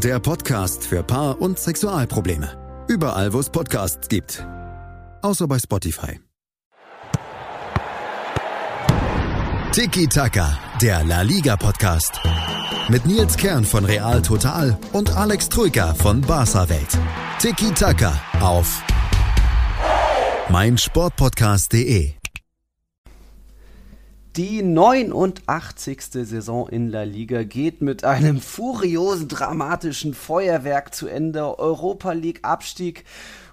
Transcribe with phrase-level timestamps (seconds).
[0.00, 2.84] der Podcast für Paar- und Sexualprobleme.
[2.88, 4.46] Überall, wo es Podcasts gibt.
[5.22, 6.20] Außer bei Spotify.
[9.72, 12.20] Tiki Taka, der La Liga Podcast.
[12.88, 16.98] Mit Nils Kern von Real Total und Alex Troika von Barca Welt.
[17.38, 18.82] Tiki Taka auf
[20.50, 22.15] meinsportpodcast.de.
[24.36, 26.02] Die 89.
[26.10, 31.58] Saison in La Liga geht mit einem furiosen, dramatischen Feuerwerk zu Ende.
[31.58, 33.06] Europa League Abstieg.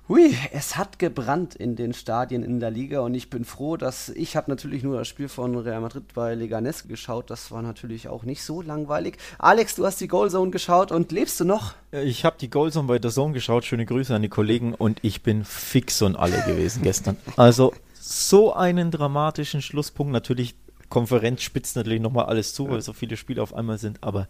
[0.10, 4.10] Hui, es hat gebrannt in den Stadien in La Liga und ich bin froh, dass
[4.10, 7.30] ich habe natürlich nur das Spiel von Real Madrid bei Leganes geschaut.
[7.30, 9.16] Das war natürlich auch nicht so langweilig.
[9.40, 11.76] Alex, du hast die Goalzone geschaut und lebst du noch?
[11.94, 13.64] Ich habe die Goalzone bei der Zone geschaut.
[13.64, 17.16] Schöne Grüße an die Kollegen und ich bin fix und alle gewesen gestern.
[17.38, 20.56] Also so einen dramatischen Schlusspunkt natürlich
[20.94, 24.28] Konferenz spitzt natürlich nochmal alles zu, weil so viele Spiele auf einmal sind, aber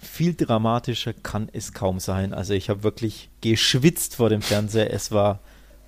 [0.00, 2.32] viel dramatischer kann es kaum sein.
[2.32, 4.90] Also ich habe wirklich geschwitzt vor dem Fernseher.
[4.90, 5.40] Es war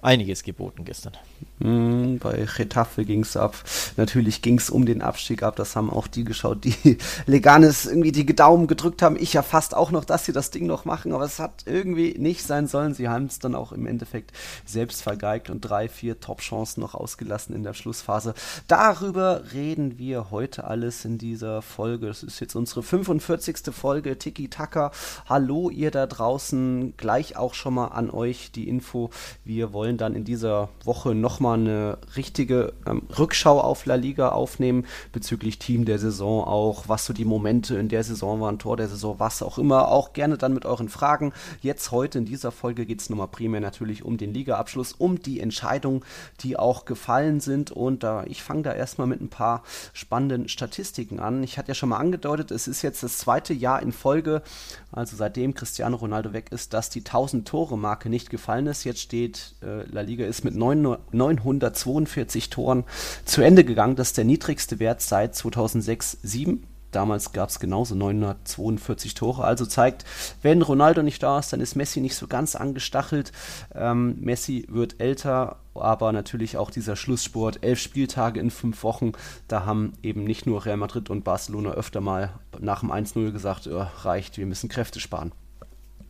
[0.02, 1.14] einiges geboten gestern.
[1.62, 3.54] Mm, bei Getafe ging es ab.
[3.96, 5.54] Natürlich ging es um den Abstieg ab.
[5.54, 9.16] Das haben auch die geschaut, die Leganes irgendwie die Daumen gedrückt haben.
[9.16, 11.12] Ich ja fast auch noch, dass sie das Ding noch machen.
[11.12, 12.94] Aber es hat irgendwie nicht sein sollen.
[12.94, 14.32] Sie haben es dann auch im Endeffekt
[14.64, 18.34] selbst vergeigt und drei, vier Top-Chancen noch ausgelassen in der Schlussphase.
[18.66, 22.08] Darüber reden wir heute alles in dieser Folge.
[22.08, 23.72] Das ist jetzt unsere 45.
[23.72, 24.90] Folge Tiki Taka.
[25.28, 26.94] Hallo ihr da draußen.
[26.96, 29.10] Gleich auch schon mal an euch die Info.
[29.44, 34.30] Wir wollen dann in dieser Woche nochmal nochmal eine richtige ähm, Rückschau auf La Liga
[34.30, 38.76] aufnehmen, bezüglich Team der Saison auch, was so die Momente in der Saison waren, Tor
[38.76, 39.88] der Saison, was auch immer.
[39.88, 41.32] Auch gerne dann mit euren Fragen.
[41.60, 45.40] Jetzt heute in dieser Folge geht es nochmal primär natürlich um den Ligaabschluss, um die
[45.40, 46.02] Entscheidungen,
[46.40, 47.70] die auch gefallen sind.
[47.70, 49.62] Und da, ich fange da erstmal mit ein paar
[49.92, 51.42] spannenden Statistiken an.
[51.42, 54.42] Ich hatte ja schon mal angedeutet, es ist jetzt das zweite Jahr in Folge,
[54.90, 58.84] also seitdem Cristiano Ronaldo weg ist, dass die 1000 Tore Marke nicht gefallen ist.
[58.84, 60.96] Jetzt steht äh, La Liga ist mit 9,
[61.34, 62.84] 942 Toren
[63.24, 63.96] zu Ende gegangen.
[63.96, 66.58] Das ist der niedrigste Wert seit 2006-7.
[66.92, 69.44] Damals gab es genauso 942 Tore.
[69.44, 70.04] Also zeigt,
[70.42, 73.32] wenn Ronaldo nicht da ist, dann ist Messi nicht so ganz angestachelt.
[73.74, 79.12] Ähm, Messi wird älter, aber natürlich auch dieser Schlusssport, elf Spieltage in fünf Wochen.
[79.48, 83.66] Da haben eben nicht nur Real Madrid und Barcelona öfter mal nach dem 1-0 gesagt,
[83.68, 85.32] oh, reicht, wir müssen Kräfte sparen.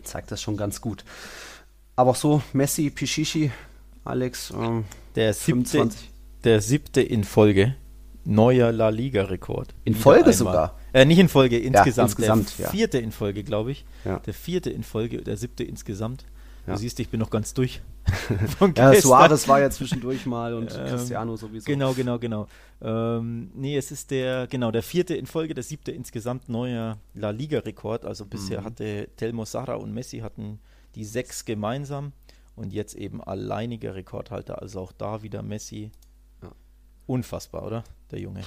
[0.03, 1.05] Zeigt das schon ganz gut.
[1.95, 3.53] Aber auch so, Messi, Pichichi,
[4.05, 4.85] Alex, ähm,
[5.15, 5.89] der siebte,
[6.45, 7.77] der siebte in Folge.
[8.25, 9.75] Neuer La Liga-Rekord.
[9.85, 10.33] In Folge einmal.
[10.33, 10.79] sogar?
[10.93, 11.97] Äh, nicht in Folge, insgesamt.
[11.97, 13.85] Ja, insgesamt der vierte in Folge, glaube ich.
[14.05, 14.21] Ja.
[14.21, 16.25] Der vierte in Folge, der siebte insgesamt.
[16.67, 17.83] Du siehst, ich bin noch ganz durch.
[18.77, 21.65] ja, Suarez war ja zwischendurch mal und ähm, Cristiano sowieso.
[21.67, 22.47] Genau, genau, genau.
[22.81, 27.31] Ähm, nee, es ist der, genau, der vierte in Folge, der siebte insgesamt neuer La
[27.31, 28.05] Liga-Rekord.
[28.05, 28.65] Also bisher mhm.
[28.65, 30.61] hatte Telmo Sara und Messi hatten
[30.95, 32.13] die sechs gemeinsam
[32.57, 34.61] und jetzt eben alleiniger Rekordhalter.
[34.61, 35.91] Also auch da wieder Messi.
[36.43, 36.51] Ja.
[37.07, 37.85] Unfassbar, oder?
[38.11, 38.43] Der Junge.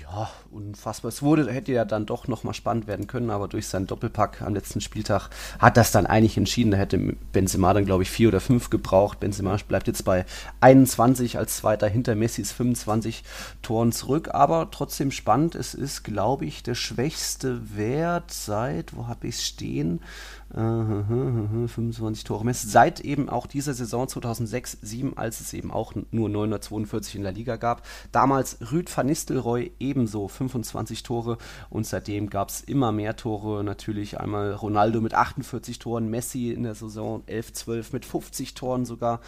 [0.00, 1.08] Ja, unfassbar.
[1.08, 4.54] Es wurde, hätte ja dann doch nochmal spannend werden können, aber durch seinen Doppelpack am
[4.54, 6.70] letzten Spieltag hat das dann eigentlich entschieden.
[6.70, 6.98] Da hätte
[7.32, 9.18] Benzema dann, glaube ich, vier oder fünf gebraucht.
[9.18, 10.24] Benzema bleibt jetzt bei
[10.60, 13.24] 21 als Zweiter hinter Messis 25
[13.62, 15.54] Toren zurück, aber trotzdem spannend.
[15.54, 20.00] Es ist, glaube ich, der schwächste Wert seit, wo habe ich es stehen?
[20.50, 22.68] 25 Tore Messi.
[22.68, 27.32] Seit eben auch dieser Saison 2006, 2007, als es eben auch nur 942 in der
[27.32, 27.82] Liga gab.
[28.12, 33.62] Damals Rüd van Nistelrooy ebenso 25 Tore und seitdem gab es immer mehr Tore.
[33.62, 38.86] Natürlich einmal Ronaldo mit 48 Toren, Messi in der Saison 11, 12 mit 50 Toren
[38.86, 39.20] sogar.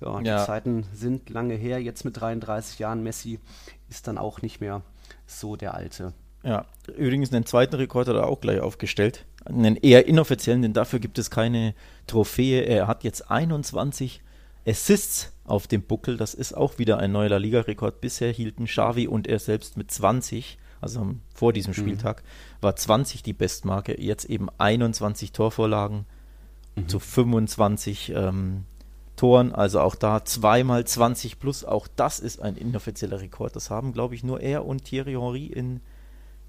[0.00, 0.44] Ja, die ja.
[0.44, 1.82] Zeiten sind lange her.
[1.82, 3.02] Jetzt mit 33 Jahren.
[3.02, 3.40] Messi
[3.90, 4.82] ist dann auch nicht mehr
[5.26, 6.14] so der alte.
[6.42, 6.64] Ja,
[6.96, 9.24] übrigens einen zweiten Rekord hat er auch gleich aufgestellt.
[9.44, 11.74] Einen eher inoffiziellen, denn dafür gibt es keine
[12.06, 12.62] Trophäe.
[12.62, 14.22] Er hat jetzt 21
[14.66, 16.16] Assists auf dem Buckel.
[16.16, 18.00] Das ist auch wieder ein neuer La Liga-Rekord.
[18.00, 20.58] Bisher hielten Xavi und er selbst mit 20.
[20.80, 22.22] also vor diesem Spieltag,
[22.60, 26.06] war 20 die Bestmarke, jetzt eben 21 Torvorlagen
[26.86, 28.64] zu 25 ähm,
[29.16, 33.54] Toren, also auch da zweimal 20 plus, auch das ist ein inoffizieller Rekord.
[33.54, 35.80] Das haben, glaube ich, nur er und Thierry Henry in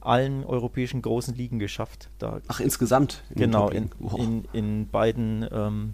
[0.06, 2.10] allen europäischen großen Ligen geschafft.
[2.20, 3.24] Da, Ach, insgesamt?
[3.32, 5.94] in genau, in, in, in beiden, ähm,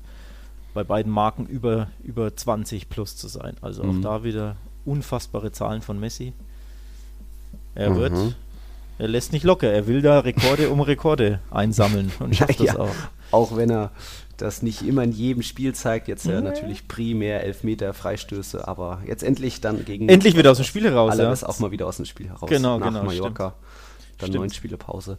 [0.73, 3.55] bei beiden Marken über, über 20 plus zu sein.
[3.61, 3.99] Also Mhm.
[3.99, 6.33] auch da wieder unfassbare Zahlen von Messi.
[7.75, 8.33] Er wird, Mhm.
[8.97, 12.79] er lässt nicht locker, er will da Rekorde um Rekorde einsammeln und schafft das Ja.
[12.79, 12.95] auch.
[13.31, 13.91] Auch wenn er
[14.37, 16.41] das nicht immer in jedem Spiel zeigt, jetzt ja Ja.
[16.41, 21.17] natürlich primär Elfmeter, Freistöße, aber jetzt endlich dann gegen Endlich wieder aus dem Spiel heraus,
[21.17, 21.25] ja.
[21.27, 22.49] Alles auch mal wieder aus dem Spiel heraus.
[22.49, 23.53] Genau, nach genau, Mallorca.
[24.19, 24.35] Dann Stimmt.
[24.35, 25.17] neun Spiele Pause.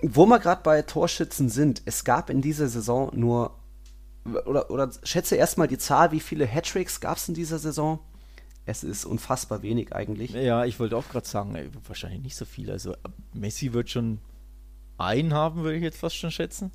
[0.00, 3.56] Wo wir gerade bei Torschützen sind, es gab in dieser Saison nur
[4.46, 7.98] oder, oder schätze erstmal die Zahl, wie viele Hattricks gab es in dieser Saison?
[8.66, 10.32] Es ist unfassbar wenig eigentlich.
[10.32, 12.70] Ja, ich wollte auch gerade sagen, ey, wahrscheinlich nicht so viel.
[12.70, 12.94] Also
[13.32, 14.18] Messi wird schon
[14.98, 16.70] einen haben, würde ich jetzt fast schon schätzen.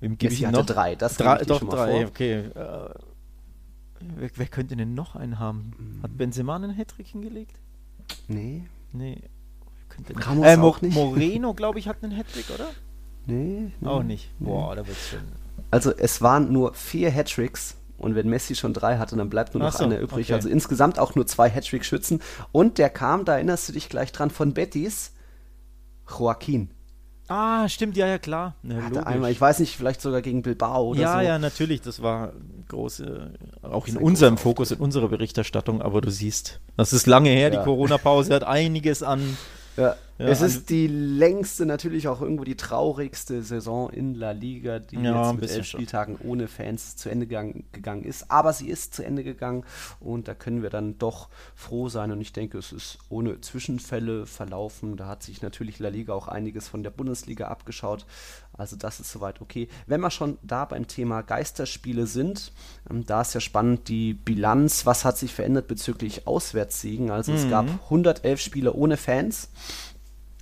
[0.00, 0.66] Wem gebe Messi ich hatte noch?
[0.66, 2.08] drei, das drei, doch schon mal drei, vor.
[2.08, 2.32] okay.
[2.34, 2.94] Äh,
[4.00, 6.00] wer, wer könnte denn noch einen haben?
[6.02, 7.58] Hat Benzema einen Hattrick hingelegt?
[8.28, 9.20] Nee, Nee.
[9.94, 10.94] Könnte denn- Ramos äh, Mo auch nicht.
[10.94, 12.66] Moreno, glaube ich, hat einen Hattrick, oder?
[13.26, 13.88] nee, nee.
[13.88, 14.30] Auch nicht.
[14.38, 15.20] Boah, da wird's schon.
[15.70, 19.62] Also es waren nur vier Hattricks und wenn Messi schon drei hatte, dann bleibt nur
[19.62, 20.26] noch so, einer übrig.
[20.26, 20.34] okay.
[20.34, 22.20] Also insgesamt auch nur zwei Hattrick-Schützen.
[22.52, 25.12] Und der kam, da erinnerst du dich gleich dran, von Betis,
[26.08, 26.70] Joaquin.
[27.28, 28.54] Ah, stimmt, ja, ja, klar.
[28.62, 31.24] Ne, Hatte einmal, ich weiß nicht, vielleicht sogar gegen Bilbao oder ja, so.
[31.24, 32.34] ja, natürlich, das war
[32.68, 33.32] große,
[33.62, 37.58] auch in unserem Fokus, in unserer Berichterstattung, aber du siehst, das ist lange her, Ja.
[37.60, 39.38] die Corona-Pause hat einiges an.
[39.76, 39.96] Ja.
[40.16, 44.94] Ja, es ist die längste, natürlich auch irgendwo die traurigste Saison in La Liga, die
[44.96, 45.80] Ja, jetzt mit elf schon.
[45.80, 48.30] Spieltagen ohne Fans zu Ende gegangen, gegangen ist.
[48.30, 49.64] Aber sie ist zu Ende gegangen
[49.98, 52.12] und da können wir dann doch froh sein.
[52.12, 54.96] Und ich denke, es ist ohne Zwischenfälle verlaufen.
[54.96, 58.06] Da hat sich natürlich La Liga auch einiges von der Bundesliga abgeschaut.
[58.56, 59.68] Also das ist soweit okay.
[59.86, 62.52] Wenn wir schon da beim Thema Geisterspiele sind,
[62.90, 64.86] ähm, da ist ja spannend die Bilanz.
[64.86, 67.10] Was hat sich verändert bezüglich Auswärtssiegen?
[67.10, 69.48] Also es gab 111 Spiele ohne Fans.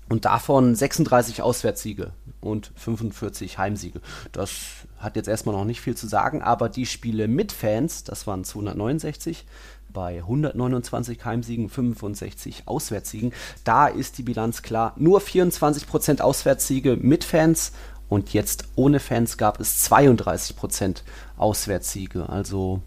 [0.09, 2.13] Und davon 36 Auswärtssiege
[2.43, 4.03] und 45 Heimsiege.
[4.33, 4.51] Das
[4.99, 8.45] hat jetzt erstmal noch nicht viel zu sagen, aber die Spiele mit Fans, das waren
[8.45, 9.47] 269
[9.93, 13.33] bei 129 Heimsiegen, 65 Auswärtssiegen.
[13.65, 14.95] Da ist die Bilanz klar.
[14.97, 17.73] Nur 24% Auswärtssiege mit Fans
[18.13, 21.01] und jetzt ohne Fans gab es 32%
[21.39, 22.29] Auswärtssiege.
[22.29, 22.83] Also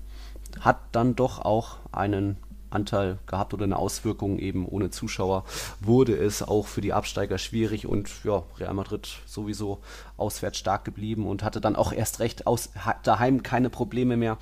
[0.60, 2.38] hat dann doch auch einen
[2.70, 5.44] Anteil gehabt oder eine Auswirkung eben ohne Zuschauer
[5.80, 9.80] wurde es auch für die Absteiger schwierig und ja, Real Madrid sowieso
[10.16, 12.70] auswärts stark geblieben und hatte dann auch erst recht aus,
[13.02, 14.38] daheim keine Probleme mehr.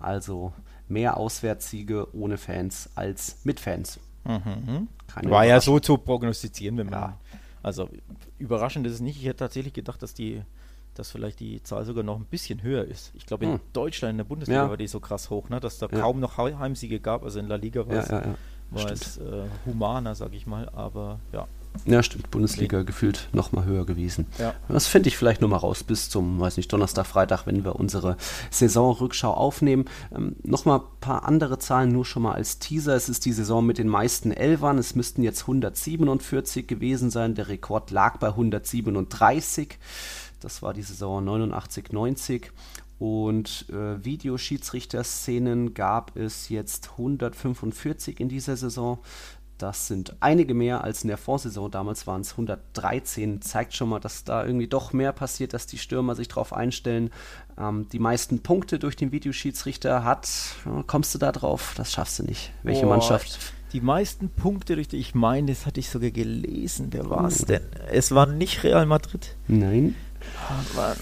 [0.00, 0.52] Also
[0.88, 4.00] mehr Auswärtssiege ohne Fans als mit Fans.
[4.24, 7.00] Keine War ja so zu prognostizieren, wenn man.
[7.00, 7.16] Ja.
[7.62, 7.88] Also
[8.38, 9.16] überraschend ist es nicht.
[9.18, 10.42] Ich hätte tatsächlich gedacht, dass die,
[10.94, 13.12] dass vielleicht die Zahl sogar noch ein bisschen höher ist.
[13.14, 13.60] Ich glaube, in Hm.
[13.72, 14.70] Deutschland, in der Bundesliga Ja.
[14.70, 16.00] war die so krass hoch, ne, dass da Ja.
[16.00, 17.22] kaum noch Hei- Heimsiege gab.
[17.24, 18.34] Also in La Liga war es, ja,
[18.70, 20.68] war es äh, humaner, sag ich mal.
[20.70, 21.46] Aber ja.
[21.84, 22.30] Ja, stimmt.
[22.30, 24.26] Bundesliga gefühlt noch mal höher gewesen.
[24.38, 24.54] Ja.
[24.68, 27.76] Das finde ich vielleicht noch mal raus bis zum, weiß nicht, Donnerstag, Freitag, wenn wir
[27.76, 28.16] unsere
[28.50, 29.84] Saisonrückschau aufnehmen.
[30.14, 32.94] Ähm, noch mal ein paar andere Zahlen, nur schon mal als Teaser.
[32.94, 34.78] Es ist die Saison mit den meisten Elfern.
[34.78, 37.34] Es müssten jetzt 147 gewesen sein.
[37.34, 39.78] Der Rekord lag bei 137.
[40.40, 42.52] Das war die Saison 89, 90.
[42.98, 48.98] Und äh, Videoschiedsrichter-Szenen gab es jetzt 145 in dieser Saison.
[49.58, 51.70] Das sind einige mehr als in der Vorsaison.
[51.70, 53.40] Damals waren es 113.
[53.40, 57.10] Zeigt schon mal, dass da irgendwie doch mehr passiert, dass die Stürmer sich darauf einstellen.
[57.58, 60.28] Ähm, die meisten Punkte durch den Videoschiedsrichter hat.
[60.86, 61.72] Kommst du da drauf?
[61.76, 62.52] Das schaffst du nicht.
[62.62, 63.38] Welche Boah, Mannschaft?
[63.72, 66.88] Die meisten Punkte durch die, ich meine, das hatte ich sogar gelesen.
[66.90, 67.46] Wer war es Hm.
[67.46, 67.62] denn?
[67.90, 69.36] Es war nicht Real Madrid.
[69.48, 69.94] Nein.
[70.74, 70.96] Nein.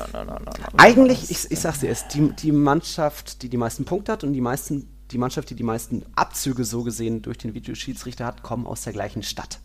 [0.77, 4.33] Eigentlich, ich, ich sag's dir, ist die, die Mannschaft, die die meisten Punkte hat und
[4.33, 8.67] die meisten, die Mannschaft, die die meisten Abzüge so gesehen durch den Videoschiedsrichter hat, kommen
[8.67, 9.61] aus der gleichen Stadt.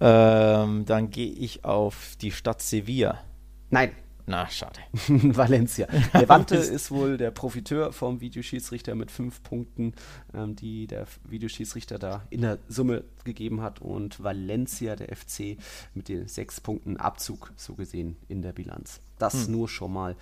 [0.00, 3.18] Ähm, dann gehe ich auf die Stadt Sevilla.
[3.70, 3.92] Nein,
[4.28, 4.78] Na, schade.
[5.08, 5.88] Valencia.
[6.12, 9.94] Levante ist wohl der Profiteur vom Videoschiedsrichter mit fünf Punkten,
[10.34, 13.80] ähm, die der Videoschiedsrichter da in der Summe gegeben hat.
[13.80, 15.56] Und Valencia, der FC,
[15.94, 19.00] mit den sechs Punkten Abzug, so gesehen, in der Bilanz.
[19.18, 20.14] Das nur schon mal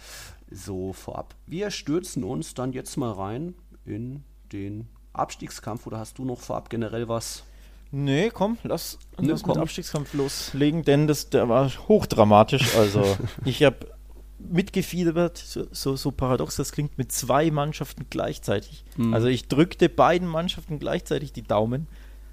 [0.52, 1.34] so vorab.
[1.46, 4.22] Wir stürzen uns dann jetzt mal rein in
[4.52, 5.84] den Abstiegskampf.
[5.84, 7.42] Oder hast du noch vorab generell was?
[7.90, 9.54] Nee, komm, lass, Nee, lass mit komm.
[9.54, 12.76] dem Abstiegskampf loslegen, denn das der war hochdramatisch.
[12.76, 13.96] Also, ich habe
[14.38, 18.85] mitgefiebert, so, so, so paradox das klingt, mit zwei Mannschaften gleichzeitig.
[18.97, 19.14] Mhm.
[19.14, 21.87] Also, ich drückte beiden Mannschaften gleichzeitig die Daumen.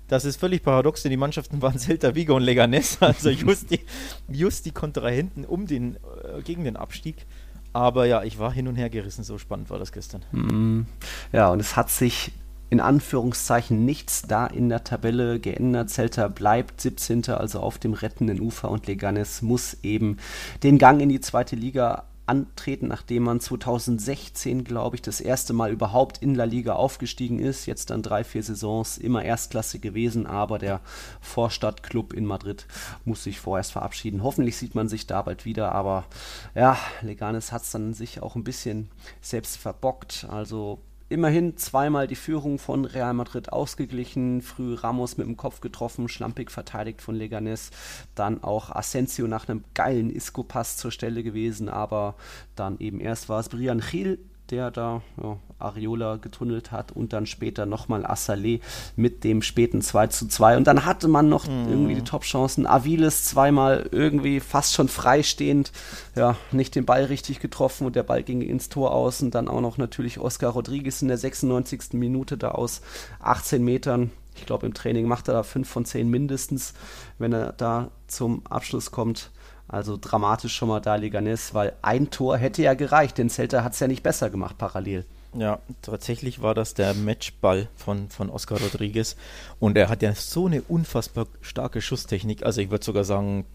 [0.07, 3.79] das ist völlig paradox, denn die Mannschaften waren Celta Vigo und Leganes, also just die,
[4.27, 7.25] just die Kontrahenten um den, äh, gegen den Abstieg.
[7.74, 10.24] Aber ja, ich war hin und her gerissen, so spannend war das gestern.
[10.31, 10.86] Mhm.
[11.31, 12.31] Ja, und es hat sich
[12.73, 15.91] in Anführungszeichen nichts da in der Tabelle geändert.
[15.91, 17.29] Celta bleibt 17.
[17.29, 20.17] also auf dem rettenden Ufer und Leganes muss eben
[20.63, 25.71] den Gang in die zweite Liga antreten, nachdem man 2016, glaube ich, das erste Mal
[25.71, 27.67] überhaupt in La Liga aufgestiegen ist.
[27.67, 30.81] Jetzt dann drei, vier Saisons immer Erstklasse gewesen, aber der
[31.21, 32.65] Vorstadtclub in Madrid
[33.05, 34.23] muss sich vorerst verabschieden.
[34.23, 36.05] Hoffentlich sieht man sich da bald wieder, aber
[36.55, 38.89] ja, Leganes hat es dann sich auch ein bisschen
[39.21, 40.25] selbst verbockt.
[40.27, 40.79] Also
[41.13, 46.50] immerhin zweimal die Führung von Real Madrid ausgeglichen, früh Ramos mit dem Kopf getroffen, schlampig
[46.50, 47.70] verteidigt von Leganes,
[48.15, 52.15] dann auch Asensio nach einem geilen Isco-Pass zur Stelle gewesen, aber
[52.55, 54.17] dann eben erst war es Brian Gil,
[54.50, 58.62] der da ja, Areola getunnelt hat und dann später nochmal Assalé
[58.96, 61.67] mit dem späten 2 zu 2 und dann hatte man noch mhm.
[61.70, 62.67] irgendwie die Top-Chancen.
[62.67, 65.72] Aviles zweimal irgendwie fast schon freistehend,
[66.15, 69.48] ja, nicht den Ball richtig getroffen und der Ball ging ins Tor aus und dann
[69.48, 71.93] auch noch natürlich Oscar Rodriguez in der 96.
[71.93, 72.82] Minute da aus
[73.20, 74.12] 18 Metern.
[74.36, 76.74] Ich glaube, im Training macht er da 5 von 10 mindestens,
[77.20, 79.32] wenn er da zum Abschluss kommt.
[79.67, 83.74] Also dramatisch schon mal da Leganes, weil ein Tor hätte ja gereicht, denn Celta hat
[83.74, 85.05] es ja nicht besser gemacht parallel.
[85.35, 89.15] Ja, tatsächlich war das der Matchball von, von Oscar Rodriguez
[89.59, 93.45] und er hat ja so eine unfassbar starke Schusstechnik, also ich würde sogar sagen,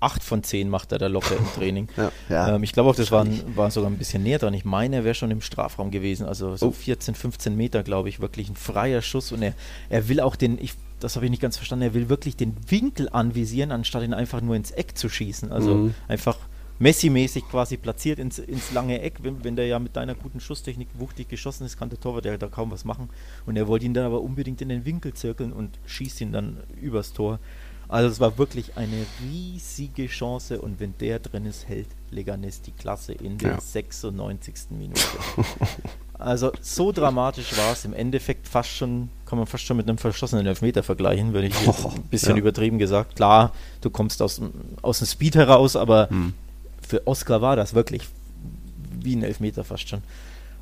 [0.00, 1.88] 8 von 10 macht er da locker im Training.
[1.96, 4.52] ja, ja, ähm, ich glaube auch, das war, war, sogar ein bisschen näher dran.
[4.52, 6.72] Ich meine, er wäre schon im Strafraum gewesen, also so oh.
[6.72, 9.54] 14, 15 Meter, glaube ich, wirklich ein freier Schuss und er,
[9.88, 12.56] er will auch den, ich das habe ich nicht ganz verstanden, er will wirklich den
[12.68, 15.50] Winkel anvisieren, anstatt ihn einfach nur ins Eck zu schießen.
[15.50, 15.94] Also mhm.
[16.06, 16.36] einfach
[16.82, 19.18] Messi-mäßig quasi platziert ins, ins lange Eck.
[19.22, 22.36] Wenn, wenn, der ja mit deiner guten Schusstechnik wuchtig geschossen ist, kann der Torwart ja
[22.36, 23.08] da kaum was machen.
[23.46, 26.58] Und er wollte ihn dann aber unbedingt in den Winkel zirkeln und schießt ihn dann
[26.80, 27.38] übers Tor.
[27.86, 32.72] Also es war wirklich eine riesige Chance und wenn der drin ist, hält Leganes die
[32.72, 33.60] Klasse in der ja.
[33.60, 34.54] 96.
[34.70, 35.00] Minute.
[36.18, 39.98] Also so dramatisch war es im Endeffekt fast schon, kann man fast schon mit einem
[39.98, 42.36] verschossenen Elfmeter vergleichen, würde ich oh, ein bisschen ja.
[42.36, 43.16] übertrieben gesagt.
[43.16, 44.40] Klar, du kommst aus,
[44.82, 46.32] aus dem Speed heraus, aber hm.
[46.86, 48.02] Für Oscar war das wirklich
[49.00, 50.02] wie ein Elfmeter fast schon.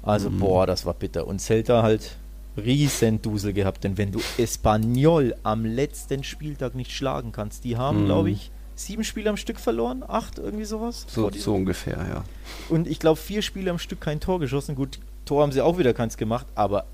[0.03, 0.39] Also hm.
[0.39, 1.27] boah, das war bitter.
[1.27, 2.17] Und Celta halt
[2.57, 7.99] riesen Dusel gehabt, denn wenn du Espanyol am letzten Spieltag nicht schlagen kannst, die haben,
[7.99, 8.05] hm.
[8.07, 11.07] glaube ich, sieben Spiele am Stück verloren, acht, irgendwie sowas.
[11.09, 12.25] So, so ungefähr, ja.
[12.69, 14.75] Und ich glaube, vier Spiele am Stück kein Tor geschossen.
[14.75, 16.87] Gut, Tor haben sie auch wieder keins gemacht, aber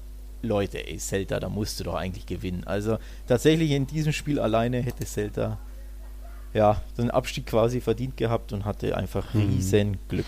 [0.43, 2.65] Leute, ey, Celta, da musst du doch eigentlich gewinnen.
[2.65, 5.59] Also tatsächlich in diesem Spiel alleine hätte Celta
[6.57, 9.43] ja den Abstieg quasi verdient gehabt und hatte einfach mhm.
[9.43, 10.27] riesen Glück.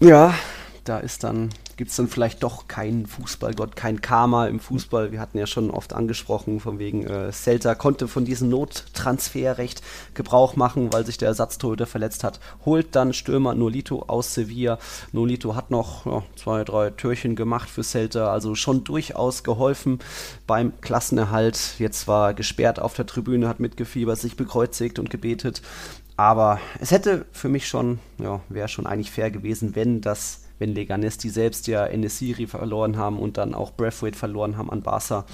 [0.00, 0.32] Ja,
[0.84, 1.50] da ist dann
[1.80, 5.12] gibt es dann vielleicht doch keinen Fußballgott, kein Karma im Fußball.
[5.12, 9.80] Wir hatten ja schon oft angesprochen, von wegen äh, Celta konnte von diesem Nottransferrecht
[10.12, 12.38] Gebrauch machen, weil sich der Ersatztorhüter verletzt hat.
[12.66, 14.78] Holt dann Stürmer Nolito aus Sevilla.
[15.12, 20.00] Nolito hat noch ja, zwei, drei Türchen gemacht für Celta, also schon durchaus geholfen
[20.46, 21.76] beim Klassenerhalt.
[21.78, 25.62] Jetzt war gesperrt auf der Tribüne, hat mitgefiebert, sich bekreuzigt und gebetet.
[26.18, 30.74] Aber es hätte für mich schon, ja, wäre schon eigentlich fair gewesen, wenn das wenn
[30.74, 35.24] Leganes, die selbst ja Enesiri verloren haben und dann auch Braithwaite verloren haben an Barca,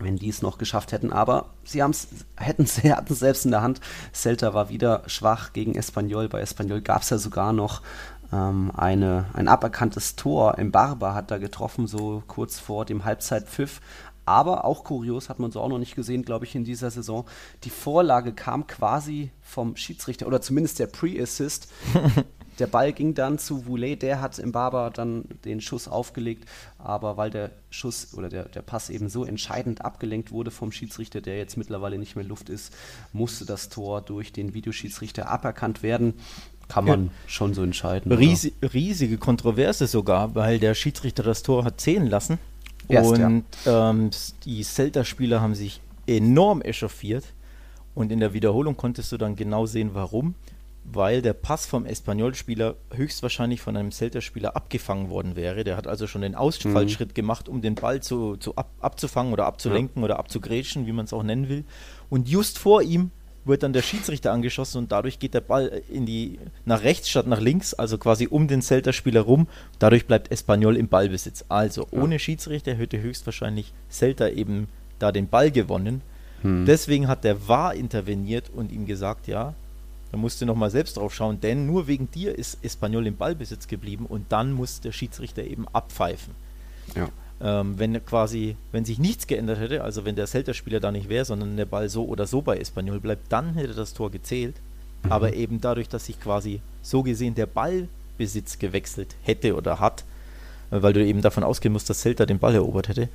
[0.00, 1.12] wenn die es noch geschafft hätten.
[1.12, 3.80] Aber sie hätten es selbst in der Hand.
[4.12, 6.28] Celta war wieder schwach gegen Espanyol.
[6.28, 7.80] Bei Espanyol gab es ja sogar noch
[8.32, 10.58] ähm, eine, ein aberkanntes Tor.
[10.58, 13.80] Im Barber hat da getroffen, so kurz vor dem Halbzeitpfiff.
[14.26, 17.26] Aber auch kurios, hat man so auch noch nicht gesehen, glaube ich, in dieser Saison.
[17.62, 21.68] Die Vorlage kam quasi vom Schiedsrichter oder zumindest der Pre-Assist
[22.58, 27.16] Der Ball ging dann zu Voulet, der hat im Barber dann den Schuss aufgelegt, aber
[27.16, 31.36] weil der Schuss oder der, der Pass eben so entscheidend abgelenkt wurde vom Schiedsrichter, der
[31.36, 32.72] jetzt mittlerweile nicht mehr Luft ist,
[33.12, 36.14] musste das Tor durch den Videoschiedsrichter aberkannt werden.
[36.68, 37.10] Kann man ja.
[37.26, 38.10] schon so entscheiden.
[38.10, 42.38] Ries riesige Kontroverse sogar, weil der Schiedsrichter das Tor hat zählen lassen.
[42.88, 43.90] Erst, und ja.
[43.90, 44.10] ähm,
[44.44, 47.24] die Celta-Spieler haben sich enorm echauffiert.
[47.94, 50.34] Und in der Wiederholung konntest du dann genau sehen, warum
[50.84, 55.64] weil der Pass vom Espanyol-Spieler höchstwahrscheinlich von einem Celta-Spieler abgefangen worden wäre.
[55.64, 57.14] Der hat also schon den Ausfallschritt mhm.
[57.14, 60.04] gemacht, um den Ball zu, zu ab, abzufangen oder abzulenken ja.
[60.04, 61.64] oder abzugrätschen, wie man es auch nennen will.
[62.10, 63.10] Und just vor ihm
[63.46, 67.26] wird dann der Schiedsrichter angeschossen und dadurch geht der Ball in die, nach rechts statt
[67.26, 69.48] nach links, also quasi um den Celta-Spieler rum.
[69.78, 71.44] Dadurch bleibt Espanyol im Ballbesitz.
[71.48, 72.18] Also ohne ja.
[72.18, 76.02] Schiedsrichter hätte höchstwahrscheinlich Celta eben da den Ball gewonnen.
[76.42, 76.66] Hm.
[76.66, 79.54] Deswegen hat der VAR interveniert und ihm gesagt, ja,
[80.14, 83.66] da musst du nochmal selbst drauf schauen, denn nur wegen dir ist Espanyol im Ballbesitz
[83.66, 86.34] geblieben und dann muss der Schiedsrichter eben abpfeifen.
[86.94, 87.08] Ja.
[87.40, 91.24] Ähm, wenn quasi, wenn sich nichts geändert hätte, also wenn der Celta-Spieler da nicht wäre,
[91.24, 94.54] sondern der Ball so oder so bei Espanyol bleibt, dann hätte das Tor gezählt.
[95.02, 95.10] Mhm.
[95.10, 100.04] Aber eben dadurch, dass sich quasi so gesehen der Ballbesitz gewechselt hätte oder hat,
[100.70, 103.08] äh, weil du eben davon ausgehen musst, dass Celta den Ball erobert hätte,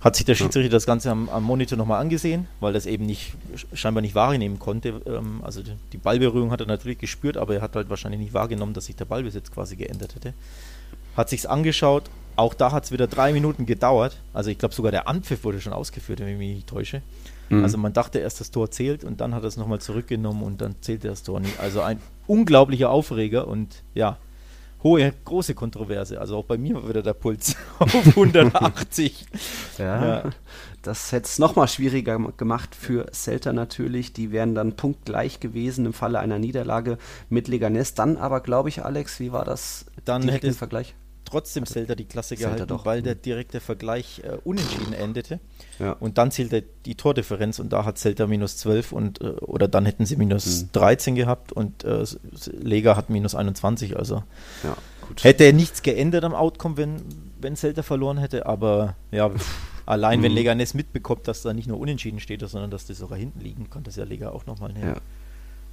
[0.00, 3.34] hat sich der Schiedsrichter das Ganze am, am Monitor nochmal angesehen, weil das eben nicht
[3.72, 5.00] scheinbar nicht wahrnehmen konnte.
[5.06, 5.62] Ähm, also
[5.92, 8.96] die Ballberührung hat er natürlich gespürt, aber er hat halt wahrscheinlich nicht wahrgenommen, dass sich
[8.96, 10.34] der Ballbesitz quasi geändert hätte.
[11.16, 12.04] Hat sich's angeschaut,
[12.36, 14.18] auch da hat es wieder drei Minuten gedauert.
[14.34, 17.00] Also ich glaube sogar der Anpfiff wurde schon ausgeführt, wenn ich mich nicht täusche.
[17.48, 17.62] Mhm.
[17.62, 20.60] Also man dachte erst, das Tor zählt und dann hat er es nochmal zurückgenommen und
[20.60, 21.58] dann zählte das Tor nicht.
[21.58, 24.18] Also ein unglaublicher Aufreger und ja,
[24.86, 26.20] hohe, große Kontroverse.
[26.20, 29.26] Also auch bei mir war wieder der Puls auf 180.
[29.78, 30.30] ja, ja,
[30.82, 34.12] das hätte es nochmal schwieriger gemacht für Celta natürlich.
[34.12, 37.94] Die wären dann punktgleich gewesen im Falle einer Niederlage mit Leganes.
[37.94, 39.86] Dann aber, glaube ich, Alex, wie war das?
[40.04, 40.94] Dann hätte Vergleich?
[41.26, 42.86] Trotzdem Celta die Klasse Celta gehalten, doch.
[42.86, 43.22] weil der mhm.
[43.22, 45.40] direkte Vergleich äh, unentschieden endete.
[45.78, 45.92] Ja.
[45.92, 49.84] Und dann zählte die Tordifferenz und da hat Celta minus 12 und äh, oder dann
[49.84, 50.68] hätten sie minus mhm.
[50.72, 52.04] 13 gehabt und äh,
[52.58, 53.96] Lega hat minus 21.
[53.96, 54.22] Also
[54.62, 54.76] ja,
[55.20, 57.02] hätte nichts geändert am Outcome, wenn,
[57.40, 59.30] wenn Celta verloren hätte, aber ja.
[59.88, 60.24] Allein mhm.
[60.24, 63.70] wenn Leganes mitbekommt, dass da nicht nur unentschieden steht, sondern dass die sogar hinten liegen,
[63.70, 64.96] kann das ja Lega auch nochmal nehmen.
[64.96, 65.00] Ja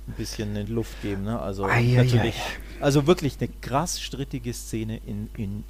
[0.08, 1.24] ein bisschen in Luft geben.
[1.24, 1.40] Ne?
[1.40, 2.36] Also ai, natürlich,
[2.80, 5.64] also wirklich eine krass strittige Szene in, in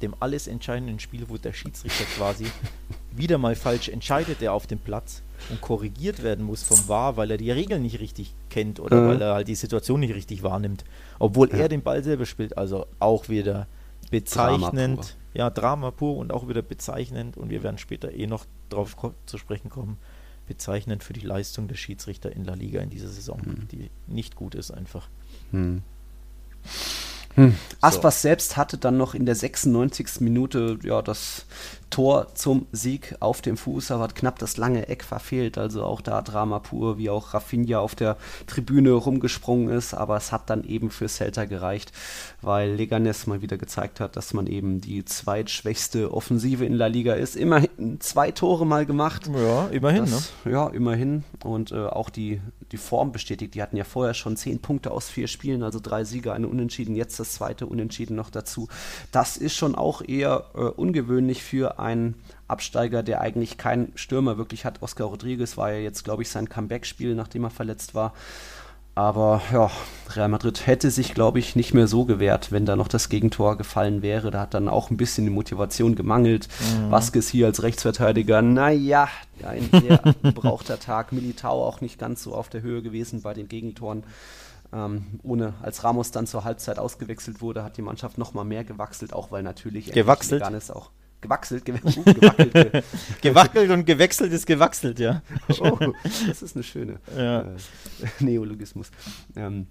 [0.00, 2.46] dem alles entscheidenden Spiel, wo der Schiedsrichter quasi
[3.10, 7.30] wieder mal falsch entscheidet, der auf dem Platz und korrigiert werden muss vom VAR, weil
[7.32, 9.08] er die Regeln nicht richtig kennt oder mhm.
[9.08, 10.84] weil er halt die Situation nicht richtig wahrnimmt,
[11.18, 11.56] obwohl ja.
[11.56, 12.56] er den Ball selber spielt.
[12.56, 13.66] Also auch wieder
[14.10, 18.44] bezeichnend, Drama ja Drama pur und auch wieder bezeichnend und wir werden später eh noch
[18.68, 19.98] darauf zu sprechen kommen
[20.52, 23.68] bezeichnend für die Leistung der Schiedsrichter in La Liga in dieser Saison, hm.
[23.72, 25.08] die nicht gut ist einfach.
[25.50, 25.82] Hm.
[27.36, 27.54] Hm.
[27.80, 28.28] Aspas so.
[28.28, 30.20] selbst hatte dann noch in der 96.
[30.20, 31.46] Minute ja das
[31.92, 35.58] Tor zum Sieg auf dem Fuß, aber hat knapp das lange Eck verfehlt.
[35.58, 38.16] Also auch da Drama pur, wie auch Rafinha auf der
[38.46, 39.92] Tribüne rumgesprungen ist.
[39.92, 41.92] Aber es hat dann eben für Celta gereicht,
[42.40, 47.12] weil Leganes mal wieder gezeigt hat, dass man eben die zweitschwächste Offensive in La Liga
[47.12, 47.36] ist.
[47.36, 49.30] Immerhin zwei Tore mal gemacht.
[49.34, 50.06] Ja, immerhin.
[50.06, 50.52] Das, ne?
[50.52, 51.24] Ja, immerhin.
[51.44, 52.40] Und äh, auch die,
[52.72, 53.54] die Form bestätigt.
[53.54, 56.96] Die hatten ja vorher schon zehn Punkte aus vier Spielen, also drei Siege, eine Unentschieden.
[56.96, 58.68] Jetzt das zweite Unentschieden noch dazu.
[59.10, 62.14] Das ist schon auch eher äh, ungewöhnlich für ein
[62.48, 64.82] Absteiger, der eigentlich keinen Stürmer wirklich hat.
[64.82, 68.12] Oscar Rodriguez war ja jetzt, glaube ich, sein Comeback-Spiel, nachdem er verletzt war.
[68.94, 69.70] Aber ja,
[70.10, 73.56] Real Madrid hätte sich, glaube ich, nicht mehr so gewehrt, wenn da noch das Gegentor
[73.56, 74.30] gefallen wäre.
[74.30, 76.48] Da hat dann auch ein bisschen die Motivation gemangelt.
[76.60, 76.90] Mhm.
[76.90, 79.08] Vasquez hier als Rechtsverteidiger, naja,
[79.42, 81.12] ein sehr gebrauchter Tag.
[81.12, 84.04] Militao auch nicht ganz so auf der Höhe gewesen bei den Gegentoren.
[84.74, 88.64] Ähm, ohne als Ramos dann zur Halbzeit ausgewechselt wurde, hat die Mannschaft noch mal mehr
[88.64, 90.90] gewachselt, auch weil natürlich gewachselt auch
[91.22, 92.52] gewachselt, ge uh, gewackelt.
[92.52, 92.82] Ge
[93.22, 95.22] Gewackelt und gewechselt ist gewachselt, ja.
[95.60, 95.78] Oh,
[96.28, 97.40] das ist eine schöne ja.
[97.40, 97.46] äh,
[98.20, 98.90] Neologismus.
[99.34, 99.66] Ähm,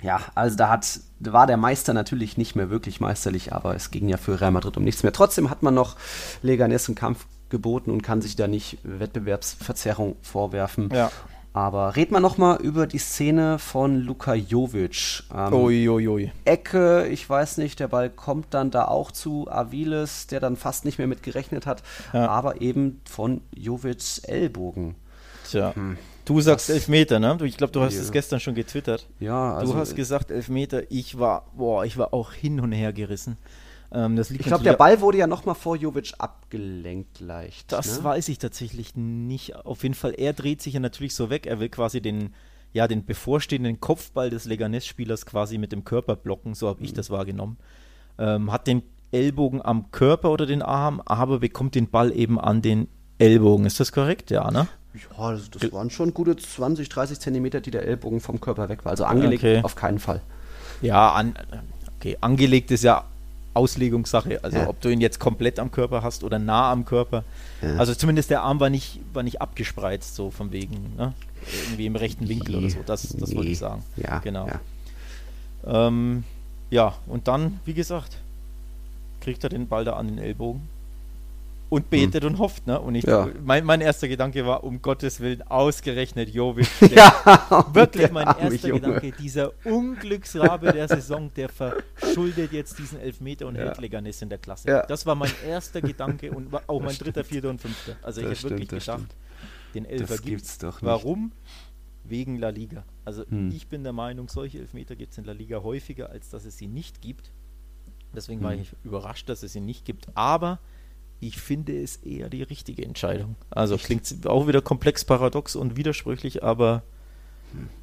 [0.00, 4.08] ja, also da hat, war der Meister natürlich nicht mehr wirklich meisterlich, aber es ging
[4.08, 5.12] ja für Real Madrid um nichts mehr.
[5.12, 5.96] Trotzdem hat man noch
[6.42, 10.90] Leganes einen Kampf geboten und kann sich da nicht Wettbewerbsverzerrung vorwerfen.
[10.92, 11.10] Ja.
[11.54, 15.24] Aber red mal nochmal über die Szene von Luka Jovic.
[15.34, 16.32] Ähm, Uiuiui.
[16.46, 20.86] Ecke, ich weiß nicht, der Ball kommt dann da auch zu Aviles, der dann fast
[20.86, 21.82] nicht mehr mit gerechnet hat,
[22.14, 22.26] ja.
[22.28, 24.94] aber eben von Jovics Ellbogen.
[25.48, 25.74] Tja.
[25.74, 25.98] Hm.
[26.24, 27.36] Du sagst das, Elfmeter, ne?
[27.42, 29.08] Ich glaube, du hast es gestern schon getwittert.
[29.18, 29.72] Ja, also.
[29.72, 30.90] Du hast gesagt Elfmeter.
[30.90, 33.36] Ich war, boah, ich war auch hin und her gerissen.
[33.94, 37.70] Ähm, ich glaube, der Ball wurde ja nochmal vor Jovic abgelenkt leicht.
[37.72, 38.04] Das ne?
[38.04, 39.54] weiß ich tatsächlich nicht.
[39.54, 41.46] Auf jeden Fall, er dreht sich ja natürlich so weg.
[41.46, 42.34] Er will quasi den,
[42.72, 46.54] ja, den bevorstehenden Kopfball des Leganes-Spielers quasi mit dem Körper blocken.
[46.54, 46.96] So habe ich mhm.
[46.96, 47.58] das wahrgenommen.
[48.18, 52.62] Ähm, hat den Ellbogen am Körper oder den Arm, aber bekommt den Ball eben an
[52.62, 53.66] den Ellbogen.
[53.66, 54.30] Ist das korrekt?
[54.30, 54.68] Ja, ne?
[55.18, 58.86] Ja, das, das waren schon gute 20, 30 Zentimeter, die der Ellbogen vom Körper weg
[58.86, 58.92] war.
[58.92, 59.60] Also angelegt okay.
[59.62, 60.22] auf keinen Fall.
[60.80, 61.34] Ja, an,
[61.98, 63.04] okay, angelegt ist ja
[63.54, 64.42] Auslegungssache.
[64.42, 64.68] Also ja.
[64.68, 67.24] ob du ihn jetzt komplett am Körper hast oder nah am Körper.
[67.60, 67.76] Ja.
[67.76, 71.12] Also zumindest der Arm war nicht, war nicht abgespreizt, so von wegen, ne?
[71.64, 72.62] irgendwie im rechten Winkel nee.
[72.62, 72.78] oder so.
[72.84, 73.36] Das, das nee.
[73.36, 73.82] wollte ich sagen.
[73.96, 74.46] Ja, genau.
[74.46, 75.88] Ja.
[75.88, 76.24] Ähm,
[76.70, 78.16] ja, und dann, wie gesagt,
[79.20, 80.68] kriegt er den Ball da an den Ellbogen
[81.72, 82.32] und betet hm.
[82.32, 82.66] und hofft.
[82.66, 82.78] Ne?
[82.78, 83.30] Und ich, ja.
[83.42, 86.68] mein, mein erster Gedanke war, um Gottes Willen, ausgerechnet Jovic.
[86.90, 88.80] ja, wirklich mein erster Junge.
[88.82, 93.62] Gedanke, dieser Unglücksrabe der Saison, der verschuldet jetzt diesen Elfmeter und ja.
[93.62, 94.68] hält Leganes in der Klasse.
[94.68, 94.84] Ja.
[94.84, 97.96] Das war mein erster Gedanke und auch mein dritter, vierter und fünfter.
[98.02, 99.16] Also das ich habe wirklich gedacht, stimmt.
[99.74, 100.82] den Elfer gibt es doch nicht.
[100.82, 101.32] Warum?
[102.04, 102.84] Wegen La Liga.
[103.06, 103.50] Also hm.
[103.50, 106.58] ich bin der Meinung, solche Elfmeter gibt es in La Liga häufiger, als dass es
[106.58, 107.32] sie nicht gibt.
[108.14, 108.44] Deswegen hm.
[108.44, 110.08] war ich überrascht, dass es sie nicht gibt.
[110.14, 110.58] Aber
[111.22, 113.36] ich finde es eher die richtige Entscheidung.
[113.50, 116.82] Also klingt auch wieder komplex, paradox und widersprüchlich, aber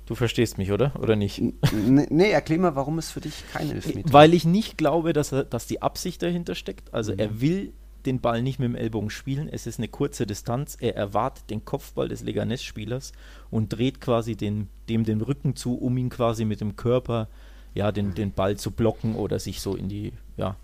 [0.06, 0.92] du verstehst mich, oder?
[1.00, 1.40] Oder nicht?
[1.40, 5.32] N nee, erklär mal, warum es für dich kein Elfmeter Weil ich nicht glaube, dass,
[5.32, 6.94] er, dass die Absicht dahinter steckt.
[6.94, 7.20] Also Mhm.
[7.20, 7.74] er will
[8.06, 9.48] den Ball nicht mit dem Ellbogen spielen.
[9.50, 10.78] Es ist eine kurze Distanz.
[10.80, 13.14] Er erwartet den Kopfball des Leganes-Spielers
[13.52, 17.30] und dreht quasi den, dem den Rücken zu, um ihn quasi mit dem Körper
[17.74, 20.58] ja, den, den Ball zu blocken oder sich so in die, ja,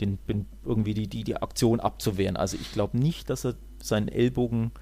[0.00, 0.18] den,
[0.64, 2.36] irgendwie die, die, die Aktion abzuwehren.
[2.36, 4.72] Also ich glaube nicht, dass er seinen Ellbogen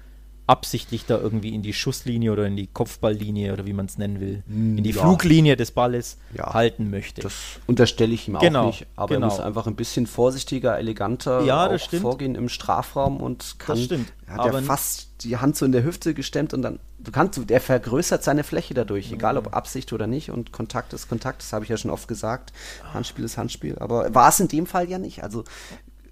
[0.49, 4.19] absichtlich da irgendwie in die Schusslinie oder in die Kopfballlinie oder wie man es nennen
[4.19, 5.01] will, in die Ja.
[5.01, 6.53] Fluglinie des Balles Ja.
[6.53, 7.21] halten möchte.
[7.21, 7.33] Das
[7.67, 8.87] unterstelle ich ihm auch Genau, nicht.
[8.95, 9.27] Aber genau.
[9.27, 12.01] er muss einfach ein bisschen vorsichtiger, eleganter Ja, auch das stimmt.
[12.01, 13.77] vorgehen im Strafraum und kann.
[13.77, 14.11] stimmt.
[14.25, 17.11] Er hat Aber- ja fast die Hand so in der Hüfte gestemmt und dann, du
[17.11, 20.31] kannst, der vergrößert seine Fläche dadurch, egal ob Absicht oder nicht.
[20.31, 22.53] Und Kontakt ist Kontakt, das habe ich ja schon oft gesagt.
[22.93, 23.77] Handspiel ist Handspiel.
[23.79, 25.21] Aber war es in dem Fall ja nicht.
[25.23, 25.43] Also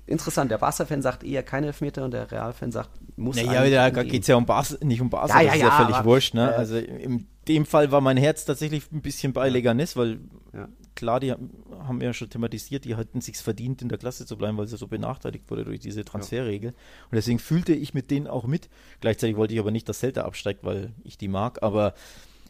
[0.08, 4.04] interessant, der Barca-Fan sagt eher kein Elfmeter und der Real-Fan sagt, muss Naja, eigentlich da
[4.04, 5.96] geht es ja um Barca, nicht um Barca, Ja, ja, das ist ja ja, völlig
[5.96, 6.34] aber- wurscht.
[6.34, 6.50] Ne?
[6.52, 10.20] äh, also in dem Fall war mein Herz tatsächlich ein bisschen bei Leganes, weil
[10.96, 11.52] klar, die haben
[11.88, 14.76] haben ja schon thematisiert, die hatten sich verdient, in der Klasse zu bleiben, weil sie
[14.78, 16.72] so benachteiligt wurde durch diese Transferregel.
[16.72, 18.68] Und deswegen fühlte ich mit denen auch mit.
[19.00, 21.64] Gleichzeitig wollte ich aber nicht, dass Celta absteigt, weil ich die mag.
[21.64, 21.94] Aber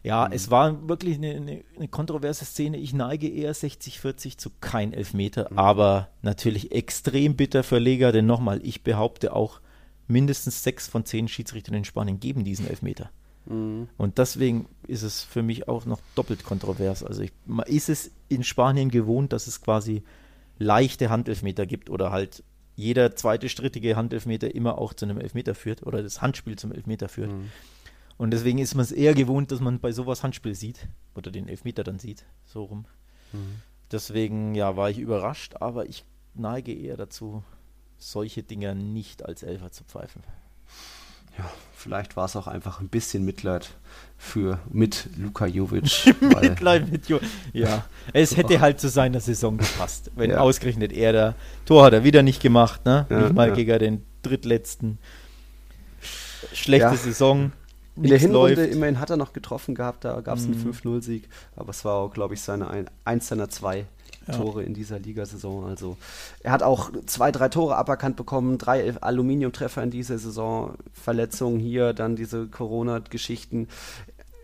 [0.08, 2.78] ja, es war wirklich eine, eine, eine kontroverse Szene.
[2.78, 8.62] Ich neige eher 60-40 zu kein Elfmeter, aber natürlich extrem bitter für Lega, denn nochmal,
[8.64, 9.60] ich behaupte auch,
[10.08, 13.10] mindestens sechs von zehn Schiedsrichtern in Spanien geben diesen Elfmeter.
[13.98, 17.04] Und deswegen ist es für mich auch noch doppelt kontrovers.
[17.04, 20.04] Also ich, man ist es in Spanien gewohnt, dass es quasi
[20.58, 22.44] leichte Handelfmeter gibt oder halt
[22.78, 27.10] jeder zweite strittige Handelfmeter immer auch zu einem Elfmeter führt oder das Handspiel zum Elfmeter
[27.10, 27.32] führt.
[28.18, 31.48] Und deswegen ist man es eher gewohnt, dass man bei sowas Handspiel sieht oder den
[31.48, 32.86] Elfmeter dann sieht, so rum.
[33.92, 36.04] Deswegen, ja, war ich überrascht, aber ich
[36.34, 37.44] neige eher dazu,
[37.98, 40.24] solche Dinger nicht als Elfer zu pfeifen.
[41.38, 43.70] Ja, vielleicht war es auch einfach ein bisschen Mitleid
[44.18, 46.16] für mit Luka Jovic.
[46.22, 47.20] Mitleid mit Jo.
[47.54, 50.10] Ja, es hätte halt zu seiner Saison gepasst.
[50.16, 50.40] Wenn Ja.
[50.40, 51.36] ausgerechnet er da.
[51.66, 53.06] Tor hat er wieder nicht gemacht, ne?
[53.10, 53.54] Ja, nicht mal ja.
[53.54, 54.98] gegen den drittletzten.
[56.54, 56.96] Schlechte.
[56.98, 57.52] Saison.
[57.98, 58.74] In der Hinrunde läuft.
[58.74, 60.72] immerhin hat er noch getroffen gehabt, da gab es einen Mhm.
[60.72, 63.86] 5-0-Sieg, aber es war auch, glaube ich, seine ein, eins seiner zwei
[64.28, 64.36] Ja.
[64.36, 65.66] Tore in dieser Ligasaison.
[65.66, 65.96] Also
[66.44, 71.94] er hat auch zwei, drei Tore aberkannt bekommen, drei Aluminiumtreffer in dieser Saison, Verletzungen hier,
[71.94, 73.68] dann diese Corona-Geschichten.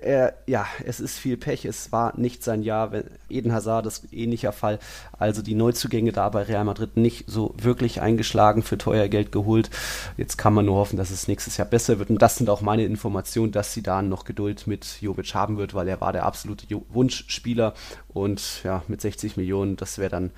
[0.04, 2.92] Er, ja, es ist viel Pech, es war nicht sein Jahr.
[3.30, 4.80] Eden Hazard ist ähnlicher Fall.
[5.18, 9.70] Also die Neuzugänge da bei Real Madrid nicht so wirklich eingeschlagen, für teuer Geld geholt.
[10.18, 12.10] Jetzt kann man nur hoffen, dass es nächstes Jahr besser wird.
[12.10, 15.74] Und das sind auch meine Informationen, dass sie da noch Geduld mit Jovic haben wird,
[15.74, 17.74] weil er war der absolute Jo- Wunschspieler.
[18.10, 20.32] Und ja, mit 60 Millionen, das wäre dann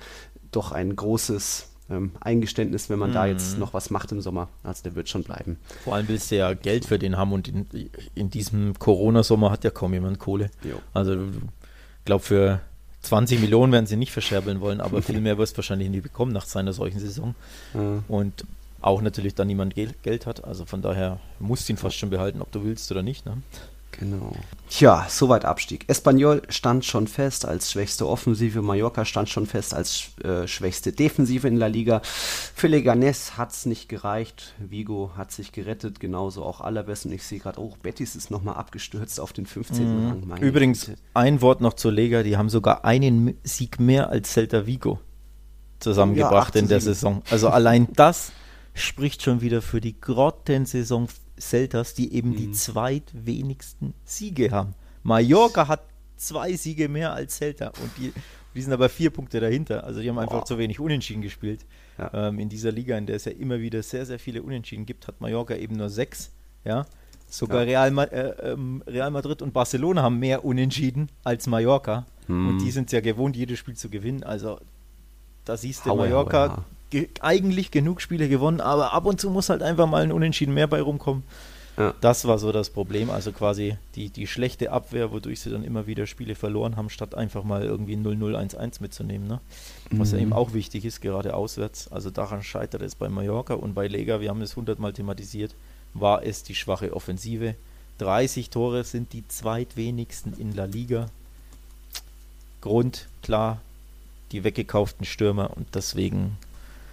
[0.52, 4.48] doch ein großes ähm, Eingeständnis, wenn man da jetzt noch was macht im Sommer.
[4.62, 5.58] Also der wird schon bleiben.
[5.84, 7.66] Vor allem willst du ja Geld für den haben und in,
[8.14, 10.50] in diesem Corona-Sommer hat ja kaum jemand Kohle.
[10.62, 10.76] Jo.
[10.94, 12.60] Also ich glaube, für
[13.02, 16.32] 20 Millionen werden sie nicht verscherbeln wollen, aber viel mehr wirst du wahrscheinlich nie bekommen
[16.32, 17.34] nach seiner solchen Saison.
[17.74, 18.44] Äh, Und
[18.80, 20.44] auch natürlich dann niemand Gel Geld hat.
[20.44, 23.26] Also von daher musst du ihn fast schon behalten, ob du willst oder nicht.
[23.26, 23.38] Ne?
[23.98, 24.32] Genau.
[24.68, 25.84] Tja, soweit Abstieg.
[25.88, 31.46] Espanyol stand schon fest als schwächste Offensive, Mallorca stand schon fest als äh, schwächste Defensive
[31.48, 32.02] in La Liga.
[32.04, 34.54] Für Leganes hat es nicht gereicht.
[34.58, 37.04] Vigo hat sich gerettet, genauso auch Alaves.
[37.06, 39.86] Und ich sehe gerade, oh, Betis ist nochmal abgestürzt auf den 15.
[40.08, 40.26] Rang.
[40.26, 40.46] Meine Mhm.
[40.48, 40.98] Übrigens, Güte.
[41.14, 44.98] ein Wort noch zur Lega, die haben sogar einen Sieg mehr als Celta Vigo
[45.80, 46.94] zusammengebracht Ja, in der 18 Siege.
[46.94, 47.22] Saison.
[47.30, 48.32] Also allein das
[48.74, 52.36] spricht schon wieder für die Grottensaison Celtas, die eben Mhm.
[52.36, 54.74] die zweitwenigsten Siege haben.
[55.02, 55.82] Mallorca hat
[56.16, 58.12] zwei Siege mehr als Celta und die,
[58.54, 59.84] die sind aber vier Punkte dahinter.
[59.84, 60.44] Also die haben einfach Boah.
[60.46, 61.66] zu wenig Unentschieden gespielt.
[61.98, 62.28] Ja.
[62.28, 65.06] Ähm, in dieser Liga, in der es ja immer wieder sehr, sehr viele Unentschieden gibt,
[65.08, 66.30] hat Mallorca eben nur sechs.
[66.64, 66.86] Ja.
[67.28, 67.64] Sogar Ja.
[67.64, 72.06] Real, Ma äh, ähm, Real Madrid und Barcelona haben mehr Unentschieden als Mallorca.
[72.26, 72.48] Hm.
[72.48, 74.22] Und die sind es ja gewohnt, jedes Spiel zu gewinnen.
[74.24, 74.58] Also
[75.44, 76.64] da siehst du, Mallorca.
[76.90, 80.54] Ge eigentlich genug Spiele gewonnen, aber ab und zu muss halt einfach mal ein Unentschieden
[80.54, 81.24] mehr bei rumkommen.
[81.76, 81.94] Ja.
[82.00, 83.10] Das war so das Problem.
[83.10, 87.14] Also quasi die, die schlechte Abwehr, wodurch sie dann immer wieder Spiele verloren haben, statt
[87.14, 89.28] einfach mal irgendwie 0-0-1-1 mitzunehmen.
[89.28, 89.40] Ne?
[89.90, 90.22] Was ja Mhm.
[90.22, 91.92] eben auch wichtig ist, gerade auswärts.
[91.92, 95.54] Also daran scheitert es bei Mallorca und bei Lega, wir haben es hundertmal thematisiert,
[95.92, 97.54] war es die schwache Offensive.
[97.98, 101.10] 30 Tore sind die zweitwenigsten in La Liga.
[102.62, 103.60] Grund, klar,
[104.32, 106.36] die weggekauften Stürmer und deswegen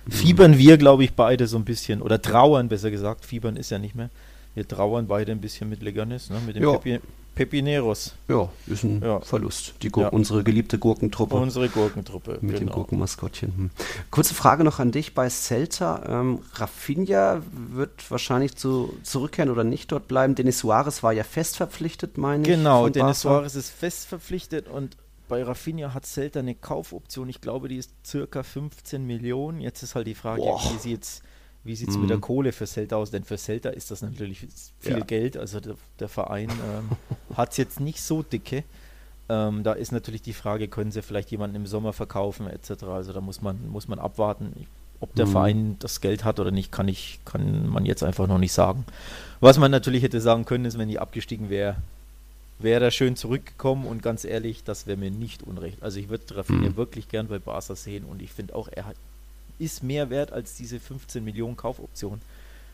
[0.09, 3.79] fiebern wir, glaube ich, beide so ein bisschen, oder trauern besser gesagt, fiebern ist ja
[3.79, 4.09] nicht mehr.
[4.55, 6.37] Wir trauern beide ein bisschen mit Leganes, ne?
[6.45, 6.77] mit dem Ja.
[6.77, 7.01] Pepe,
[7.33, 8.13] Pepineros.
[8.27, 9.19] Ja, ist ein Ja.
[9.21, 9.73] Verlust.
[9.81, 10.09] Die Gur Ja.
[10.09, 11.35] Unsere geliebte Gurkentruppe.
[11.35, 12.37] Unsere Gurkentruppe.
[12.41, 12.73] Mit dem genau.
[12.75, 13.53] Gurkenmaskottchen.
[13.57, 13.69] Hm.
[14.11, 16.03] Kurze Frage noch an dich bei Celta.
[16.07, 20.35] Ähm, Rafinha wird wahrscheinlich zu, zurückkehren oder nicht dort bleiben.
[20.35, 22.49] Denis Suarez war ja fest verpflichtet, meine ich.
[22.49, 23.37] Genau, von Dennis Barca.
[23.37, 24.95] Suarez ist fest verpflichtet und
[25.33, 27.27] bei Rafinha hat Celta eine Kaufoption.
[27.27, 29.61] Ich glaube, die ist circa 15 Millionen.
[29.61, 30.61] Jetzt ist halt die Frage, Boah.
[30.71, 31.23] wie sie jetzt
[31.63, 33.09] wie sieht es mit der Kohle für Celta aus?
[33.09, 34.45] Denn für Celta ist das natürlich
[34.79, 35.03] viel Ja.
[35.03, 35.35] Geld.
[35.35, 36.89] Also der, der Verein ähm,
[37.35, 38.63] hat es jetzt nicht so dicke.
[39.27, 42.83] Ähm, da ist natürlich die Frage, können sie vielleicht jemanden im Sommer verkaufen etc.
[42.83, 44.67] Also da muss man, muss man abwarten.
[44.99, 45.31] Ob der Mhm.
[45.31, 48.85] Verein das Geld hat oder nicht, kann, ich, kann man jetzt einfach noch nicht sagen.
[49.39, 51.77] Was man natürlich hätte sagen können, ist, wenn die abgestiegen wäre,
[52.63, 55.83] wäre er schön zurückgekommen und ganz ehrlich, das wäre mir nicht unrecht.
[55.83, 56.75] Also ich würde Rafinha Mhm.
[56.77, 58.95] wirklich gern bei Barca sehen und ich finde auch, er hat,
[59.59, 62.21] ist mehr wert als diese 15 Millionen Kaufoption.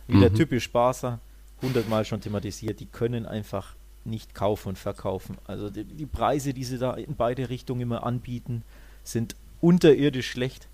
[0.08, 0.36] Wieder Mhm.
[0.36, 1.20] typisch Barca,
[1.62, 3.74] hundertmal schon thematisiert, die können einfach
[4.06, 5.38] nicht kaufen und verkaufen.
[5.46, 8.64] Also die, die Preise, die sie da in beide Richtungen immer anbieten,
[9.04, 10.68] sind unterirdisch schlecht.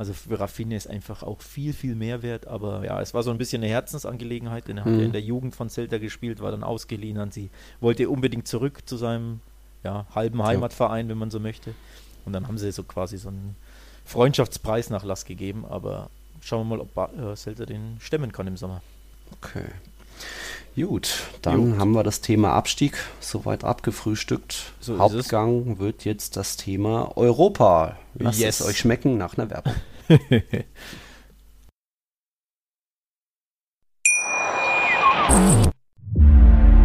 [0.00, 2.46] Also für Rafinha ist einfach auch viel, viel mehr wert.
[2.46, 4.98] Aber ja, es war so ein bisschen eine Herzensangelegenheit, denn er hat Mhm.
[4.98, 8.80] ja in der Jugend von Celta gespielt, war dann ausgeliehen an sie, wollte unbedingt zurück
[8.88, 9.40] zu seinem
[9.84, 11.74] ja, halben Heimatverein, wenn man so möchte.
[12.24, 13.56] Und dann haben sie so quasi so einen
[14.06, 15.64] Freundschaftspreisnachlass gegeben.
[15.68, 16.08] Aber
[16.40, 18.82] schauen wir mal, ob Ba- äh, Celta den stemmen kann im Sommer.
[19.32, 19.64] Okay.
[20.76, 21.80] Gut, dann Gut.
[21.80, 24.72] haben wir das Thema Abstieg soweit abgefrühstückt.
[24.80, 24.98] So.
[24.98, 27.96] Hauptgang wird jetzt das Thema Europa.
[28.14, 28.60] Lasst Yes.
[28.60, 29.74] es euch schmecken nach einer Werbung.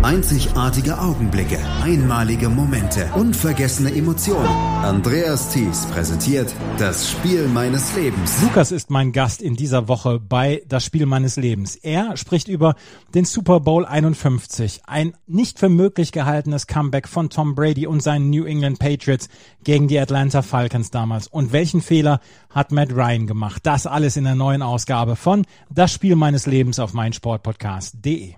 [0.06, 4.46] Einzigartige Augenblicke, einmalige Momente, unvergessene Emotionen.
[4.46, 8.40] Andreas Thies präsentiert das Spiel meines Lebens.
[8.44, 11.76] Lukas ist mein Gast in dieser Woche bei Das Spiel meines Lebens.
[11.76, 12.76] Er spricht über
[13.16, 18.30] den Super Bowl 51, ein nicht für möglich gehaltenes Comeback von Tom Brady und seinen
[18.30, 19.28] New England Patriots
[19.64, 21.26] gegen die Atlanta Falcons damals.
[21.26, 22.20] Und welchen Fehler
[22.52, 23.64] hat Matt Ryan gemacht?
[23.66, 28.36] Das alles in der neuen Ausgabe von Das Spiel meines Lebens auf meinsportpodcast.de.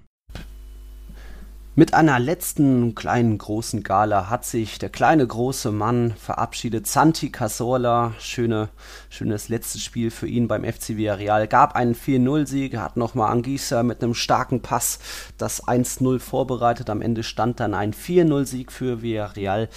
[1.80, 6.88] Mit einer letzten kleinen großen Gala hat sich der kleine große Mann verabschiedet.
[6.88, 8.70] Santi Cazorla, schöne,
[9.12, 11.48] schönes letztes Spiel für ihn beim FC Villarreal.
[11.48, 14.98] Gab einen 4-0-Sieg, hat nochmal Anguissa mit einem starken Pass
[15.38, 16.90] das 1-0 vorbereitet.
[16.90, 19.70] Am Ende stand dann ein 4-0-Sieg für Villarreal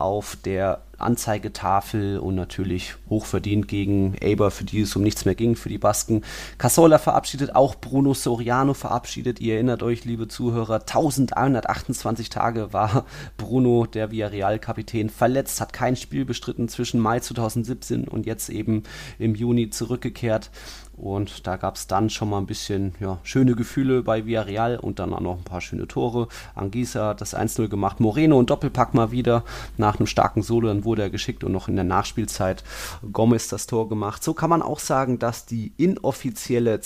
[0.00, 5.54] auf der Anzeigetafel und natürlich hochverdient gegen Eber, für die es um nichts mehr ging,
[5.54, 6.24] für die Basken.
[6.58, 9.40] Casola verabschiedet, auch Bruno Soriano verabschiedet.
[9.40, 13.06] Ihr erinnert euch, liebe Zuhörer, 1128 Tage war
[13.36, 18.82] Bruno, der Villarreal-Kapitän, verletzt, hat kein Spiel bestritten zwischen Mai 2017 und jetzt eben
[19.18, 20.50] im Juni zurückgekehrt.
[20.98, 24.98] Und da gab es dann schon mal ein bisschen ja, schöne Gefühle bei Villarreal und
[24.98, 26.28] dann auch noch ein paar schöne Tore.
[26.54, 29.44] Anguissa hat das 1-0 gemacht, Moreno und Doppelpack mal wieder
[29.76, 32.64] nach einem starken Solo, dann wurde er geschickt und noch in der Nachspielzeit
[33.12, 34.24] Gomez das Tor gemacht.
[34.24, 36.80] So kann man auch sagen, dass die inoffizielle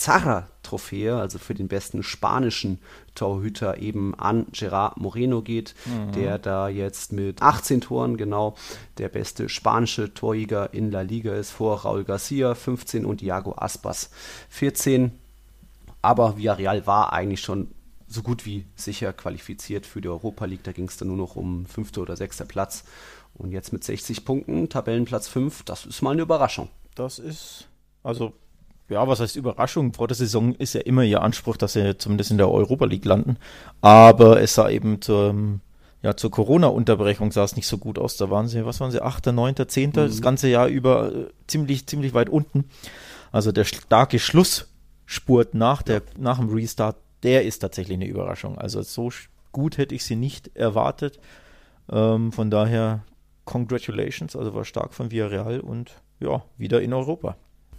[0.63, 2.79] Zarra-Trophäe, also für den besten spanischen
[3.15, 5.75] Torhüter, eben an Gerard Moreno geht,
[6.15, 8.55] der da jetzt mit 18 Toren genau
[8.99, 14.11] der beste spanische Torjäger in La Liga ist, vor Raúl Garcia 15 und Iago Aspas
[14.49, 15.13] 14.
[16.01, 17.69] Aber Villarreal war eigentlich schon
[18.09, 20.65] so gut wie sicher qualifiziert für die Europa League.
[20.65, 22.85] Da ging es dann nur noch um fünfter oder sechster Platz.
[23.35, 26.69] Und jetzt mit 60 Punkten, Tabellenplatz 5, das ist mal eine Überraschung.
[26.95, 27.69] Das ist,
[28.03, 28.35] also,
[28.93, 29.93] ja, was heißt Überraschung?
[29.95, 33.05] Vor der Saison ist ja immer ihr Anspruch, dass sie zumindest in der Europa League
[33.05, 33.37] landen.
[33.81, 35.35] Aber es sah eben zur,
[36.03, 38.17] ja, zur Corona-Unterbrechung sah es nicht so gut aus.
[38.17, 41.87] Da waren sie, was waren sie, 8., 9., 10., das ganze Jahr über äh, ziemlich,
[41.87, 42.65] ziemlich weit unten.
[43.31, 48.59] Also der starke Schlussspurt nach, der, nach dem Restart, der ist tatsächlich eine Überraschung.
[48.59, 49.11] Also so
[49.53, 51.19] gut hätte ich sie nicht erwartet.
[51.91, 53.05] Ähm, von daher,
[53.45, 57.37] congratulations, also war stark von Villarreal und ja, wieder in Europa.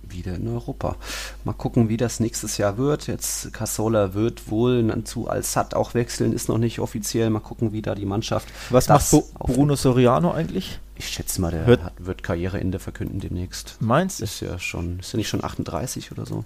[0.09, 0.95] Wieder in Europa.
[1.43, 3.07] Mal gucken, wie das nächstes Jahr wird.
[3.07, 7.29] Jetzt Casola wird wohl zu Al-Sad auch wechseln, ist noch nicht offiziell.
[7.29, 8.47] Mal gucken, wie da die Mannschaft.
[8.69, 10.79] Was macht Bo Bruno Soriano eigentlich?
[10.95, 13.77] Ich schätze mal, der Wird- hat, wird Karriereende verkünden demnächst.
[13.79, 14.25] Meinst du?
[14.25, 16.45] Ist ja schon, ist ja nicht schon 38 oder so.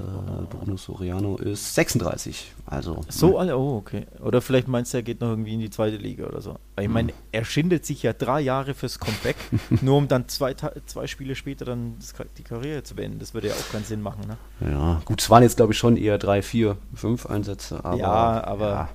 [0.00, 2.52] Äh, Bruno Soriano ist 36.
[2.66, 4.06] Also So alle, oh, okay.
[4.22, 6.50] Oder vielleicht meinst du, er geht noch irgendwie in die zweite Liga oder so.
[6.76, 9.36] Aber Ich meine, er schindet sich ja drei Jahre fürs Comeback,
[9.82, 10.54] nur um dann zwei,
[10.86, 13.18] zwei Spiele später dann das, die Karriere zu beenden.
[13.18, 14.36] Das würde ja auch keinen Sinn machen, ne?
[14.70, 17.84] Ja, gut, es waren jetzt glaube ich schon eher drei, vier, fünf Einsätze.
[17.84, 18.88] Aber, Ja, aber- Ja,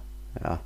[0.44, 0.60] ja.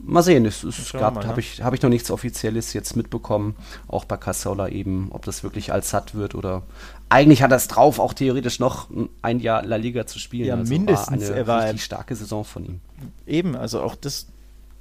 [0.00, 1.40] Mal sehen, es, es gab, mal, habe ne?
[1.40, 3.56] ich, hab ich noch nichts Offizielles jetzt mitbekommen,
[3.88, 6.62] auch bei Cassola eben, ob das wirklich als satt wird oder
[7.08, 8.88] eigentlich hat er es drauf, auch theoretisch noch
[9.22, 10.46] ein Jahr La Liga zu spielen.
[10.46, 12.80] Ja, also mindestens, War eine er war- richtig starke Saison von ihm.
[13.26, 14.26] Eben, also auch das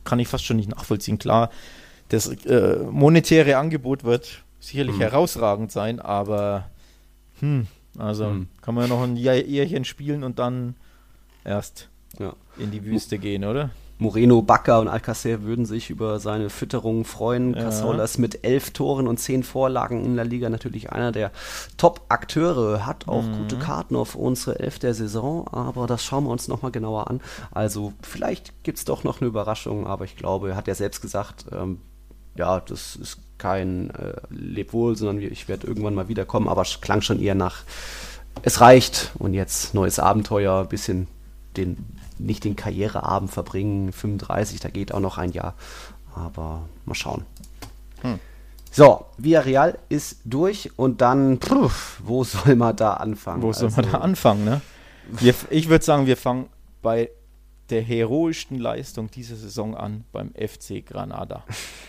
[0.04, 1.18] kann ich fast schon nicht nachvollziehen.
[1.18, 1.50] Klar,
[2.10, 5.02] das äh, monetäre Angebot wird sicherlich Mhm.
[5.02, 6.70] herausragend sein, aber
[7.40, 8.48] hm, also Mhm.
[8.62, 10.76] kann man ja noch ein Jahr Ehrchen spielen und dann
[11.44, 12.34] erst Ja.
[12.58, 13.72] in die Wüste gehen, oder?
[14.00, 17.56] Moreno, Bakker und Alcacer würden sich über seine Fütterung freuen.
[17.56, 17.64] Ja.
[17.64, 21.32] Casolas mit elf Toren und zehn Vorlagen in der Liga natürlich einer der
[21.78, 23.38] Top-Akteure, hat auch Mhm.
[23.38, 27.22] gute Karten auf unsere Elf der Saison, aber das schauen wir uns nochmal genauer an.
[27.52, 31.02] Also vielleicht gibt es doch noch eine Überraschung, aber ich glaube, er hat ja selbst
[31.02, 31.80] gesagt, ähm,
[32.36, 37.02] ja, das ist kein äh, Lebwohl, sondern ich werde irgendwann mal wiederkommen, aber es klang
[37.02, 37.64] schon eher nach,
[38.44, 41.08] es reicht und jetzt neues Abenteuer, bisschen
[41.56, 41.78] den,
[42.20, 45.54] nicht den Karriereabend verbringen, 35, da geht auch noch ein Jahr,
[46.16, 47.26] aber mal schauen.
[48.72, 51.70] So, Villarreal ist durch und dann, puh,
[52.04, 53.42] wo soll man da anfangen?
[53.42, 54.62] Wo soll man Also, da anfangen, ne?
[55.10, 56.48] Wir, ich würde sagen, wir fangen
[56.82, 57.10] bei
[57.70, 61.44] der heroischsten Leistung dieser Saison an beim FC Granada.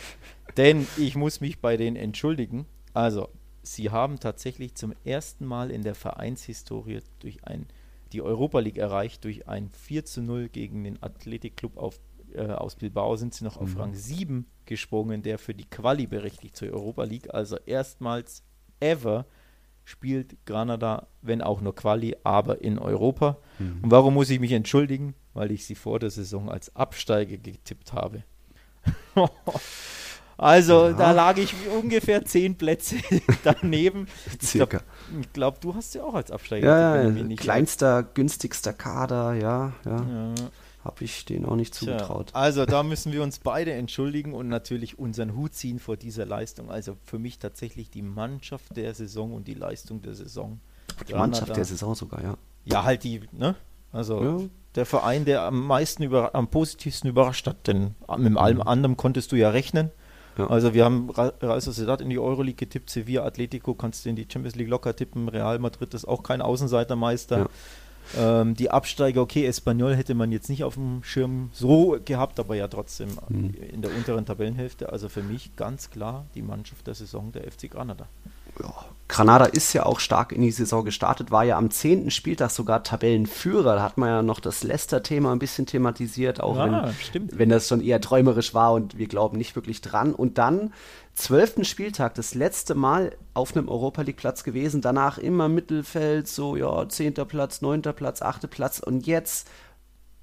[0.57, 2.67] Denn ich muss mich bei denen entschuldigen.
[2.95, 3.29] Also,
[3.62, 7.67] sie haben tatsächlich zum ersten Mal in der Vereinshistorie durch ein,
[8.12, 9.25] die Europa League erreicht.
[9.25, 12.01] Durch ein 4 zu 0 gegen den Athletikclub auf,
[12.33, 16.57] äh, aus Bilbao sind sie noch auf Rang 7 gesprungen, der für die Quali berechtigt
[16.57, 17.33] zur Europa League.
[17.33, 18.42] Also erstmals
[18.81, 19.27] ever
[19.85, 23.38] spielt Granada, wenn auch nur Quali, aber in Europa.
[23.83, 25.14] Und warum muss ich mich entschuldigen?
[25.33, 28.25] Weil ich sie vor der Saison als Absteiger getippt habe.
[30.38, 32.96] also, da lag ich ungefähr zehn Plätze
[33.44, 34.07] daneben.
[34.40, 34.79] Ich Circa.
[34.79, 39.35] glaube, glaub, du hast sie auch als Absteiger Ja, ja, ich nicht kleinster, günstigster Kader,
[39.35, 39.96] ja, ja.
[39.96, 40.35] Ja.
[40.85, 42.31] habe ich denen auch nicht Tja, zugetraut.
[42.35, 46.70] also da müssen wir uns beide entschuldigen und natürlich unseren Hut ziehen vor dieser Leistung.
[46.70, 50.61] Also für mich tatsächlich die Mannschaft der Saison und die Leistung der Saison.
[51.09, 51.55] Die Mannschaft Granada.
[51.55, 52.37] der Saison sogar, ja.
[52.64, 53.55] Ja, halt die, ne?
[53.92, 54.38] Also Ja.
[54.77, 59.33] der Verein, der am meisten über, am positivsten überrascht hat, denn mit allem anderen konntest
[59.33, 59.90] du ja rechnen.
[60.38, 60.46] Ja.
[60.46, 64.27] Also wir haben Real Sociedad in die Euroleague getippt, Sevilla, Atletico kannst du in die
[64.31, 67.48] Champions League locker tippen, Real Madrid ist auch kein Außenseitermeister.
[68.16, 72.55] Ähm, die Absteiger, okay, Espanyol hätte man jetzt nicht auf dem Schirm so gehabt, aber
[72.57, 73.55] ja trotzdem Mhm.
[73.70, 74.90] in der unteren Tabellenhälfte.
[74.90, 78.07] Also für mich ganz klar die Mannschaft der Saison der FC Granada.
[78.62, 78.73] Ja,
[79.09, 82.11] Granada ist ja auch stark in die Saison gestartet, war ja am 10.
[82.11, 83.77] Spieltag sogar Tabellenführer.
[83.77, 87.38] Da hat man ja noch das Leicester-Thema ein bisschen thematisiert, auch Ja, wenn, stimmt.
[87.38, 90.14] wenn das schon eher träumerisch war und wir glauben nicht wirklich dran.
[90.14, 90.75] Und dann,
[91.14, 91.66] 12.
[91.66, 97.14] Spieltag, das letzte Mal auf einem Europa League-Platz gewesen, danach immer Mittelfeld, so ja, 10.
[97.14, 97.81] Platz, 9.
[97.83, 98.49] Platz, 8.
[98.51, 99.49] Platz und jetzt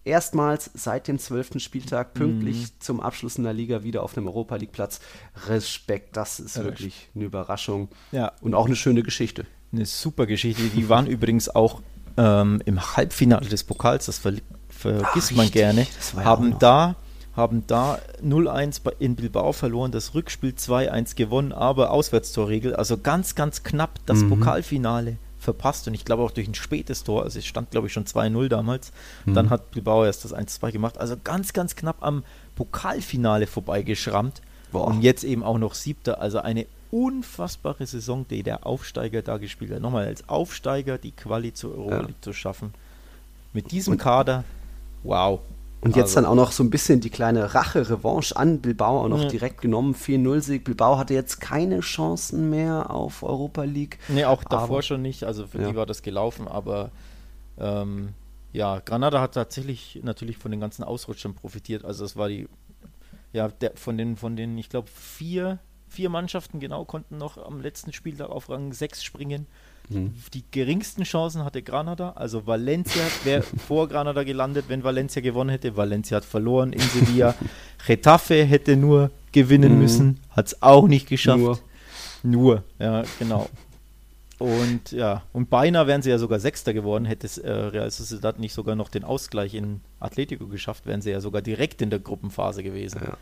[0.05, 1.59] erstmals seit dem 12.
[1.59, 2.67] Spieltag pünktlich Mhm.
[2.79, 4.99] zum Abschluss in der Liga wieder auf einem Europa League Platz.
[5.47, 8.31] Respekt, das ist Ja, wirklich eine Überraschung Ja.
[8.41, 9.45] und auch eine schöne Geschichte.
[9.73, 10.61] Eine super Geschichte.
[10.63, 11.81] Die waren übrigens auch
[12.17, 14.33] ähm, im Halbfinale des Pokals, das ver
[14.69, 16.95] vergisst Ach, man gerne, ja haben da
[17.35, 23.35] haben da 0-1 bei- in Bilbao verloren, das Rückspiel 2-1 gewonnen, aber Auswärtstorregel, also ganz,
[23.35, 24.29] ganz knapp das Mhm.
[24.29, 27.93] Pokalfinale verpasst und ich glaube auch durch ein spätes Tor, also es stand glaube ich
[27.93, 28.91] schon 2-0 damals,
[29.25, 29.33] Mhm.
[29.35, 32.23] dann hat Bilbao erst das 1-2 gemacht, also ganz, ganz knapp am
[32.55, 34.87] Pokalfinale vorbeigeschrammt Boah.
[34.87, 39.71] und jetzt eben auch noch siebter, also eine unfassbare Saison, die der Aufsteiger da gespielt
[39.71, 39.81] hat.
[39.81, 42.01] Nochmal als Aufsteiger die Quali zur Europa Ja.
[42.03, 42.73] League zu schaffen.
[43.53, 44.43] Mit diesem Kader,
[45.03, 45.39] wow.
[45.85, 49.07] Und jetzt Also- dann auch noch so ein bisschen die kleine Rache-Revanche an Bilbao auch
[49.07, 49.27] noch Ja.
[49.29, 49.93] direkt genommen.
[49.93, 50.63] 4-0-Sieg.
[50.63, 53.99] Bilbao hatte jetzt keine Chancen mehr auf Europa League.
[54.09, 55.69] Nee, auch davor Aber- schon nicht, also für Ja.
[55.69, 56.91] die war das gelaufen, aber
[57.57, 58.09] ähm,
[58.51, 61.85] ja, Granada hat tatsächlich natürlich von den ganzen Ausrutschern profitiert.
[61.85, 62.49] Also es war die,
[63.31, 67.61] ja, der, von den, von den, ich glaube, vier, vier Mannschaften genau konnten noch am
[67.61, 69.45] letzten Spieltag auf Rang 6 springen.
[69.89, 75.77] Die geringsten Chancen hatte Granada, also Valencia wäre vor Granada gelandet, wenn Valencia gewonnen hätte.
[75.77, 77.35] Valencia hat verloren in Sevilla.
[77.87, 79.79] Getafe hätte nur gewinnen Mhm.
[79.79, 81.39] müssen, hat es auch nicht geschafft.
[81.39, 81.59] Nur.
[82.23, 83.49] Nur, ja, genau.
[84.39, 88.37] Und ja, und beinahe wären sie ja sogar Sechster geworden, hätte es äh, Real Sociedad
[88.39, 91.99] nicht sogar noch den Ausgleich in Atletico geschafft, wären sie ja sogar direkt in der
[91.99, 93.01] Gruppenphase gewesen.
[93.05, 93.17] Ja.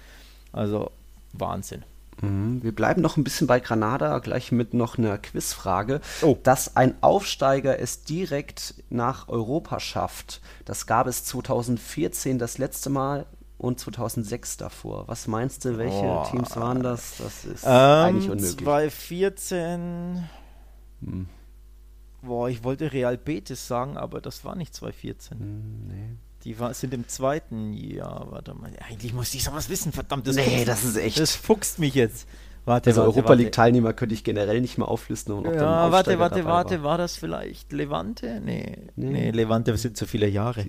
[0.53, 0.89] Also
[1.33, 1.83] Wahnsinn.
[2.21, 2.61] Mhm.
[2.63, 6.01] Wir bleiben noch ein bisschen bei Granada, gleich mit noch einer Quizfrage.
[6.21, 6.37] Oh.
[6.43, 13.25] Dass ein Aufsteiger es direkt nach Europa schafft, das gab es 2014 das letzte Mal
[13.57, 15.07] und 2006 davor.
[15.07, 16.27] Was meinst du, welche Boah.
[16.29, 17.15] Teams waren das?
[17.17, 18.57] Das ist Ähm, eigentlich unmöglich.
[18.57, 20.29] 2014.
[21.03, 21.27] Hm.
[22.21, 25.39] Boah, ich wollte Real Betis sagen, aber das war nicht 2014.
[25.39, 26.15] Hm, nee.
[26.43, 28.27] Die war, sind im zweiten Jahr.
[28.31, 28.71] Warte mal.
[28.89, 30.27] Eigentlich muss ich sowas wissen, verdammt.
[30.27, 32.27] Das Nee, fuchst- das ist echt- Das fuchst mich jetzt.
[32.65, 33.41] Warte, Also warte, Europa warte.
[33.43, 35.33] League-Teilnehmer könnte ich generell nicht mehr auflisten.
[35.33, 36.91] Und ob Ja, warte, warte, dabei warte, war.
[36.91, 38.41] war das vielleicht Levante?
[38.43, 39.09] Nee, Nee.
[39.09, 40.65] nee, Levante sind zu viele Jahre.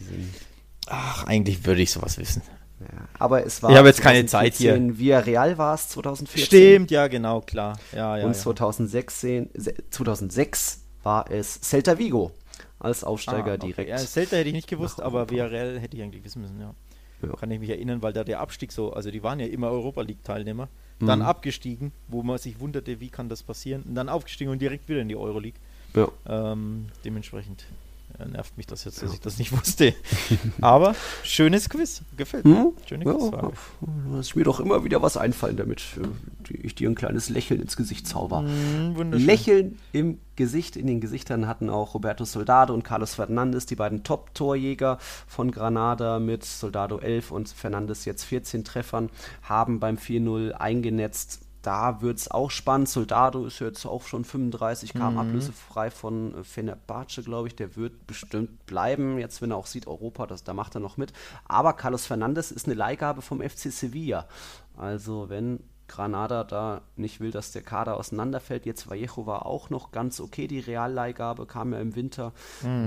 [0.86, 2.42] Ach, eigentlich würde ich sowas wissen.
[2.80, 3.70] Ja, aber es war.
[3.70, 4.76] Ich habe jetzt keine Zeit hier.
[4.98, 6.44] Via Real war es 2014.
[6.46, 7.78] Stimmt, ja, genau, klar.
[7.92, 8.38] Ja, ja, und ja.
[8.38, 9.48] 2016,
[9.90, 12.32] 2006 war es Celta Vigo
[12.84, 13.66] als Aufsteiger Ah, okay.
[13.66, 13.90] direkt.
[13.90, 15.30] Ja, Celta hätte ich nicht gewusst, aber.
[15.30, 16.74] Villarreal hätte ich eigentlich wissen müssen, ja.
[17.22, 17.32] Ja.
[17.36, 20.02] Kann ich mich erinnern, weil da der Abstieg so, also die waren ja immer Europa
[20.02, 20.68] League-Teilnehmer,
[21.00, 21.24] dann Mhm.
[21.24, 25.00] abgestiegen, wo man sich wunderte, wie kann das passieren, und dann aufgestiegen und direkt wieder
[25.00, 25.58] in die Euroleague.
[25.96, 26.08] Ja.
[26.26, 27.64] Ähm, dementsprechend
[28.30, 29.94] nervt mich das jetzt, dass ich das nicht wusste.
[30.60, 32.56] Aber schönes Quiz, gefällt mir.
[32.56, 32.72] Hm?
[32.86, 33.50] Schöne Ja,
[34.12, 37.76] lass mir doch immer wieder was einfallen, damit äh, ich dir ein kleines Lächeln ins
[37.76, 38.44] Gesicht zauber.
[38.94, 39.26] Wunderschön.
[39.26, 44.02] Lächeln im Gesicht, in den Gesichtern hatten auch Roberto Soldado und Carlos Fernandes, die beiden
[44.02, 49.10] Top-Torjäger von Granada mit Soldado 11 und Fernandes jetzt 14 Treffern,
[49.42, 51.43] haben beim 4-0 eingenetzt.
[51.64, 52.90] Da wird es auch spannend.
[52.90, 57.56] Soldado ist jetzt auch schon 35, kam ablösefrei von äh, Fenerbahce, glaube ich.
[57.56, 60.98] Der wird bestimmt bleiben, jetzt wenn er auch sieht, Europa, das, da macht er noch
[60.98, 61.14] mit.
[61.46, 64.28] Aber Carlos Fernandes ist eine Leihgabe vom FC Sevilla.
[64.76, 68.66] Also wenn Granada da nicht will, dass der Kader auseinanderfällt.
[68.66, 72.32] Jetzt Vallejo war auch noch ganz okay, die Realleihgabe kam ja im Winter.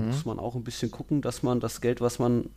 [0.06, 2.50] Muss man auch ein bisschen gucken, dass man das Geld, was man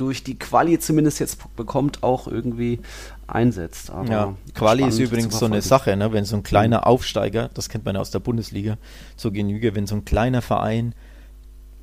[0.00, 2.80] durch die Quali zumindest jetzt bekommt, auch irgendwie
[3.26, 3.90] einsetzt.
[3.90, 5.60] Aber Ja, Quali ist übrigens so eine.
[5.60, 6.12] Sache, ne?
[6.12, 8.78] wenn so ein kleiner Aufsteiger, das kennt man ja aus der Bundesliga
[9.16, 10.94] zur Genüge, wenn so ein kleiner Verein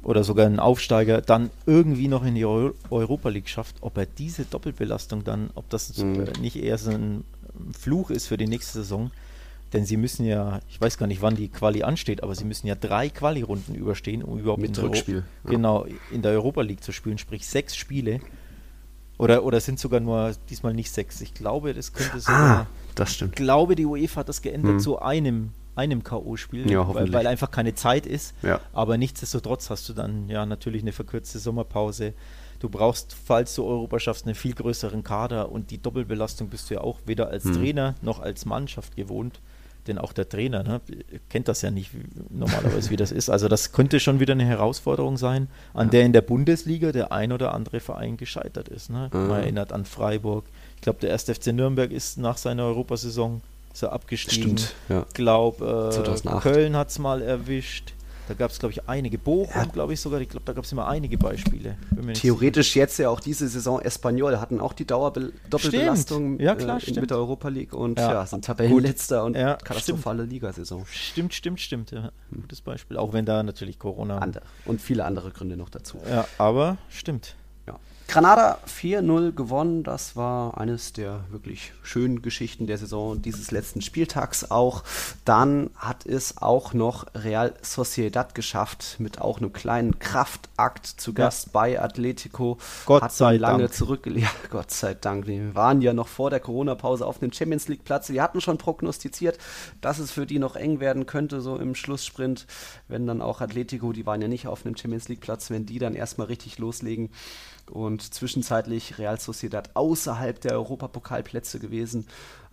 [0.02, 4.06] oder sogar ein Aufsteiger dann irgendwie noch in die Euro Europa League schafft, ob er
[4.08, 6.26] diese Doppelbelastung dann, ob das Mhm.
[6.42, 7.24] nicht eher so ein
[7.80, 9.12] Fluch ist für die nächste Saison.
[9.74, 12.68] Denn sie müssen ja, ich weiß gar nicht, wann die Quali ansteht, aber sie müssen
[12.68, 15.50] ja drei Quali-Runden überstehen, um überhaupt Mit in Rückspiel, ja.
[15.50, 18.22] genau in der Europa League zu spielen, sprich sechs Spiele.
[19.18, 21.22] Oder, oder sind sogar nur diesmal nicht sechs.
[21.22, 23.36] Ich glaube, das könnte sogar Ah, das ich stimmt.
[23.36, 24.80] glaube, die UEFA hat das geändert Hm.
[24.80, 28.36] zu einem, einem K.O.-Spiel, Ja, weil, weil einfach keine Zeit ist.
[28.44, 28.62] Ja.
[28.74, 32.14] Aber nichtsdestotrotz hast du dann ja natürlich eine verkürzte Sommerpause.
[32.60, 36.76] Du brauchst, falls du Europa schaffst, einen viel größeren Kader und die Doppelbelastung bist du
[36.76, 37.54] ja auch weder als Hm.
[37.54, 39.42] Trainer noch als Mannschaft gewohnt.
[39.88, 40.82] Denn auch der Trainer ne,
[41.30, 41.92] kennt das ja nicht
[42.30, 43.30] normalerweise, wie das ist.
[43.30, 47.32] Also das könnte schon wieder eine Herausforderung sein, an der in der Bundesliga der ein
[47.32, 48.90] oder andere Verein gescheitert ist.
[48.90, 49.10] Ne?
[49.14, 49.28] Mhm.
[49.28, 50.46] Man erinnert an Freiburg.
[50.76, 51.24] Ich glaube, der 1.
[51.24, 53.42] FC Nürnberg ist nach seiner Europasaison
[53.74, 54.58] ist er abgestiegen.
[54.58, 55.06] Stimmt, ja.
[55.14, 56.42] Glaub, äh, 2008.
[56.42, 57.94] Köln hat es mal erwischt.
[58.28, 59.18] Da gab es, glaube ich, einige.
[59.18, 60.20] Bochum, glaube ich sogar.
[60.20, 61.78] Ich glaube, da gab es immer einige Beispiele.
[62.14, 66.42] Theoretisch jetzt ja auch diese Saison Espanyol hatten auch die Dauerbe Doppelbelastung Stimmt.
[66.42, 67.02] Ja, klar, äh, in- stimmt.
[67.02, 68.12] mit der Europa League und Ja.
[68.14, 70.80] ja, sind Tabellenletzter und Ja, katastrophale Ligasaison.
[70.86, 70.92] sicher.
[70.92, 71.92] Stimmt, stimmt, stimmt.
[71.92, 72.12] Ja.
[72.34, 72.98] Gutes Beispiel.
[72.98, 74.18] Auch wenn da natürlich Corona.
[74.20, 74.44] Andere.
[74.66, 75.98] Und viele andere Gründe noch dazu.
[76.10, 77.36] Ja, aber stimmt.
[78.08, 78.14] Ja.
[78.14, 79.84] Granada 4-0 gewonnen.
[79.84, 84.84] Das war eines der wirklich schönen Geschichten der Saison dieses letzten Spieltags auch.
[85.26, 91.52] Dann hat es auch noch Real Sociedad geschafft mit auch einem kleinen Kraftakt zu Gast
[91.54, 92.58] bei Atletico.
[92.86, 93.74] Gott hat sei lange Dank.
[93.74, 94.18] zurückgelegt.
[94.28, 95.28] Ja, Gott sei Dank.
[95.28, 98.10] Wir waren ja noch vor der Corona-Pause auf dem Champions League-Platz.
[98.10, 99.38] Wir hatten schon prognostiziert,
[99.80, 102.48] dass es für die noch eng werden könnte, so im Schlusssprint,
[102.88, 105.94] wenn dann auch Atletico, die waren ja nicht auf einem Champions League-Platz, wenn die dann
[105.94, 107.10] erstmal richtig loslegen.
[107.72, 112.08] Und zwischenzeitlich Real Sociedad außerhalb der Europapokalplätze gewesen.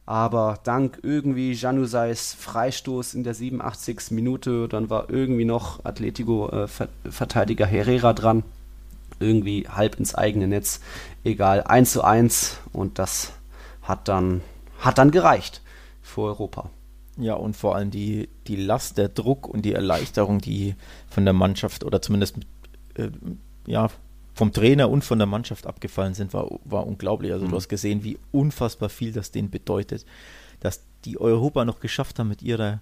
[0.07, 4.11] Aber dank irgendwie Januzais Freistoß in der 87.
[4.11, 8.45] Minute, dann war irgendwie noch Atletico-Verteidiger Herrera dran
[9.21, 10.81] irgendwie halb ins eigene Netz.
[11.23, 13.33] Egal, 1 zu 1 und das
[13.83, 14.43] hat dann,
[14.79, 15.63] hat dann gereicht
[16.03, 16.71] für Europa.
[17.17, 20.75] Ja, und vor allem die, die Last, der Druck und die Erleichterung, die
[21.09, 22.39] von der Mannschaft oder zumindest
[22.95, 23.11] äh,
[23.67, 23.89] ja,
[24.35, 27.33] vom Trainer und von der Mannschaft abgefallen sind, war, war unglaublich.
[27.33, 27.51] Also Mhm.
[27.51, 30.05] du hast gesehen, wie unfassbar viel das denen bedeutet,
[30.61, 32.81] dass die Europa noch geschafft haben mit ihrer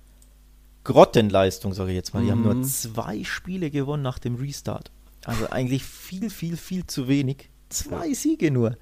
[0.84, 2.24] Grottenleistung, sage ich jetzt mal.
[2.24, 2.44] Die haben Mhm.
[2.44, 4.90] nur zwei Spiele gewonnen nach dem Restart.
[5.24, 7.48] Also eigentlich viel, viel, viel zu wenig.
[7.68, 8.76] Zwei Siege nur.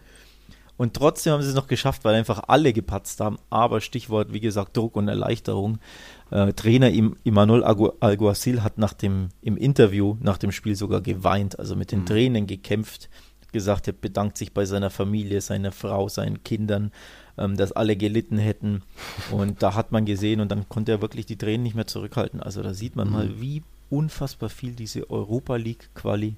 [0.79, 3.39] Und trotzdem haben sie es noch geschafft, weil einfach alle gepatzt haben.
[3.51, 5.79] Aber Stichwort, wie gesagt, Druck und Erleichterung.
[6.31, 11.01] Äh, Trainer Im Imanol Agu- Alguacil hat nach dem, im Interview nach dem Spiel sogar
[11.01, 13.09] geweint, also mit den Tränen gekämpft,
[13.53, 16.93] gesagt, er bedankt sich bei seiner Familie, seiner Frau, seinen Kindern,
[17.37, 18.83] ähm, dass alle gelitten hätten.
[19.33, 22.41] Und da hat man gesehen und dann konnte er wirklich die Tränen nicht mehr zurückhalten.
[22.41, 26.37] Also da sieht man mal, wie unfassbar viel diese Europa League Quali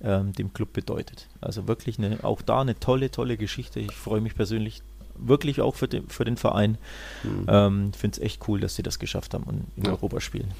[0.00, 1.28] ähm, dem Club bedeutet.
[1.40, 3.80] Also wirklich eine, auch da eine tolle, tolle Geschichte.
[3.80, 4.82] Ich freue mich persönlich
[5.16, 6.78] wirklich auch für den, für den Verein.
[7.48, 9.90] Ähm, Finde es echt cool, dass sie das geschafft haben und in Ja.
[9.92, 10.52] Europa spielen.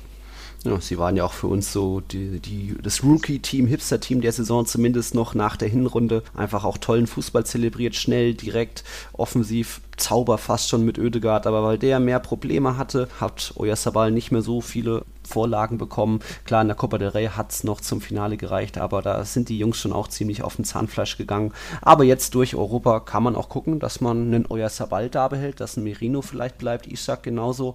[0.64, 4.64] Ja, sie waren ja auch für uns so die, die, das Rookie-Team, Hipster-Team der Saison,
[4.64, 6.22] zumindest noch nach der Hinrunde.
[6.36, 11.46] Einfach auch tollen Fußball zelebriert, schnell, direkt, offensiv, Zauber fast schon mit Oedegaard.
[11.46, 16.20] Aber weil der mehr Probleme hatte, hat Oyarzabal nicht mehr so viele Vorlagen bekommen.
[16.44, 19.48] Klar, in der Copa del Rey hat es noch zum Finale gereicht, aber da sind
[19.48, 21.52] die Jungs schon auch ziemlich auf den Zahnfleisch gegangen.
[21.80, 25.60] Aber jetzt durch Europa kann man auch gucken, dass man einen Euer Sabal da behält,
[25.60, 27.74] dass ein Merino vielleicht bleibt, Isaac genauso.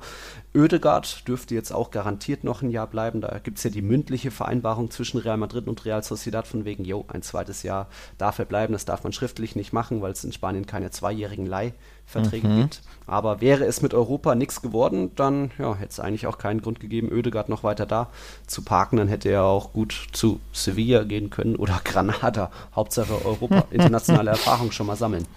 [0.58, 3.22] Ödegard dürfte jetzt auch garantiert noch ein Jahr bleiben.
[3.22, 6.84] Da gibt es ja die mündliche Vereinbarung zwischen Real Madrid und Real Sociedad von wegen,
[6.84, 7.88] jo, ein zweites Jahr
[8.18, 8.74] darf er bleiben.
[8.74, 12.62] Das darf man schriftlich nicht machen, weil es in Spanien keine zweijährigen Leihverträge mhm.
[12.62, 12.82] gibt.
[13.06, 16.80] Aber wäre es mit Europa nichts geworden, dann ja, hätte es eigentlich auch keinen Grund
[16.80, 18.10] gegeben, Ödegard noch weiter da
[18.48, 18.98] zu parken.
[18.98, 22.50] Dann hätte er auch gut zu Sevilla gehen können oder Granada.
[22.76, 25.28] Hauptsache Europa, internationale Erfahrung schon mal sammeln.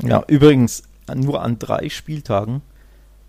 [0.00, 2.62] Ja, übrigens, nur an drei Spieltagen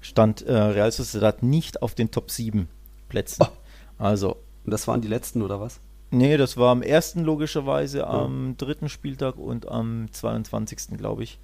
[0.03, 2.67] stand äh, Real Sociedad nicht auf den Top 7
[3.09, 3.43] Plätzen.
[3.43, 3.51] Oh.
[3.97, 4.37] Also.
[4.65, 5.79] Und das waren die letzten oder was?
[6.11, 8.53] Nee, das war am ersten logischerweise, am ja.
[8.57, 10.97] dritten Spieltag und am 22.
[10.97, 11.39] glaube ich.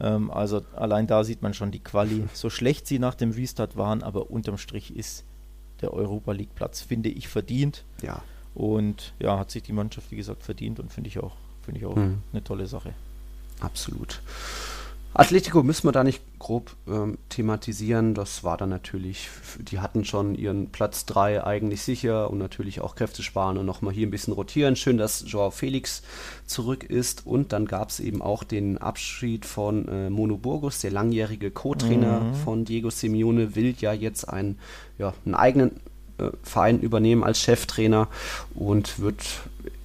[0.00, 2.24] Ähm, also allein da sieht man schon die Quali.
[2.34, 5.24] So schlecht sie nach dem Restart waren, aber unterm Strich ist
[5.80, 7.84] der Europa League Platz, finde ich, verdient.
[8.02, 8.22] Ja.
[8.54, 11.86] Und ja, hat sich die Mannschaft, wie gesagt, verdient und finde ich auch, finde ich
[11.86, 12.18] auch mhm.
[12.32, 12.94] eine tolle Sache.
[13.60, 14.20] Absolut.
[15.14, 18.14] Atletico müssen wir da nicht grob ähm, thematisieren.
[18.14, 19.28] Das war dann natürlich,
[19.58, 23.92] die hatten schon ihren Platz 3 eigentlich sicher und natürlich auch Kräfte sparen und nochmal
[23.92, 24.76] hier ein bisschen rotieren.
[24.76, 26.02] Schön, dass Joao Felix
[26.46, 30.92] zurück ist und dann gab es eben auch den Abschied von äh, Mono Burgos, der
[30.92, 32.34] langjährige Co-Trainer mhm.
[32.34, 34.58] von Diego Simeone, will ja jetzt einen,
[34.98, 35.80] ja, einen eigenen
[36.18, 38.08] äh, Verein übernehmen als Cheftrainer
[38.54, 39.24] und wird,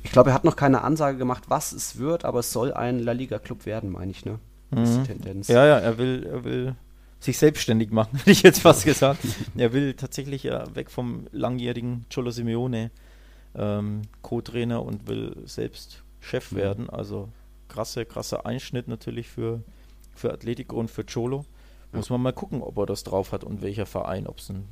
[0.03, 2.99] ich glaube, er hat noch keine Ansage gemacht, was es wird, aber es soll ein
[2.99, 4.37] La Liga Club werden, meine ich, ne?
[4.79, 5.03] Mhm.
[5.05, 5.47] Tendenz.
[5.47, 6.75] Ja, ja, er will, er will
[7.19, 9.19] sich selbstständig machen, hätte ich jetzt fast gesagt.
[9.55, 12.91] er will tatsächlich ja weg vom langjährigen Cholo Simeone
[13.55, 16.57] ähm, Co-Trainer und will selbst Chef mhm.
[16.57, 16.89] werden.
[16.89, 17.29] Also
[17.67, 19.61] krasse, krasser Einschnitt natürlich für,
[20.15, 21.45] für Atletico und für Cholo.
[21.91, 24.63] Muss man mal gucken, ob er das drauf hat und welcher Verein, ob es ein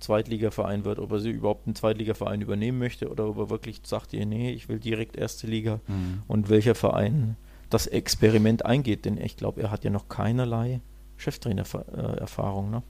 [0.00, 4.12] Zweitligaverein wird, ob er sie überhaupt einen Zweitligaverein übernehmen möchte oder ob er wirklich sagt,
[4.12, 6.22] nee, ich will direkt erste Liga mhm.
[6.26, 7.36] und welcher Verein
[7.74, 10.80] das Experiment eingeht, denn ich glaube, er hat ja noch keinerlei
[11.16, 12.70] Cheftrainer-Erfahrung.
[12.70, 12.82] Ne?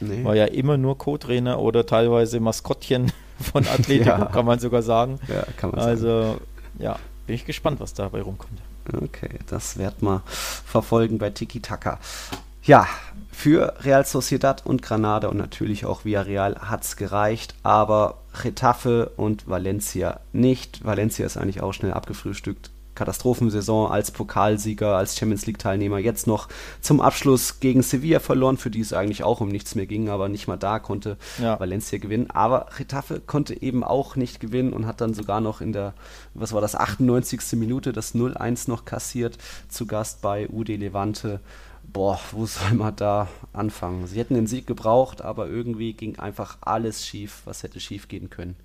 [0.00, 0.24] Nee.
[0.24, 4.24] War ja immer nur Co-Trainer oder teilweise Maskottchen von Atletico, ja.
[4.26, 5.18] kann man sogar sagen.
[5.28, 6.40] Ja, kann man also, sagen.
[6.78, 8.60] ja, bin ich gespannt, was dabei rumkommt.
[8.92, 12.00] Okay, das wird man verfolgen bei Tiki Taka.
[12.64, 12.86] Ja,
[13.30, 19.48] für Real Sociedad und Granada und natürlich auch Villarreal hat es gereicht, aber Getafe und
[19.48, 20.84] Valencia nicht.
[20.84, 22.70] Valencia ist eigentlich auch schnell abgefrühstückt.
[22.94, 25.98] Katastrophensaison als Pokalsieger, als Champions League-Teilnehmer.
[25.98, 26.48] Jetzt noch
[26.80, 30.28] zum Abschluss gegen Sevilla verloren, für die es eigentlich auch um nichts mehr ging, aber
[30.28, 31.58] nicht mal da konnte ja.
[31.58, 32.30] Valencia gewinnen.
[32.30, 35.94] Aber Retafe konnte eben auch nicht gewinnen und hat dann sogar noch in der,
[36.34, 37.40] was war das, 98.
[37.52, 39.38] Minute das 0-1 noch kassiert,
[39.68, 41.40] zu Gast bei UD Levante.
[41.92, 44.06] Boah, wo soll man da anfangen?
[44.06, 48.30] Sie hätten den Sieg gebraucht, aber irgendwie ging einfach alles schief, was hätte schief gehen
[48.30, 48.56] können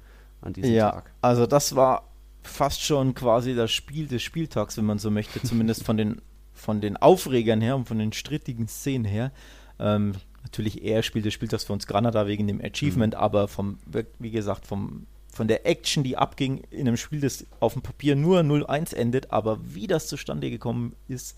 [0.42, 1.12] an diesem ja, Tag.
[1.22, 2.04] Also das war
[2.48, 6.22] fast schon quasi das Spiel des Spieltags, wenn man so möchte, zumindest von den,
[6.54, 9.32] von den Aufregern her und von den strittigen Szenen her.
[9.80, 13.20] Ähm, natürlich eher Spiel des Spieltags für uns Granada wegen dem Achievement, mhm.
[13.20, 13.78] aber vom,
[14.20, 18.16] wie gesagt, vom, von der Action, die abging in einem Spiel, das auf dem Papier
[18.16, 21.38] nur 0-1 endet, aber wie das zustande gekommen ist,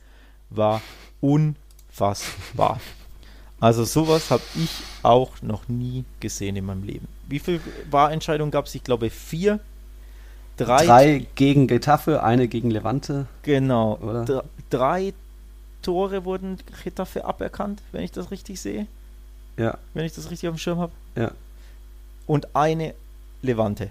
[0.50, 0.82] war
[1.22, 2.80] unfassbar.
[3.60, 4.70] Also sowas habe ich
[5.04, 7.08] auch noch nie gesehen in meinem Leben.
[7.28, 7.60] Wie viele
[7.92, 8.76] Wahrentscheidungen gab es?
[8.76, 9.60] Ich glaube vier
[10.66, 13.28] drei, drei gegen Getafe, eine gegen Levante.
[13.44, 13.98] Genau.
[14.02, 14.44] Oder?
[14.70, 15.14] Drei
[15.82, 18.88] Tore wurden Getafe aberkannt, wenn ich das richtig sehe.
[19.58, 19.78] Ja.
[19.94, 20.92] Wenn ich das richtig auf dem Schirm habe.
[21.16, 21.32] Ja.
[22.28, 22.94] Und eine
[23.42, 23.90] Levante.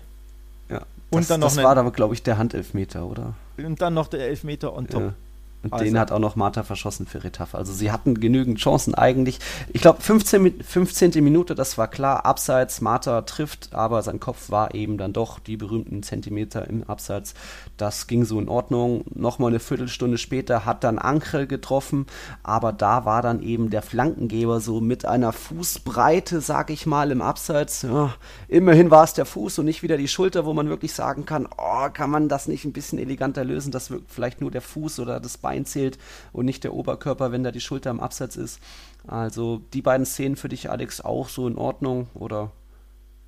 [0.68, 0.82] Ja.
[1.10, 3.34] Und das, dann noch das war aber, glaube ich, der Handelfmeter, oder?
[3.56, 5.02] Und dann noch der Elfmeter on top.
[5.02, 5.14] Ja.
[5.62, 5.84] Und also.
[5.84, 7.59] den hat auch noch Marta verschossen für Retafe.
[7.59, 9.40] Also sie hatten genügend Chancen eigentlich.
[9.72, 11.12] Ich glaube, 15, 15.
[11.24, 15.56] Minute, das war klar, abseits, Marta trifft, aber sein Kopf war eben dann doch die
[15.56, 17.34] berühmten Zentimeter im Abseits.
[17.76, 19.04] Das ging so in Ordnung.
[19.12, 22.06] Nochmal eine Viertelstunde später hat dann Ankrel getroffen,
[22.44, 27.20] aber da war dann eben der Flankengeber so mit einer Fußbreite, sag ich mal, im
[27.20, 27.82] Abseits.
[27.82, 28.14] Ja,
[28.46, 31.48] immerhin war es der Fuß und nicht wieder die Schulter, wo man wirklich sagen kann,
[31.59, 35.18] oh, kann man das nicht ein bisschen eleganter lösen, dass vielleicht nur der Fuß oder
[35.18, 35.99] das Bein Bein zählt
[36.32, 38.61] und nicht der Oberkörper, wenn da die Schulter im Absatz ist.
[39.07, 42.53] Also die beiden Szenen für dich, Alex, auch so in Ordnung oder?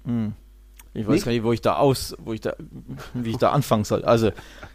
[0.04, 0.34] Hm.
[0.92, 1.24] Ich weiß nicht?
[1.24, 2.54] gar nicht, wo ich da aus, wo ich da,
[3.14, 4.04] wie ich da anfangen soll.
[4.04, 4.32] Also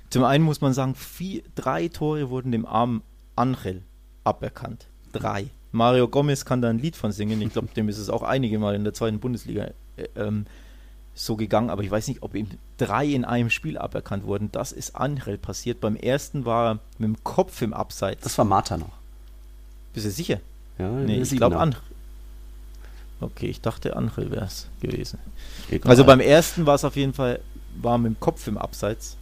[0.10, 3.04] zum einen muss man sagen, vier, drei Tore wurden dem armen
[3.36, 3.84] Angel
[4.24, 4.88] aberkannt.
[5.12, 5.50] Drei.
[5.72, 7.41] Mario Gomez kann da ein Lied von singen.
[7.41, 10.46] Ich glaube, dem ist es auch einige Mal in der zweiten Bundesliga äh, ähm,
[11.16, 14.51] so gegangen, aber ich weiß nicht, ob ihm drei in einem Spiel aberkannt wurden.
[14.51, 15.80] Das ist Angel passiert.
[15.80, 18.22] Beim ersten war er mit dem Kopf im Abseits.
[18.24, 18.91] Das war Martha noch.
[19.93, 20.41] Bist du sicher?
[20.78, 21.80] Ja, nee, ich glaube Angel.
[23.22, 25.20] Okay, ich dachte, Angel wäre es gewesen.
[25.72, 25.89] Egal.
[25.89, 27.39] Also beim ersten war es auf jeden Fall,
[27.82, 29.16] war mit dem Kopf im Abseits.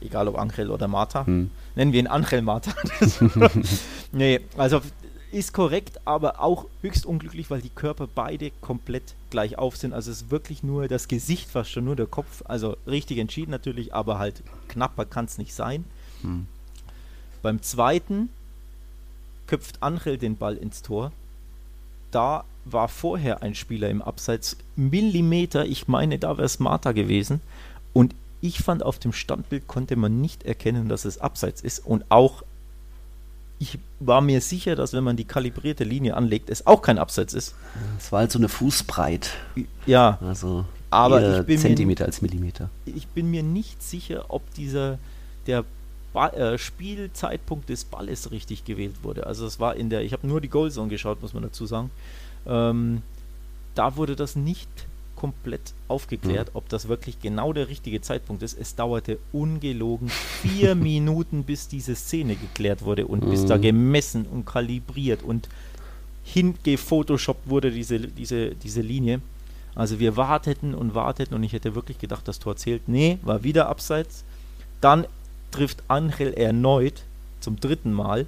[0.00, 1.24] Egal ob Angel oder Marta.
[1.24, 1.50] Hm.
[1.76, 2.72] Nennen wir ihn Angel Marta.
[4.12, 4.80] nee, also
[5.30, 9.92] ist korrekt, aber auch höchst unglücklich, weil die Körper beide komplett gleich auf sind.
[9.92, 12.42] Also es ist wirklich nur das Gesicht, fast schon nur der Kopf.
[12.46, 15.84] Also richtig entschieden natürlich, aber halt knapper kann es nicht sein.
[16.22, 16.46] Hm.
[17.42, 18.30] Beim zweiten
[19.46, 21.12] köpft Angel den Ball ins Tor.
[22.10, 27.40] Da war vorher ein Spieler im Abseits, Millimeter, ich meine, da wäre es Marta gewesen.
[27.92, 31.84] Und ich fand, auf dem Standbild konnte man nicht erkennen, dass es Abseits ist.
[31.84, 32.42] Und auch,
[33.58, 37.34] ich war mir sicher, dass wenn man die kalibrierte Linie anlegt, es auch kein Abseits
[37.34, 37.54] ist.
[37.98, 39.30] Es war halt so eine Fußbreit.
[39.86, 42.70] Ja, Also Aber ich bin mir- Zentimeter als Millimeter.
[42.86, 44.98] ich bin mir nicht sicher, ob dieser
[45.46, 45.64] der
[46.12, 49.26] Ball, äh, Spielzeitpunkt des Balles richtig gewählt wurde.
[49.26, 51.90] Also es war in der, ich habe nur die Goalzone geschaut, muss man dazu sagen.
[52.46, 53.02] Ähm,
[53.74, 54.68] da wurde das nicht
[55.18, 58.56] komplett aufgeklärt, ob das wirklich genau der richtige Zeitpunkt ist.
[58.58, 63.62] Es dauerte ungelogen vier Minuten, bis diese Szene geklärt wurde und bis da Mhm.
[63.62, 65.48] gemessen und kalibriert und
[66.24, 69.20] hingefotoshoppt wurde diese, diese, diese Linie.
[69.74, 72.88] Also wir warteten und warteten und ich hätte wirklich gedacht, das Tor zählt.
[72.88, 74.24] Nee, war wieder abseits.
[74.80, 75.06] Dann
[75.50, 77.02] trifft Angel erneut
[77.40, 78.26] zum dritten Mal.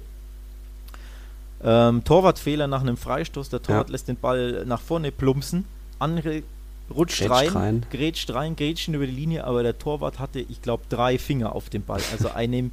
[1.63, 3.49] Ähm, Torwartfehler nach einem Freistoß.
[3.49, 3.91] Der Torwart Ja.
[3.93, 5.65] lässt den Ball nach vorne plumpsen.
[5.99, 6.43] Angel
[6.91, 7.85] rutscht Grätscht rein, rein.
[7.91, 11.69] grätscht rein, grätschen über die Linie, aber der Torwart hatte, ich glaube, drei Finger auf
[11.69, 12.01] dem Ball.
[12.11, 12.71] Also einem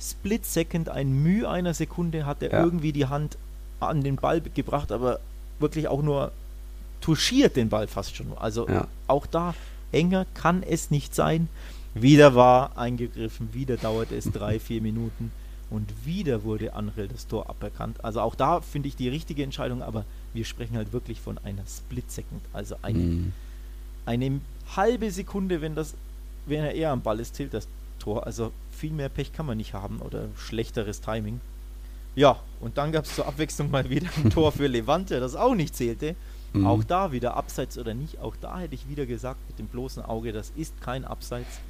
[0.00, 2.62] Split Second, ein Mühe einer Sekunde hat er Ja.
[2.64, 3.36] irgendwie die Hand
[3.80, 5.20] an den Ball gebracht, aber
[5.58, 6.32] wirklich auch nur
[7.00, 8.26] touchiert den Ball fast schon.
[8.36, 8.86] Also Ja.
[9.08, 9.54] auch da
[9.92, 11.48] enger kann es nicht sein.
[11.94, 15.30] Wieder war eingegriffen, wieder dauerte es drei, vier Minuten
[15.70, 18.04] und wieder wurde Angel das Tor aberkannt.
[18.04, 21.62] Also auch da finde ich die richtige Entscheidung, aber wir sprechen halt wirklich von einer
[21.66, 23.32] Split Second, also eine, Hm.
[24.06, 24.40] Eine
[24.76, 25.94] halbe Sekunde, wenn das,
[26.46, 28.26] wenn er eher am Ball ist, zählt das Tor.
[28.26, 31.40] Also viel mehr Pech kann man nicht haben oder schlechteres Timing.
[32.16, 35.54] Ja, und dann gab es zur Abwechslung mal wieder ein Tor für Levante, das auch
[35.54, 36.14] nicht zählte.
[36.52, 36.66] Mhm.
[36.66, 40.04] Auch da wieder Abseits oder nicht, auch da hätte ich wieder gesagt mit dem bloßen
[40.04, 41.60] Auge, das ist kein Abseits.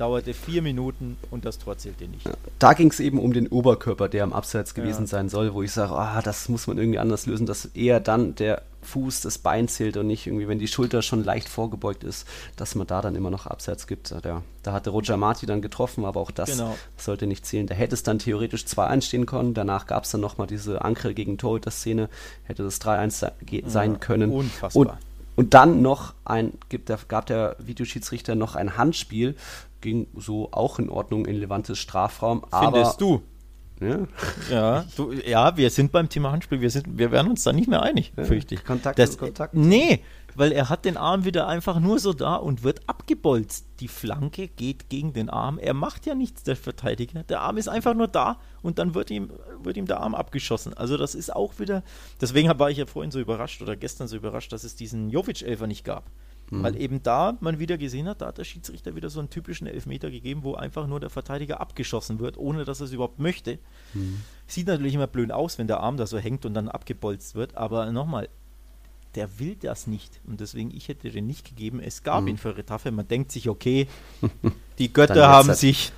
[0.00, 2.28] Dauerte vier Minuten und das Tor zählte nicht.
[2.58, 5.06] Da ging es eben um den Oberkörper, der am Abseits gewesen Ja.
[5.08, 8.34] sein soll, wo ich sage, ah, das muss man irgendwie anders lösen, dass eher dann
[8.34, 12.26] der Fuß das Bein zählt und nicht irgendwie, wenn die Schulter schon leicht vorgebeugt ist,
[12.56, 14.10] dass man da dann immer noch Abseits gibt.
[14.10, 16.74] Da, da hatte Roger Marti dann getroffen, aber auch das Genau.
[16.96, 17.66] sollte nicht zählen.
[17.66, 19.52] Da hätte es dann theoretisch 2-1 stehen können.
[19.52, 22.08] Danach gab es dann nochmal diese Ankel gegen Torhüter-Szene,
[22.44, 24.30] hätte das 3-1 se ge- sein können.
[24.32, 24.80] unfassbar.
[24.82, 24.90] Und,
[25.36, 29.36] und dann noch ein, gibt der, gab der Videoschiedsrichter noch ein Handspiel,
[29.80, 32.44] ging so auch in Ordnung in Levantes Strafraum.
[32.50, 33.22] aber, Findest du?
[33.80, 34.06] Ja,
[34.50, 37.68] Ja, du, ja, wir sind beim Thema Handspiel, wir, sind, wir werden uns da nicht
[37.68, 38.64] mehr einig, Ja, fürchte ich.
[38.64, 39.54] Kontakt das, Kontakt.
[39.54, 40.00] Nee,
[40.34, 43.66] weil er hat den Arm wieder einfach nur so da und wird abgebolzt.
[43.80, 45.58] Die Flanke geht gegen den Arm.
[45.58, 47.22] Er macht ja nichts, der Verteidiger.
[47.24, 50.74] Der Arm ist einfach nur da und dann wird ihm, wird ihm der Arm abgeschossen.
[50.74, 51.82] Also das ist auch wieder,
[52.20, 55.66] deswegen war ich ja vorhin so überrascht oder gestern so überrascht, dass es diesen Jovic-Elfer
[55.66, 56.10] nicht gab.
[56.50, 59.66] Weil eben da man wieder gesehen hat, da hat der Schiedsrichter wieder so einen typischen
[59.68, 63.58] Elfmeter gegeben, wo einfach nur der Verteidiger abgeschossen wird, ohne dass er es überhaupt möchte.
[64.46, 67.56] Sieht natürlich immer blöd aus, wenn der Arm da so hängt und dann abgebolzt wird,
[67.56, 68.28] aber nochmal,
[69.14, 70.20] der will das nicht.
[70.26, 71.80] Und deswegen, ich hätte den nicht gegeben.
[71.80, 72.90] Es gab ihn für Retafe.
[72.90, 73.86] Man denkt sich, okay,
[74.78, 75.92] die Götter haben sich,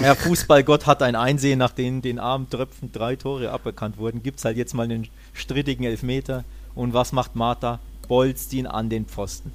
[0.00, 4.22] der Fußballgott hat ein Einsehen, nachdem den armen Tröpfen drei Tore aberkannt wurden.
[4.22, 6.44] Gibt es halt jetzt mal einen strittigen Elfmeter.
[6.74, 7.80] Und was macht Martha?
[8.08, 9.52] Bolzt ihn an den Pfosten.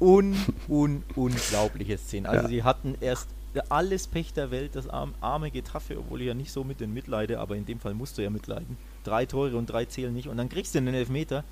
[0.00, 0.34] Un,
[0.68, 2.28] un, unglaubliche Szene.
[2.28, 2.48] Also Ja.
[2.48, 3.28] sie hatten erst
[3.68, 6.92] alles Pech der Welt, das arm, arme Getafe, obwohl ich ja nicht so mit den
[6.92, 8.76] mitleide, aber in dem Fall musst du ja mitleiden.
[9.04, 11.44] Drei Tore und drei zählen nicht und dann kriegst du den Elfmeter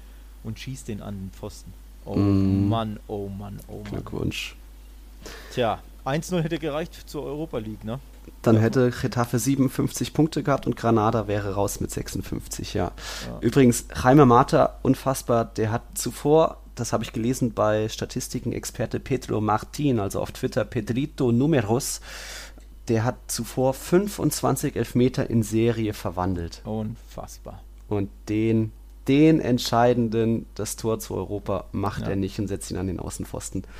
[0.43, 1.73] und schießt den an den Pfosten.
[2.05, 2.69] Oh Mm.
[2.69, 3.85] Mann, oh Mann, oh Mann.
[3.85, 4.57] Glückwunsch.
[5.53, 8.01] Tja, 1-0 hätte gereicht zur Europa League, ne?
[8.43, 12.91] Dann hätte Getafe 57 Punkte gehabt und Granada wäre raus mit 56, ja.
[13.29, 13.39] Ja.
[13.41, 20.01] Übrigens, Jaime Mata, unfassbar, der hat zuvor, das habe ich gelesen bei Statistiken-Experte Pedro Martin,
[20.01, 22.01] also auf Twitter Pedrito Numeros,
[22.89, 26.63] der hat zuvor 25 Elfmeter in Serie verwandelt.
[26.65, 27.63] Unfassbar.
[27.89, 28.73] Und den,
[29.09, 32.11] den entscheidenden, das Tor zu Europa, macht Ja.
[32.11, 33.65] er nicht und setzt ihn an den Außenpfosten.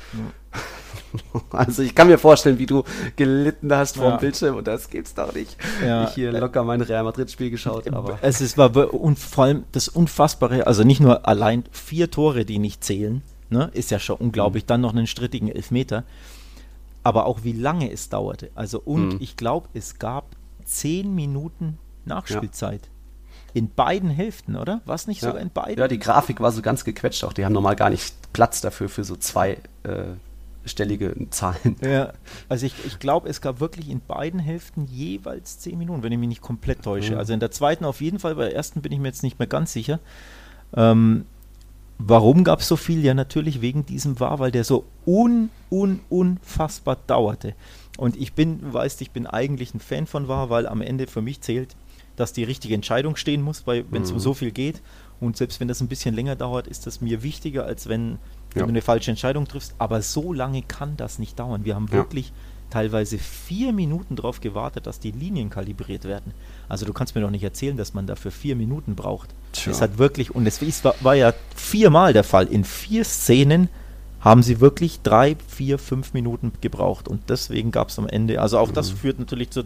[1.51, 2.83] Also ich kann mir vorstellen, wie du
[3.15, 4.17] gelitten hast vor Ja.
[4.17, 5.57] dem Bildschirm und das gibt's doch nicht.
[5.85, 6.05] Ja.
[6.05, 9.87] Ich hier locker mein Real Madrid-Spiel geschaut, aber Es ist, war und vor allem das
[9.89, 14.65] Unfassbare, also nicht nur allein vier Tore, die nicht zählen, ne, ist ja schon unglaublich,
[14.65, 16.03] dann noch einen strittigen Elfmeter,
[17.03, 18.49] aber auch wie lange es dauerte.
[18.55, 19.17] Also und Mhm.
[19.19, 20.25] ich glaube, es gab
[20.65, 22.89] zehn Minuten Nachspielzeit.
[23.53, 24.81] In beiden Hälften, oder?
[24.85, 25.29] War es nicht ja.
[25.29, 25.79] sogar in beiden?
[25.79, 27.33] Ja, die Grafik war so ganz gequetscht auch.
[27.33, 30.13] Die haben normal gar nicht Platz dafür, für so zwei äh,
[30.65, 31.75] stellige Zahlen.
[31.81, 32.13] Ja,
[32.49, 36.17] also ich, ich glaube, es gab wirklich in beiden Hälften jeweils zehn Minuten, wenn ich
[36.17, 37.13] mich nicht komplett täusche.
[37.13, 37.17] Mhm.
[37.17, 39.39] Also in der zweiten auf jeden Fall, bei der ersten bin ich mir jetzt nicht
[39.39, 39.99] mehr ganz sicher.
[40.75, 41.25] Ähm,
[41.97, 43.03] warum gab es so viel?
[43.03, 47.53] Ja, natürlich wegen diesem war, weil der so un, un, unfassbar dauerte.
[47.97, 51.07] Und ich bin, du weißt, ich bin eigentlich ein Fan von war, weil am Ende
[51.07, 51.75] für mich zählt,
[52.15, 54.15] dass die richtige Entscheidung stehen muss, wenn es mhm.
[54.15, 54.81] um so viel geht.
[55.19, 58.19] Und selbst wenn das ein bisschen länger dauert, ist das mir wichtiger, als wenn
[58.53, 58.65] wenn ja.
[58.65, 59.75] du eine falsche Entscheidung triffst.
[59.77, 61.65] Aber so lange kann das nicht dauern.
[61.65, 61.93] Wir haben ja.
[61.93, 62.31] wirklich
[62.69, 66.33] teilweise vier Minuten darauf gewartet, dass die Linien kalibriert werden.
[66.69, 69.29] Also du kannst mir doch nicht erzählen, dass man dafür vier Minuten braucht.
[69.51, 69.71] Tja.
[69.71, 72.47] Es hat wirklich, und es war, war ja viermal der Fall.
[72.47, 73.69] In vier Szenen
[74.21, 77.07] haben sie wirklich drei, vier, fünf Minuten gebraucht.
[77.07, 78.73] Und deswegen gab es am Ende, also auch mhm.
[78.73, 79.65] das führt natürlich zur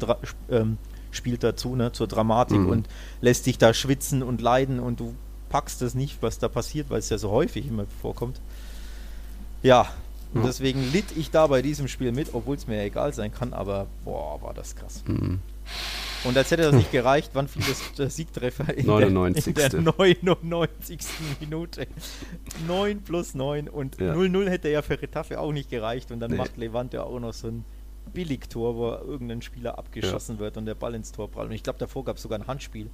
[0.49, 0.77] ähm,
[1.11, 2.69] spielt dazu, ne, zur Dramatik mhm.
[2.69, 2.87] und
[3.21, 5.15] lässt dich da schwitzen und leiden und du
[5.49, 8.41] packst es nicht, was da passiert, weil es ja so häufig immer vorkommt.
[9.63, 9.87] Ja,
[10.33, 10.47] und ja.
[10.47, 13.53] deswegen litt ich da bei diesem Spiel mit, obwohl es mir ja egal sein kann,
[13.53, 15.03] aber boah, war das krass.
[15.07, 15.39] Mhm.
[16.23, 19.53] Und als hätte das nicht gereicht, wann fiel das, der Siegtreffer in 99.
[19.53, 20.99] Der, in der 99.
[21.39, 21.87] Minute.
[22.67, 24.49] 9 plus 9 und 0-0 ja.
[24.49, 26.37] hätte ja für Retafe auch nicht gereicht und dann nee.
[26.37, 27.65] macht Levante auch noch so ein
[28.17, 30.39] Billigtor, wo irgendein Spieler abgeschossen ja.
[30.39, 31.49] wird und der Ball ins Tor prallt.
[31.49, 32.89] Und ich glaube, davor gab es sogar ein Handspiel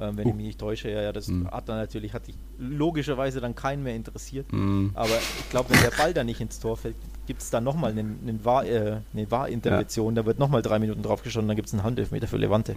[0.00, 0.30] ähm, wenn uh.
[0.30, 0.90] ich mich nicht täusche.
[0.90, 1.48] Ja, ja, das mm.
[1.48, 4.46] hat dann natürlich, hat dich logischerweise dann keinen mehr interessiert.
[4.52, 4.90] Mm.
[4.94, 6.94] Aber ich glaube, wenn der Ball dann nicht ins Tor fällt,
[7.26, 10.14] gibt es dann nochmal eine, eine, Wahr, äh, eine Wahrintervention.
[10.14, 10.22] Ja.
[10.22, 12.76] Da wird nochmal drei Minuten draufgeschaut und dann gibt es einen Handelfmeter für Levante.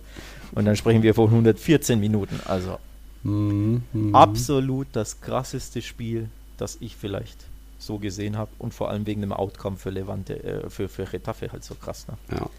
[0.53, 2.39] Und dann sprechen wir von 114 Minuten.
[2.45, 2.79] Also
[3.23, 4.15] mm.
[4.15, 6.27] absolut das krasseste Spiel,
[6.57, 7.50] das ich vielleicht
[7.81, 11.51] so gesehen habe und vor allem wegen dem Outcome für Levante, äh, für, für Retafe
[11.51, 12.07] halt so krass.
[12.07, 12.17] Ne?
[12.31, 12.49] Ja.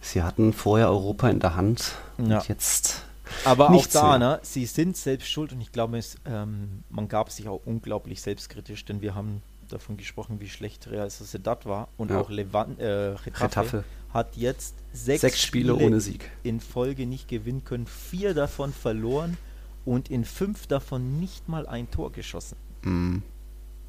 [0.00, 2.38] Sie hatten vorher Europa in der Hand ja.
[2.38, 3.04] und jetzt.
[3.44, 7.30] Aber auch da, ne, sie sind selbst schuld und ich glaube, es, ähm, man gab
[7.30, 12.10] sich auch unglaublich selbstkritisch, denn wir haben davon gesprochen, wie schlecht Real Sociedad war und
[12.10, 12.20] ja.
[12.20, 17.28] auch Levan, äh, Getafe, hat jetzt sechs, sechs Spiele, Spiele ohne Sieg in Folge nicht
[17.28, 19.38] gewinnen können, vier davon verloren
[19.84, 22.56] und in fünf davon nicht mal ein Tor geschossen.
[22.82, 23.22] Mhm.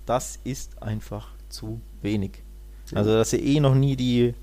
[0.06, 2.32] Das ist einfach zu wenig.
[2.94, 4.34] Also, dass sie eh noch nie die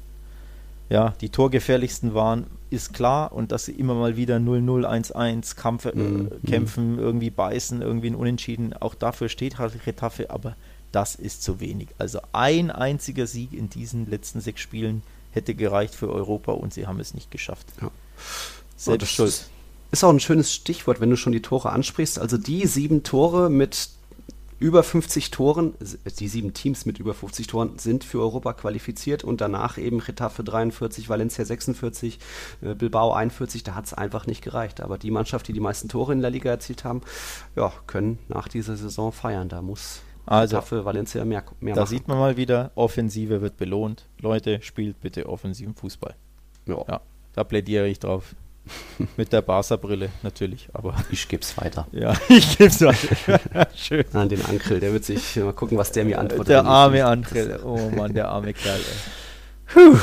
[0.90, 3.32] ja, die torgefährlichsten waren, ist klar.
[3.32, 6.30] Und dass sie immer mal wieder 0-0, 1-1 Kampf, äh, mhm.
[6.46, 8.74] kämpfen, irgendwie beißen, irgendwie ein Unentschieden.
[8.74, 10.56] Auch dafür steht halt Retafe, aber
[10.90, 11.88] das ist zu wenig.
[11.98, 16.88] Also ein einziger Sieg in diesen letzten sechs Spielen hätte gereicht für Europa und sie
[16.88, 17.68] haben es nicht geschafft.
[17.80, 17.90] Ja.
[18.76, 19.46] Selbst schuld.
[19.92, 22.18] Ist auch ein schönes Stichwort, wenn du schon die Tore ansprichst.
[22.18, 23.90] Also die sieben Tore mit
[24.60, 25.74] über 50 Toren,
[26.18, 30.44] die sieben Teams mit über 50 Toren sind für Europa qualifiziert und danach eben Getafe
[30.44, 32.18] 43, Valencia 46,
[32.60, 34.82] äh, Bilbao 41, da hat es einfach nicht gereicht.
[34.82, 37.00] Aber die Mannschaft, die die meisten Tore in der Liga erzielt haben,
[37.56, 39.48] ja, können nach dieser Saison feiern.
[39.48, 41.90] Da muss also, Getafe, Valencia mehr, mehr da machen.
[41.90, 44.06] Da sieht man mal wieder, Offensive wird belohnt.
[44.20, 46.14] Leute, spielt bitte offensiven Fußball.
[46.66, 46.84] Ja.
[46.86, 47.00] ja
[47.32, 48.34] da plädiere ich drauf.
[49.16, 50.94] Mit der Barca-Brille natürlich, aber.
[51.10, 51.86] Ich geb's weiter.
[51.92, 53.40] Ja, ich geb's weiter.
[53.74, 54.04] Schön.
[54.12, 56.48] An den Ankel, der wird sich mal gucken, was der mir antwortet.
[56.48, 58.80] Der arme Ankel, oh Mann, der arme Kerl.
[59.66, 59.98] Puh.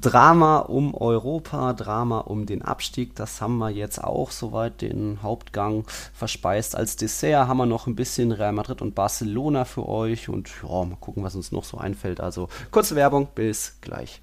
[0.00, 5.84] Drama um Europa, Drama um den Abstieg, das haben wir jetzt auch soweit den Hauptgang
[6.14, 6.76] verspeist.
[6.76, 10.84] Als Dessert haben wir noch ein bisschen Real Madrid und Barcelona für euch und ja,
[10.84, 12.20] mal gucken, was uns noch so einfällt.
[12.20, 14.22] Also kurze Werbung, bis gleich.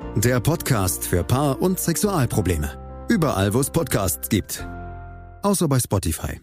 [0.15, 3.05] der Podcast für Paar- und Sexualprobleme.
[3.09, 4.67] Überall, wo es Podcasts gibt.
[5.41, 6.41] Außer bei Spotify.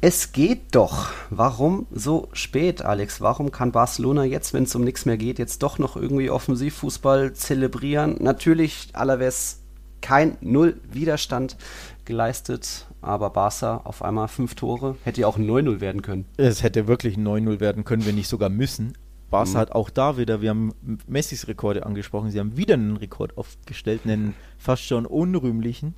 [0.00, 1.08] Es geht doch.
[1.30, 3.20] Warum so spät, Alex?
[3.20, 7.32] Warum kann Barcelona jetzt, wenn es um nichts mehr geht, jetzt doch noch irgendwie Offensivfußball
[7.32, 8.16] zelebrieren?
[8.20, 9.60] Natürlich, Alaves
[10.00, 11.56] kein Null Widerstand
[12.04, 14.96] geleistet, aber Barca auf einmal fünf Tore.
[15.02, 16.26] Hätte ja auch ein 9-0 werden können.
[16.36, 18.92] Es hätte wirklich ein 9-0 werden können, wenn nicht sogar müssen.
[19.34, 19.56] Barca mhm.
[19.56, 20.72] hat auch da wieder, wir haben
[21.08, 25.96] Messis Rekorde angesprochen, sie haben wieder einen Rekord aufgestellt, einen fast schon unrühmlichen.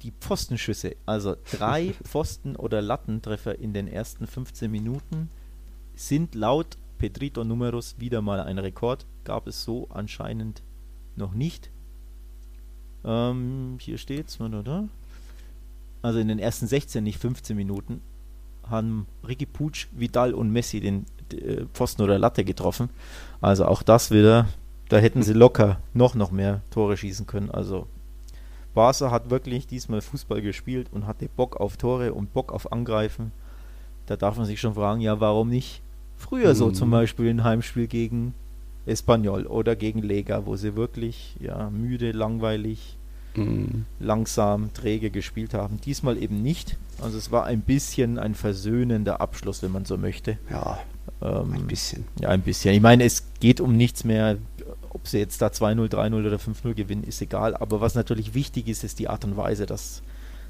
[0.00, 5.28] Die Pfostenschüsse, also drei Pfosten- oder Lattentreffer in den ersten 15 Minuten,
[5.94, 9.04] sind laut Pedrito Numerus wieder mal ein Rekord.
[9.24, 10.62] Gab es so anscheinend
[11.16, 11.70] noch nicht.
[13.04, 14.88] Ähm, hier steht's, oder?
[16.00, 18.00] Also in den ersten 16, nicht 15 Minuten,
[18.62, 21.04] haben Ricky Puig, Vidal und Messi den
[21.72, 22.90] Pfosten oder Latte getroffen.
[23.40, 24.46] Also auch das wieder,
[24.88, 27.50] da hätten sie locker noch, noch mehr Tore schießen können.
[27.50, 27.86] Also
[28.74, 33.32] Barca hat wirklich diesmal Fußball gespielt und hatte Bock auf Tore und Bock auf Angreifen.
[34.06, 35.82] Da darf man sich schon fragen, ja, warum nicht
[36.16, 36.56] früher mhm.
[36.56, 38.34] so zum Beispiel ein Heimspiel gegen
[38.86, 42.96] Espanyol oder gegen Lega, wo sie wirklich ja, müde, langweilig,
[43.36, 43.84] mhm.
[44.00, 45.80] langsam, träge gespielt haben.
[45.84, 46.76] Diesmal eben nicht.
[47.02, 50.38] Also es war ein bisschen ein versöhnender Abschluss, wenn man so möchte.
[50.50, 50.78] Ja,
[51.22, 52.04] ähm, ein bisschen.
[52.20, 52.74] Ja, ein bisschen.
[52.74, 54.38] Ich meine, es geht um nichts mehr.
[54.90, 57.56] Ob sie jetzt da 2-0, 3-0 oder 5-0 gewinnen, ist egal.
[57.56, 59.66] Aber was natürlich wichtig ist, ist die Art und Weise.
[59.66, 60.02] Das,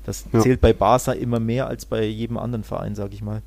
[0.05, 0.41] das ja.
[0.41, 3.43] zählt bei Barca immer mehr als bei jedem anderen Verein, sage ich mal.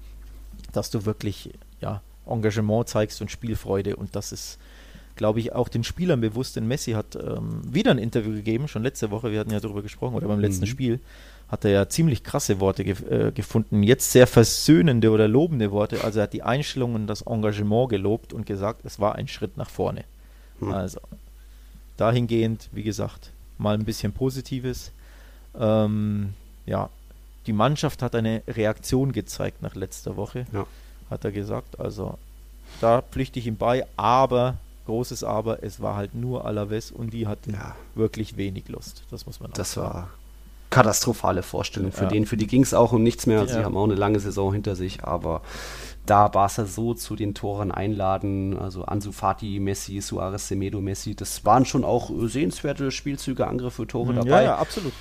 [0.74, 3.95] Dass du wirklich ja, Engagement zeigst und Spielfreude.
[3.95, 4.59] Und das ist
[5.15, 8.82] glaube ich, auch den Spielern bewusst, denn Messi hat ähm, wieder ein Interview gegeben, schon
[8.82, 10.69] letzte Woche, wir hatten ja darüber gesprochen, oder beim letzten mhm.
[10.69, 10.99] Spiel,
[11.52, 16.02] hat er ja ziemlich krasse Worte ge äh, gefunden, jetzt sehr versöhnende oder lobende Worte,
[16.04, 19.58] also er hat die Einstellung und das Engagement gelobt und gesagt, es war ein Schritt
[19.58, 20.06] nach vorne.
[20.62, 20.72] Mhm.
[20.72, 21.02] Also
[21.97, 24.91] dahingehend, wie gesagt, mal ein bisschen Positives.
[25.60, 26.34] Ähm,
[26.66, 26.89] ja,
[27.47, 30.66] die Mannschaft hat eine Reaktion gezeigt nach letzter Woche, ja.
[31.10, 31.82] hat er gesagt.
[31.82, 32.18] Also
[32.80, 37.28] da pflichte ich ihm bei, aber großes Aber, es war halt nur Alaves und die
[37.28, 37.76] hatten ja.
[37.93, 39.04] wirklich wenig Lust.
[39.12, 39.93] Das muss man auch Das sagen.
[39.93, 40.10] war
[40.72, 42.09] katastrophale Vorstellung für ja.
[42.09, 42.26] den.
[42.26, 43.39] Für die ging es auch um nichts mehr.
[43.39, 43.47] Ja.
[43.47, 45.41] Sie haben auch eine lange Saison hinter sich, aber
[46.05, 51.45] da Barca so zu den Toren einladen, also Ansu Fati, Messi, Suarez, Semedo, Messi, das
[51.45, 54.30] waren schon auch sehenswerte Spielzüge, Angriffe, Tore dabei.
[54.30, 54.93] Ja, ja, absolut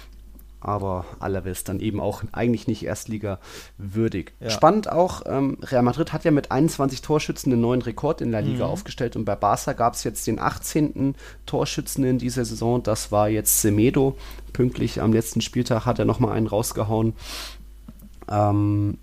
[0.61, 3.39] aber Alaves dann eben auch eigentlich nicht Erstliga
[3.79, 4.33] würdig.
[4.41, 4.51] Ja.
[4.51, 8.43] Spannend auch, ähm, Real Madrid hat ja mit 21 Torschützen einen neuen Rekord in der
[8.43, 8.73] Liga mhm.
[8.73, 11.15] aufgestellt und bei Barca gab es jetzt den 18.
[11.47, 14.17] Torschützen in dieser Saison, das war jetzt Semedo.
[14.53, 17.15] Pünktlich am letzten Spieltag hat er nochmal einen rausgehauen.
[18.29, 18.99] Ähm,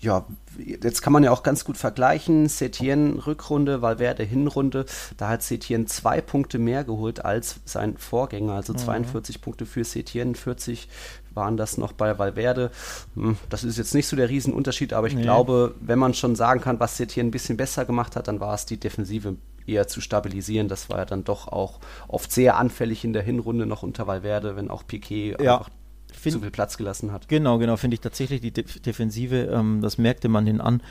[0.00, 0.26] ja,
[0.58, 2.48] jetzt kann man ja auch ganz gut vergleichen.
[2.48, 4.86] Setien Rückrunde, Valverde Hinrunde.
[5.16, 8.54] Da hat Setien zwei Punkte mehr geholt als sein Vorgänger.
[8.54, 8.78] Also mhm.
[8.78, 10.88] 42 Punkte für Setien, 40
[11.34, 12.70] waren das noch bei Valverde.
[13.14, 15.22] Hm, das ist jetzt nicht so der Riesenunterschied, aber ich nee.
[15.22, 18.54] glaube, wenn man schon sagen kann, was Setien ein bisschen besser gemacht hat, dann war
[18.54, 19.36] es die Defensive
[19.66, 20.68] eher zu stabilisieren.
[20.68, 24.56] Das war ja dann doch auch oft sehr anfällig in der Hinrunde noch unter Valverde,
[24.56, 25.58] wenn auch Piquet ja.
[25.58, 25.70] einfach
[26.12, 27.28] find, zu viel Platz gelassen hat.
[27.28, 30.82] Genau, genau, finde ich tatsächlich die De Defensive, ähm, das merkte man hin an,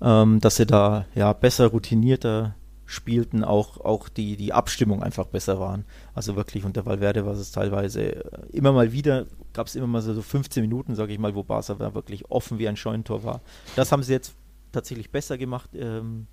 [0.00, 2.54] ähm, dass sie da ja besser routinierter
[2.86, 5.84] spielten, auch, auch die, die Abstimmung einfach besser waren.
[6.14, 10.02] Also wirklich unter Valverde war es teilweise äh, immer mal wieder, gab es immer mal
[10.02, 13.40] so 15 Minuten, sage ich mal, wo Barca wirklich offen wie ein Scheunentor war.
[13.76, 14.34] Das haben sie jetzt
[14.72, 16.26] tatsächlich besser gemacht ähm,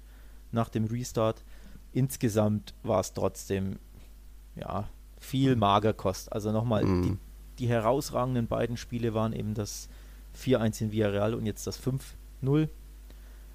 [0.51, 1.43] nach dem Restart.
[1.93, 3.79] Insgesamt war es trotzdem
[4.55, 6.31] ja viel Magerkost.
[6.33, 7.01] Also nochmal, mm.
[7.03, 7.17] die,
[7.61, 9.87] die herausragenden beiden Spiele waren eben das
[10.43, 11.99] 4-1 in Villarreal und jetzt das 5-0.
[12.41, 12.67] Mhm.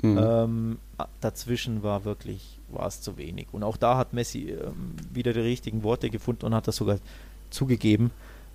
[0.02, 0.78] Ähm,
[1.20, 3.48] dazwischen war wirklich, war es zu wenig.
[3.50, 6.98] Und auch da hat Messi ähm, wieder die richtigen Worte gefunden und hat das sogar
[7.50, 8.12] zugegeben.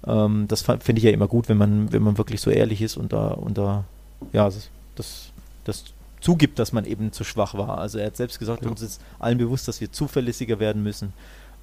[0.07, 2.95] Ähm, das finde ich ja immer gut, wenn man, wenn man wirklich so ehrlich ist
[2.95, 3.83] und da, und da
[4.31, 5.31] ja, das, das,
[5.65, 5.83] das
[6.21, 7.79] zugibt, dass man eben zu schwach war.
[7.79, 8.69] Also er hat selbst gesagt, ja.
[8.69, 11.11] uns ist allen bewusst, dass wir zuverlässiger werden müssen.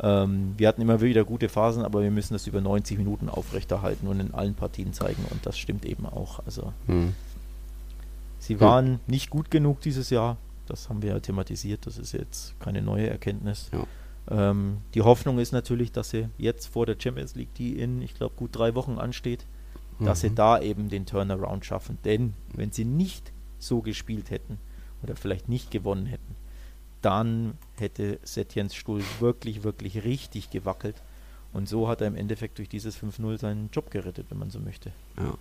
[0.00, 4.06] Ähm, wir hatten immer wieder gute Phasen, aber wir müssen das über 90 Minuten aufrechterhalten
[4.06, 6.44] und in allen Partien zeigen und das stimmt eben auch.
[6.46, 7.14] Also hm.
[8.38, 9.00] sie waren hm.
[9.06, 10.36] nicht gut genug dieses Jahr,
[10.66, 13.70] das haben wir ja thematisiert, das ist jetzt keine neue Erkenntnis.
[13.72, 13.86] Ja.
[14.30, 18.14] Ähm, die Hoffnung ist natürlich, dass sie jetzt vor der Champions League, die in, ich
[18.14, 19.46] glaube, gut drei Wochen ansteht,
[19.98, 20.04] mhm.
[20.06, 20.34] dass sie mhm.
[20.36, 21.98] da eben den Turnaround schaffen.
[22.04, 24.58] Denn wenn sie nicht so gespielt hätten
[25.02, 26.36] oder vielleicht nicht gewonnen hätten,
[27.02, 30.96] dann hätte Setjens Stuhl wirklich, wirklich richtig gewackelt.
[31.52, 34.60] Und so hat er im Endeffekt durch dieses 5-0 seinen Job gerettet, wenn man so
[34.60, 34.92] möchte.
[35.16, 35.34] Ja.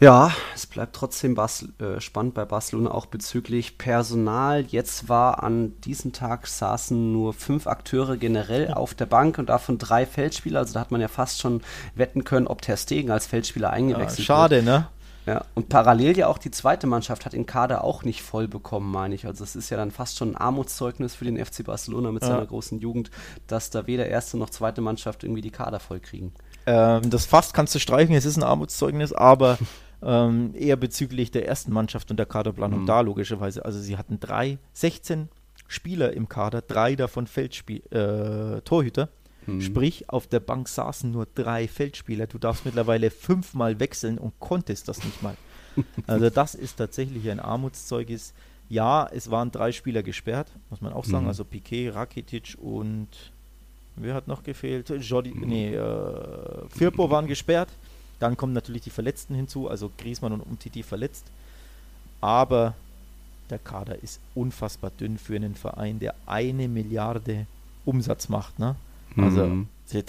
[0.00, 4.62] Ja, es bleibt trotzdem Bas äh, spannend bei Barcelona auch bezüglich Personal.
[4.62, 9.76] Jetzt war an diesem Tag saßen nur fünf Akteure generell auf der Bank und davon
[9.76, 10.60] drei Feldspieler.
[10.60, 11.62] Also da hat man ja fast schon
[11.96, 14.66] wetten können, ob Ter Stegen als Feldspieler eingewechselt ja, schade, wird.
[14.66, 14.88] Schade, ne?
[15.28, 18.90] Ja, und parallel ja auch die zweite Mannschaft hat den Kader auch nicht voll bekommen,
[18.90, 19.26] meine ich.
[19.26, 22.28] Also es ist ja dann fast schon ein Armutszeugnis für den FC Barcelona mit ja.
[22.28, 23.10] seiner großen Jugend,
[23.46, 26.32] dass da weder erste noch zweite Mannschaft irgendwie die Kader voll kriegen.
[26.64, 29.58] Ähm, das fast kannst du streichen, es ist ein Armutszeugnis, aber
[30.02, 32.86] ähm, eher bezüglich der ersten Mannschaft und der Kaderplanung mhm.
[32.86, 33.66] da logischerweise.
[33.66, 35.28] Also sie hatten drei, 16
[35.66, 39.10] Spieler im Kader, drei davon Feldspiel, äh, Torhüter.
[39.48, 39.60] Mhm.
[39.62, 42.26] Sprich, auf der Bank saßen nur drei Feldspieler.
[42.26, 45.36] Du darfst mittlerweile fünfmal wechseln und konntest das nicht mal.
[46.08, 48.34] Also das ist tatsächlich ein Armutszeugnis.
[48.68, 51.22] Ja, es waren drei Spieler gesperrt, muss man auch sagen.
[51.22, 51.28] Mhm.
[51.28, 53.06] Also Piquet, Rakitic und
[53.94, 54.90] wer hat noch gefehlt?
[54.90, 55.48] Jordi, mhm.
[55.48, 57.68] nee, äh, Firpo waren gesperrt.
[58.18, 61.26] Dann kommen natürlich die Verletzten hinzu, also Griezmann und Umtiti verletzt.
[62.20, 62.74] Aber
[63.50, 67.46] der Kader ist unfassbar dünn für einen Verein, der eine Milliarde
[67.84, 68.58] Umsatz macht.
[68.58, 68.74] Ne?
[69.20, 69.68] Also mhm.
[69.84, 70.02] sie,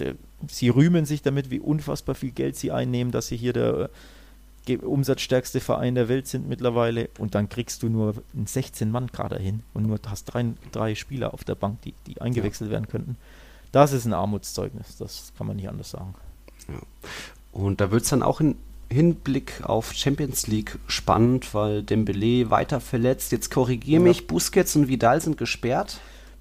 [0.47, 3.89] sie, rühmen sich damit, wie unfassbar viel Geld sie einnehmen, dass sie hier der
[4.67, 7.09] äh, umsatzstärkste Verein der Welt sind mittlerweile.
[7.17, 11.43] Und dann kriegst du nur einen 16-Mann-Kader hin und nur hast drei, drei Spieler auf
[11.43, 12.73] der Bank, die, die eingewechselt ja.
[12.73, 13.17] werden könnten.
[13.71, 16.15] Das ist ein Armutszeugnis, das kann man nicht anders sagen.
[16.67, 16.79] Ja.
[17.51, 18.55] Und da wird es dann auch in
[18.89, 23.31] Hinblick auf Champions League spannend, weil Dembele weiter verletzt.
[23.31, 25.99] Jetzt korrigiere mich, Busquets und Vidal sind gesperrt.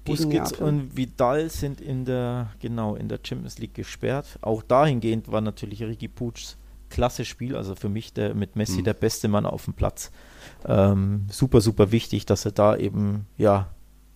[0.09, 4.39] Busquets und Vidal sind in der, genau, in der Champions League gesperrt.
[4.41, 6.57] Auch dahingehend war natürlich Ricky Puig's
[6.89, 8.85] klasse Spiel, also für mich der mit Messi mhm.
[8.85, 10.11] der beste Mann auf dem Platz.
[10.65, 13.69] Ähm, super, super wichtig, dass er da eben, ja,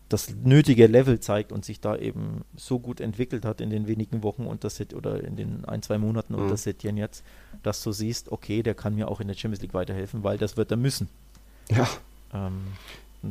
[0.10, 4.22] das nötige Level zeigt und sich da eben so gut entwickelt hat in den wenigen
[4.22, 6.44] Wochen und das oder in den ein, zwei Monaten mhm.
[6.44, 7.24] unter Setien jetzt,
[7.64, 10.58] dass du siehst, okay, der kann mir auch in der Champions League weiterhelfen, weil das
[10.58, 11.10] wird er müssen.
[11.72, 11.88] Ja.
[12.34, 12.62] Ähm,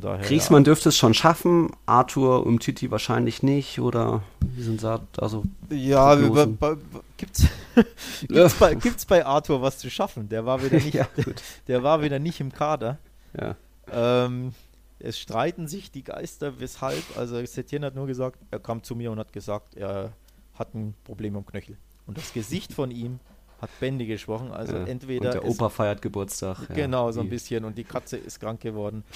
[0.00, 0.64] daher, Griezmann ja.
[0.64, 5.44] dürfte es schon schaffen, Arthur und Titi wahrscheinlich nicht, oder wie sind da so?
[5.70, 10.28] Ja, gibt es bei, gibt's bei Arthur was zu schaffen?
[10.28, 11.34] Der war wieder nicht, ja, der,
[11.68, 12.98] der, war wieder nicht im Kader.
[13.38, 13.56] Ja.
[13.92, 14.52] Ähm,
[14.98, 17.02] es streiten sich die Geister, weshalb.
[17.16, 20.12] Also Setien hat nur gesagt, er kam zu mir und hat gesagt, er
[20.54, 21.76] hat ein Problem am Knöchel.
[22.06, 23.20] Und das Gesicht von ihm
[23.62, 24.50] hat Bände gesprochen.
[24.50, 25.32] Also ja, entweder.
[25.32, 26.68] Und der Opa feiert Geburtstag.
[26.74, 27.64] Genau, ja, so ein bisschen.
[27.64, 29.04] Und die Katze ist krank geworden.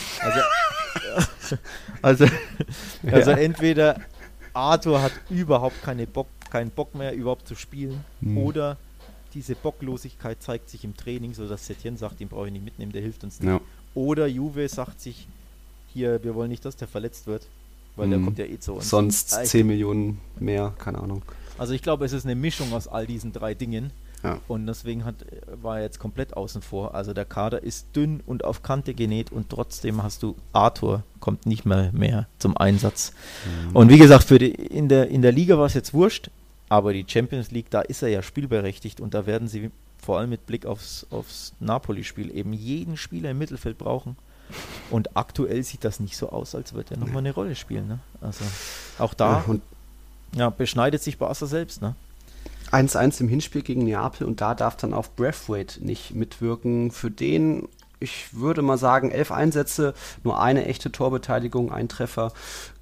[1.38, 1.56] Also,
[2.02, 2.24] also,
[3.12, 3.36] also ja.
[3.36, 4.00] entweder
[4.54, 8.02] Arthur hat überhaupt keine Bock, keinen Bock mehr, überhaupt zu spielen.
[8.22, 8.38] Mhm.
[8.38, 8.78] Oder
[9.34, 13.02] diese Bocklosigkeit zeigt sich im Training, sodass Setien sagt, den brauche ich nicht mitnehmen, der
[13.02, 13.60] hilft uns nicht.
[13.94, 15.28] Oder Juve sagt sich,
[15.92, 17.46] hier, wir wollen nicht, dass der verletzt wird,
[17.94, 18.10] weil mhm.
[18.10, 18.88] der kommt ja eh zu uns.
[18.88, 21.22] Sonst ja, 10 Millionen mehr, keine Ahnung.
[21.58, 23.90] Also ich glaube, es ist eine Mischung aus all diesen drei Dingen.
[24.26, 24.40] Ja.
[24.48, 25.14] Und deswegen hat,
[25.60, 26.94] war er jetzt komplett außen vor.
[26.94, 31.46] Also der Kader ist dünn und auf Kante genäht und trotzdem hast du Arthur, kommt
[31.46, 33.12] nicht mehr, mehr zum Einsatz.
[33.44, 33.76] Mhm.
[33.76, 36.30] Und wie gesagt, für die, in, der, in der Liga war es jetzt wurscht,
[36.68, 40.30] aber die Champions League, da ist er ja spielberechtigt und da werden sie vor allem
[40.30, 44.16] mit Blick aufs, aufs Napoli-Spiel eben jeden Spieler im Mittelfeld brauchen.
[44.90, 47.88] Und aktuell sieht das nicht so aus, als würde er nochmal eine Rolle spielen.
[47.88, 47.98] Ne?
[48.20, 48.44] Also
[48.98, 49.56] auch da ja,
[50.36, 51.82] ja, beschneidet sich Barca selbst.
[51.82, 51.96] Ne?
[52.70, 56.90] 1-1 im Hinspiel gegen Neapel und da darf dann auch Breathwaite nicht mitwirken.
[56.90, 57.68] Für den,
[58.00, 59.94] ich würde mal sagen, elf Einsätze,
[60.24, 62.32] nur eine echte Torbeteiligung, ein Treffer.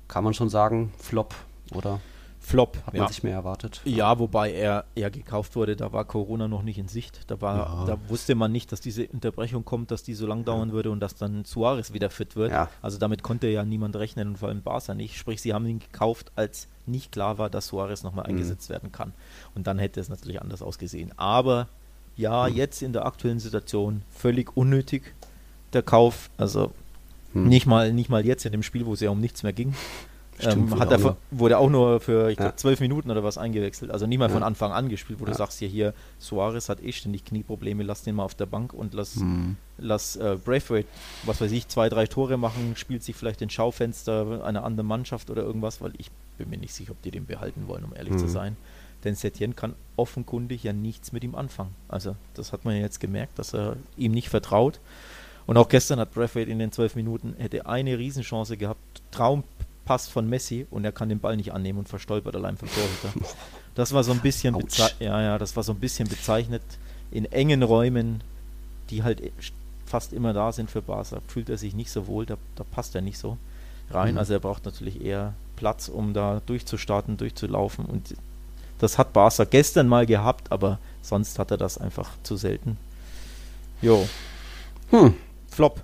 [0.08, 1.34] Kann man schon sagen, Flop,
[1.72, 2.00] oder?
[2.44, 2.76] Flop.
[2.86, 3.08] Hat man ja.
[3.08, 3.80] sich mehr erwartet.
[3.86, 7.30] Ja, wobei er, er gekauft wurde, da war Corona noch nicht in Sicht.
[7.30, 7.84] Da, war, ja.
[7.86, 11.00] da wusste man nicht, dass diese Unterbrechung kommt, dass die so lang dauern würde und
[11.00, 12.52] dass dann Suarez wieder fit wird.
[12.52, 12.68] Ja.
[12.82, 15.16] Also damit konnte ja niemand rechnen und vor allem Barca nicht.
[15.16, 18.32] Sprich, sie haben ihn gekauft, als nicht klar war, dass Suarez nochmal mhm.
[18.32, 19.14] eingesetzt werden kann.
[19.54, 21.12] Und dann hätte es natürlich anders ausgesehen.
[21.16, 21.68] Aber
[22.14, 22.56] ja, mhm.
[22.56, 25.14] jetzt in der aktuellen Situation völlig unnötig
[25.72, 26.28] der Kauf.
[26.36, 26.72] Also
[27.32, 27.48] mhm.
[27.48, 29.74] nicht, mal, nicht mal jetzt in dem Spiel, wo es ja um nichts mehr ging.
[30.38, 33.90] Stimmt, ähm, hat er, wurde auch nur für, ich glaube, zwölf Minuten oder was eingewechselt.
[33.90, 36.92] Also nicht mal von Anfang an gespielt, wo du sagst, hier, hier, Suarez hat eh
[36.92, 39.56] ständig Knieprobleme, lass den mal auf der Bank und lass, mhm.
[39.78, 40.88] lass äh, Braithwaite,
[41.24, 45.30] was weiß ich, zwei, drei Tore machen, spielt sich vielleicht den Schaufenster einer anderen Mannschaft
[45.30, 48.14] oder irgendwas, weil ich bin mir nicht sicher, ob die den behalten wollen, um ehrlich
[48.14, 48.18] mhm.
[48.18, 48.56] zu sein.
[49.04, 51.74] Denn Setien kann offenkundig ja nichts mit ihm anfangen.
[51.88, 54.80] Also das hat man ja jetzt gemerkt, dass er ihm nicht vertraut.
[55.46, 58.80] Und auch gestern hat Braithwaite in den zwölf Minuten, hätte eine Riesenchance gehabt,
[59.10, 59.44] Traum
[59.84, 63.28] Pass von Messi und er kann den Ball nicht annehmen und verstolpert allein vom Torhüter.
[63.74, 64.56] Das war so ein bisschen
[65.00, 66.62] ja, ja, das war so ein bisschen bezeichnet
[67.10, 68.22] in engen Räumen,
[68.88, 69.20] die halt
[69.84, 72.94] fast immer da sind für Barca, fühlt er sich nicht so wohl, da, da passt
[72.94, 73.36] er nicht so
[73.90, 74.12] rein.
[74.12, 74.18] Mhm.
[74.18, 78.14] Also er braucht natürlich eher Platz, um da durchzustarten, durchzulaufen und
[78.78, 82.76] das hat Barca gestern mal gehabt, aber sonst hat er das einfach zu selten.
[83.82, 84.06] Jo.
[84.90, 85.14] Hm.
[85.50, 85.82] Flop.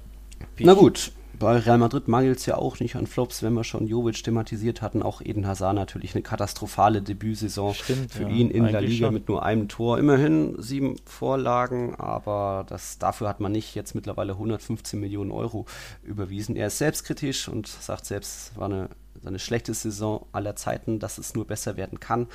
[0.56, 0.66] Peach.
[0.66, 3.86] Na gut, bei Real Madrid mangelt es ja auch nicht an Flops, wenn wir schon
[3.86, 5.02] Jovic thematisiert hatten.
[5.02, 9.14] Auch Eden Hazard natürlich eine katastrophale Debütsaison Stimmt, für ja, ihn in der Liga schon.
[9.14, 9.98] mit nur einem Tor.
[9.98, 15.64] Immerhin sieben Vorlagen, aber das, dafür hat man nicht jetzt mittlerweile 115 Millionen Euro
[16.04, 16.56] überwiesen.
[16.56, 18.90] Er ist selbstkritisch und sagt selbst, es war eine
[19.22, 22.26] seine schlechteste Saison aller Zeiten, dass es nur besser werden kann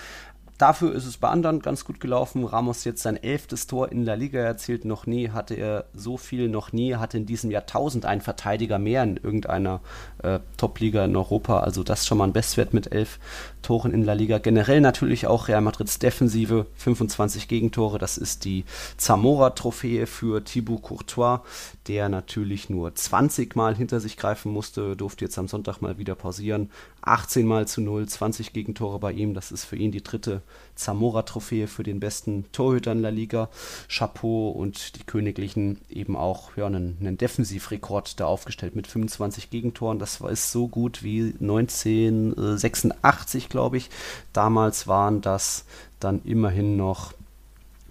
[0.58, 2.45] Dafür ist es bei anderen ganz gut gelaufen.
[2.45, 4.86] Ramos jetzt sein elftes Tor in La Liga erzielt.
[4.86, 9.03] Noch nie hatte er so viel, noch nie hatte in diesem Jahrtausend ein Verteidiger mehr
[9.03, 9.82] in irgendeiner
[10.24, 11.60] äh, Top-Liga in Europa.
[11.60, 13.20] Also das schon mal ein Bestwert mit elf
[13.62, 14.38] Toren in La Liga.
[14.38, 17.97] Generell natürlich auch Real Madrids Defensive, 25 Gegentore.
[17.97, 18.64] Das ist die
[18.95, 21.41] Zamora-Trophäe für Thibaut Courtois,
[21.88, 26.16] der natürlich nur 20 Mal hinter sich greifen musste, durfte jetzt am Sonntag mal wieder
[26.16, 26.70] pausieren.
[27.06, 29.34] 18 Mal zu 0, 20 Gegentore bei ihm.
[29.34, 30.41] Das ist für ihn die dritte
[30.76, 33.49] Zamora-Trophäe für den besten Torhüter in der Liga.
[33.88, 39.99] Chapeau und die Königlichen eben auch ja, einen, einen Defensivrekord da aufgestellt mit 25 Gegentoren.
[39.99, 43.91] Das ist so gut wie 1986, glaube ich.
[44.34, 45.66] Damals waren das
[45.99, 47.14] dann immerhin noch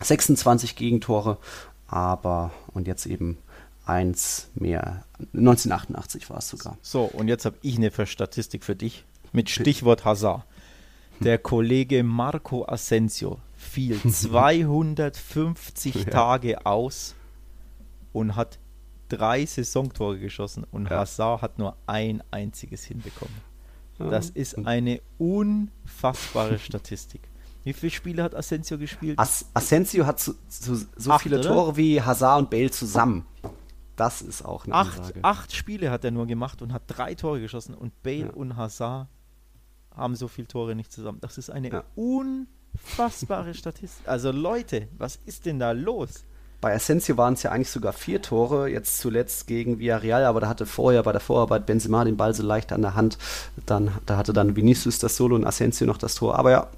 [0.01, 1.39] 26 Gegentore.
[1.87, 3.39] Aber und jetzt eben
[3.87, 5.05] eins mehr.
[5.35, 6.79] 1988 war es sogar.
[6.83, 10.45] So, und jetzt habe ich eine Statistik für dich mit Stichwort Hazard.
[11.21, 16.05] Der Kollege Marco Asensio fiel 250 ja.
[16.05, 17.15] Tage aus
[18.13, 18.59] und hat
[19.09, 20.99] drei Saisontore geschossen und ja.
[20.99, 23.35] Hazard hat nur ein einziges hinbekommen.
[23.99, 27.21] Das ist eine unfassbare Statistik.
[27.63, 29.19] Wie viele Spiele hat Asensio gespielt?
[29.19, 31.49] As Asensio hat so, so, so Acht, viele oder?
[31.49, 33.25] Tore wie Hazard und Bale zusammen.
[33.97, 37.41] Das ist auch eine acht, acht Spiele hat er nur gemacht und hat drei Tore
[37.41, 38.33] geschossen und Bale ja.
[38.33, 39.09] und Hazard
[39.95, 41.19] haben so viele Tore nicht zusammen.
[41.21, 41.85] Das ist eine ja.
[41.95, 44.09] unfassbare Statistik.
[44.09, 46.25] Also Leute, was ist denn da los?
[46.65, 50.49] Bei Asensio waren es ja eigentlich sogar vier Tore, jetzt zuletzt gegen Villarreal, aber da
[50.49, 53.19] hatte vorher bei der Vorarbeit Benzema den Ball so leicht an der Hand.
[53.67, 56.39] Dann, da hatte dann Vinicius das Solo und Asensio noch das Tor.
[56.39, 56.69] Aber ja,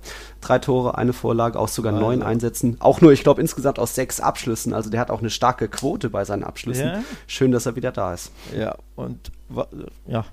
[0.41, 2.79] drei Tore, eine Vorlage, auch sogar neun Einsätzen.
[2.81, 4.73] Auch nur, ich glaube, insgesamt aus sechs Abschlüssen.
[4.73, 6.87] Also der hat auch eine starke Quote bei seinen Abschlüssen.
[6.87, 7.03] Ja.
[7.29, 8.33] Schön, dass er wieder da ist.
[8.59, 9.31] Ja, und
[10.09, 10.25] ja,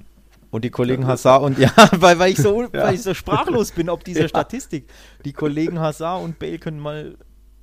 [0.49, 2.85] und die Kollegen Hazard und ja, weil, weil, ich so, ja.
[2.85, 4.27] weil ich so sprachlos bin ob diese ja.
[4.27, 4.87] Statistik.
[5.25, 7.17] Die Kollegen Hazard und Bale können mal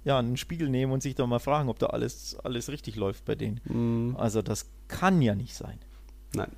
[0.05, 3.25] ja, einen Spiegel nehmen und sich doch mal fragen, ob da alles, alles richtig läuft
[3.25, 3.61] bei denen.
[3.65, 4.17] Mhm.
[4.17, 5.79] Also das kann ja nicht sein.
[6.35, 6.51] Nein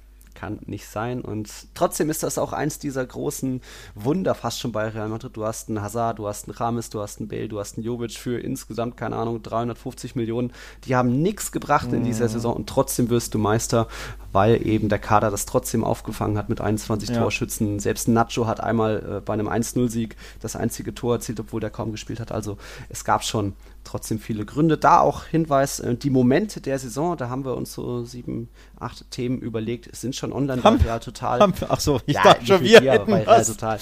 [0.43, 1.20] kann nicht sein.
[1.20, 3.61] Und trotzdem ist das auch eins dieser großen
[3.95, 5.36] Wunder fast schon bei Real Madrid.
[5.36, 7.86] Du hast einen Hazard, du hast einen Rames, du hast einen Bale, du hast einen
[7.86, 10.53] Jovic für insgesamt, keine Ahnung, 350 Millionen.
[10.84, 11.99] Die haben nichts gebracht mhm.
[11.99, 12.30] in dieser mhm.
[12.30, 13.86] Saison und trotzdem wirst du Meister,
[14.32, 17.20] weil eben der Kader das trotzdem aufgefangen hat mit 21 ja.
[17.20, 17.78] Torschützen.
[17.78, 21.93] Selbst Nacho hat einmal äh, bei einem 1-0-Sieg das einzige Tor erzielt, obwohl der kaum
[21.93, 22.32] gespielt hat.
[22.32, 23.55] Also es gab schon
[23.85, 24.78] trotzdem viele Gründe.
[24.78, 29.11] Da auch Hinweis, äh, die Momente der Saison, da haben wir uns so sieben, acht
[29.11, 31.41] Themen überlegt, sind schon online haben, bei Real Total.
[31.41, 33.78] Haben, ach so, ich ja, dachte schon, wir hier, bei Real Total.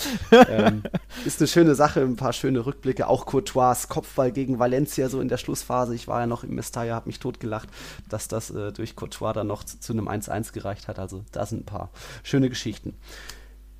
[0.48, 0.82] ähm,
[1.24, 3.06] ist eine schöne Sache, ein paar schöne Rückblicke.
[3.06, 5.94] Auch Courtois Kopfball gegen Valencia so in der Schlussphase.
[5.94, 7.68] Ich war ja noch im Mestalla, habe mich totgelacht,
[8.08, 10.98] dass das äh, durch Courtois dann noch zu, zu einem 1-1 gereicht hat.
[10.98, 11.90] Also da sind ein paar
[12.22, 12.94] schöne Geschichten.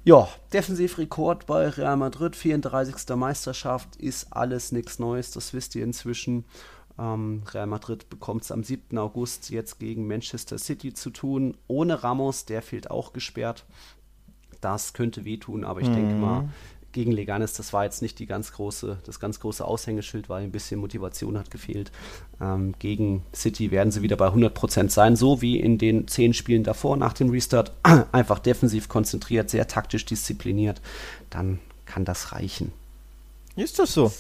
[0.03, 3.17] Ja, Defensivrekord bei Real Madrid, 34.
[3.17, 6.45] Meisterschaft, ist alles nichts Neues, das wisst ihr inzwischen.
[6.99, 8.97] Ähm, Real Madrid bekommt es am 7.
[8.99, 11.57] August jetzt gegen Manchester City zu tun.
[11.67, 13.67] Ohne Ramos, der fehlt auch gesperrt.
[14.61, 15.95] Das könnte wehtun, aber ich mhm.
[15.95, 16.49] denke mal,
[16.93, 20.53] gegen Leganes, das war jetzt nicht die ganz große, das ganz große Aushängeschild, weil ein
[20.53, 21.93] bisschen Motivation hat gefehlt.
[22.41, 26.65] Ähm, gegen City werden sie wieder bei 100% sein, so wie in den zehn Spielen
[26.65, 27.73] davor nach dem Restart.
[28.13, 30.81] Einfach defensiv konzentriert, sehr taktisch diszipliniert.
[31.31, 32.73] Dann kann das reichen.
[33.57, 34.13] Ist das so?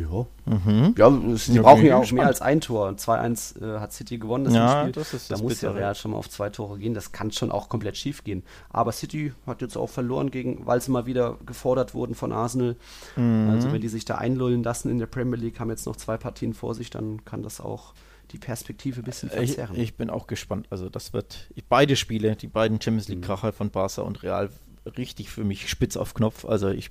[0.00, 0.26] Ja.
[0.46, 0.94] Mhm.
[0.96, 2.18] Ja, sie ja, brauchen ja auch gespannt.
[2.18, 2.90] mehr als ein Tor.
[2.90, 4.92] 2-1 äh, hat City gewonnen, das ja, Spiel.
[4.92, 6.94] Das ist da muss ja Real schon mal auf zwei Tore gehen.
[6.94, 8.42] Das kann schon auch komplett schief gehen.
[8.70, 12.76] Aber City hat jetzt auch verloren, gegen, weil sie mal wieder gefordert wurden von Arsenal.
[13.16, 13.50] Mhm.
[13.50, 16.16] Also wenn die sich da einlullen lassen in der Premier League, haben jetzt noch zwei
[16.16, 17.94] Partien vor sich, dann kann das auch
[18.30, 19.76] die Perspektive ein bisschen verzerren.
[19.76, 20.66] Ich, ich, bin auch gespannt.
[20.70, 23.52] Also das wird beide Spiele, die beiden Champions League Kracher mhm.
[23.52, 24.50] von Barca und Real,
[24.96, 26.44] richtig für mich spitz auf Knopf.
[26.44, 26.90] Also ich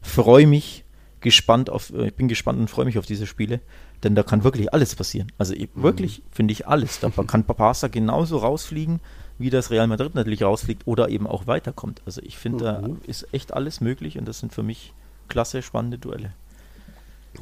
[0.00, 0.84] freue mich
[1.20, 3.60] gespannt auf, äh, ich bin gespannt und freue mich auf diese Spiele,
[4.02, 5.32] denn da kann wirklich alles passieren.
[5.38, 5.68] Also mhm.
[5.74, 7.00] wirklich finde ich alles.
[7.00, 9.00] Da kann Barca genauso rausfliegen,
[9.38, 12.02] wie das Real Madrid natürlich rausfliegt oder eben auch weiterkommt.
[12.06, 13.00] Also ich finde, mhm.
[13.00, 14.92] da ist echt alles möglich und das sind für mich
[15.28, 16.32] klasse, spannende Duelle.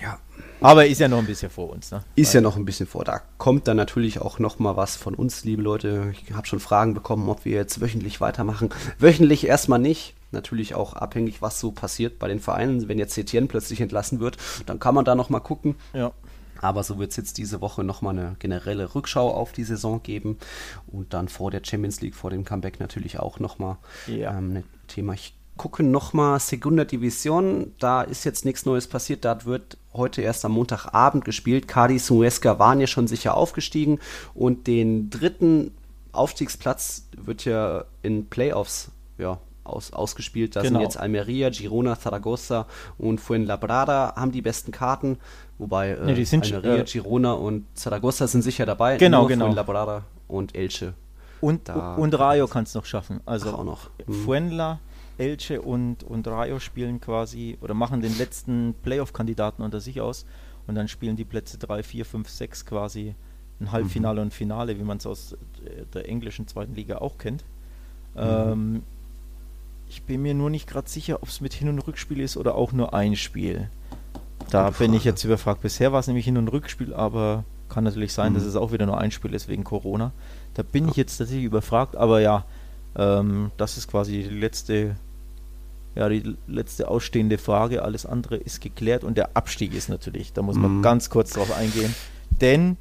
[0.00, 0.18] Ja.
[0.60, 1.90] Aber ist ja noch ein bisschen vor uns.
[1.90, 2.02] Ne?
[2.14, 3.04] Ist ja noch ein bisschen vor.
[3.04, 6.12] Da kommt dann natürlich auch noch mal was von uns, liebe Leute.
[6.12, 8.70] Ich habe schon Fragen bekommen, ob wir jetzt wöchentlich weitermachen.
[8.98, 10.14] Wöchentlich erstmal nicht.
[10.30, 12.88] Natürlich auch abhängig, was so passiert bei den Vereinen.
[12.88, 14.36] Wenn jetzt Etienne plötzlich entlassen wird,
[14.66, 15.76] dann kann man da noch mal gucken.
[15.94, 16.12] Ja.
[16.60, 20.38] Aber so wird es jetzt diese Woche nochmal eine generelle Rückschau auf die Saison geben
[20.86, 23.76] und dann vor der Champions League, vor dem Comeback natürlich auch nochmal
[24.06, 24.36] ja.
[24.36, 25.14] ähm, ein Thema.
[25.14, 27.74] Ich gucke nochmal Segunda Division.
[27.78, 29.24] Da ist jetzt nichts Neues passiert.
[29.24, 31.68] Da wird heute erst am Montagabend gespielt.
[31.68, 33.98] Cadiz und Huesca waren ja schon sicher aufgestiegen
[34.34, 35.72] und den dritten
[36.12, 39.38] Aufstiegsplatz wird ja in Playoffs ja,
[39.68, 40.56] aus, ausgespielt.
[40.56, 40.78] Da Genau.
[40.78, 42.66] sind jetzt Almeria, Girona, Zaragoza
[42.98, 45.18] und Fuenlabrada haben die besten Karten.
[45.58, 48.96] Wobei äh, Nee, die sind, Almeria, äh, Girona und Zaragoza sind sicher dabei.
[48.96, 49.44] Genau, Nur genau.
[49.46, 50.94] Fuenlabrada und Elche.
[51.40, 53.20] Und, Da- und Rayo kann es noch schaffen.
[53.26, 53.90] Also Ach, auch noch.
[54.06, 54.12] Mhm.
[54.12, 54.80] Fuenla,
[55.18, 60.26] Elche und, und Rayo spielen quasi oder machen den letzten Playoff-Kandidaten unter sich aus
[60.66, 63.14] und dann spielen die Plätze 3, 4, 5, 6 quasi
[63.60, 65.36] ein Halbfinale und Finale, wie man es aus
[65.92, 67.44] der englischen zweiten Liga auch kennt.
[68.16, 68.82] Ähm,
[69.88, 72.54] ich bin mir nur nicht gerade sicher, ob es mit Hin- und Rückspiel ist oder
[72.54, 73.68] auch nur ein Spiel.
[74.50, 75.62] Da bin ich jetzt überfragt.
[75.62, 78.86] Bisher war es nämlich Hin- und Rückspiel, aber kann natürlich sein, dass es auch wieder
[78.86, 80.12] nur ein Spiel ist wegen Corona.
[80.54, 82.44] Da bin ich jetzt tatsächlich überfragt, aber ja,
[82.96, 84.96] ähm, das ist quasi die letzte,
[85.94, 87.82] ja, die letzte ausstehende Frage.
[87.82, 90.82] Alles andere ist geklärt und der Abstieg ist natürlich, da muss man Mhm.
[90.82, 91.94] ganz kurz drauf eingehen,
[92.40, 92.76] denn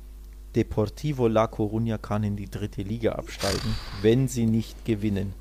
[0.55, 5.33] Deportivo La Coruña kann in die dritte Liga absteigen, wenn sie nicht gewinnen.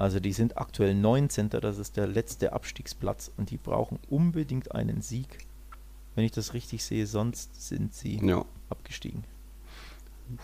[0.00, 1.50] Also die sind aktuell 19.
[1.50, 5.46] Das ist der letzte Abstiegsplatz und die brauchen unbedingt einen Sieg.
[6.14, 8.46] Wenn ich das richtig sehe, sonst sind sie Ja.
[8.70, 9.24] abgestiegen.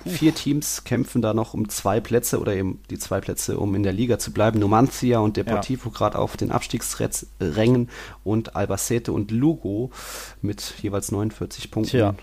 [0.05, 3.83] Vier Teams kämpfen da noch um zwei Plätze oder eben die zwei Plätze, um in
[3.83, 4.59] der Liga zu bleiben.
[4.59, 7.89] Numancia und Deportivo gerade auf den Abstiegsrängen
[8.25, 9.91] und Albacete und Lugo
[10.43, 11.91] mit jeweils 49 Punkten.
[11.91, 12.15] Tja.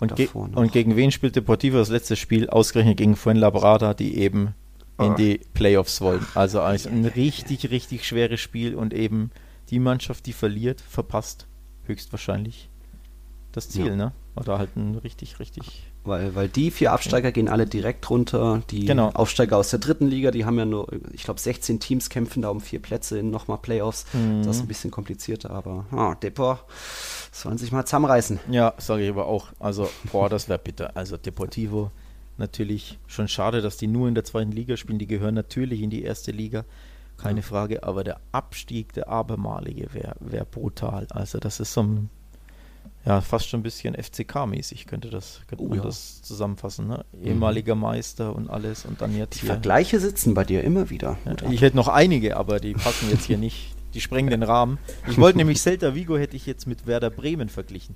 [0.00, 0.56] Und, ge noch.
[0.56, 2.48] und gegen wen spielt Deportivo das letzte Spiel?
[2.50, 4.54] Ausgerechnet gegen Fuenlabrada, die eben
[4.98, 5.14] in Ah.
[5.14, 6.24] die Playoffs wollen.
[6.34, 9.30] Also ein richtig, richtig schweres Spiel und eben
[9.70, 11.46] die Mannschaft, die verliert, verpasst
[11.84, 12.68] höchstwahrscheinlich
[13.52, 13.96] das Ziel, Ja.
[13.96, 14.12] ne?
[14.36, 15.84] Oder halt ein richtig, richtig.
[16.04, 18.62] Weil, weil die vier Absteiger gehen alle direkt runter.
[18.70, 19.08] Die Genau.
[19.10, 22.50] Aufsteiger aus der dritten Liga, die haben ja nur, ich glaube, 16 Teams kämpfen da
[22.50, 24.04] um vier Plätze in nochmal Playoffs.
[24.12, 24.42] Mhm.
[24.44, 26.60] Das ist ein bisschen komplizierter, aber ah, Depor
[27.32, 28.38] sollen sich mal zusammenreißen.
[28.50, 29.48] Ja, sage ich aber auch.
[29.58, 30.92] Also, boah, das wäre bitter.
[30.96, 31.90] Also Deportivo
[32.38, 34.98] natürlich schon schade, dass die nur in der zweiten Liga spielen.
[34.98, 36.64] Die gehören natürlich in die erste Liga,
[37.16, 37.82] keine Frage.
[37.82, 41.06] Aber der Abstieg, der abermalige, wäre wär brutal.
[41.10, 42.10] Also das ist so ein,
[43.04, 45.84] ja, fast schon ein bisschen FCK-mäßig könnte das, könnte Oh man ja.
[45.84, 46.88] das zusammenfassen.
[46.88, 47.04] Ne?
[47.22, 49.46] Ehemaliger Meister und alles und dann jetzt Die hier.
[49.50, 51.16] Vergleiche sitzen bei dir immer wieder.
[51.24, 53.74] Ja, ich hätte noch einige, aber die passen jetzt hier nicht.
[53.94, 54.78] Die sprengen den Rahmen.
[55.08, 57.94] Ich wollte nämlich Celta Vigo hätte ich jetzt mit Werder Bremen verglichen.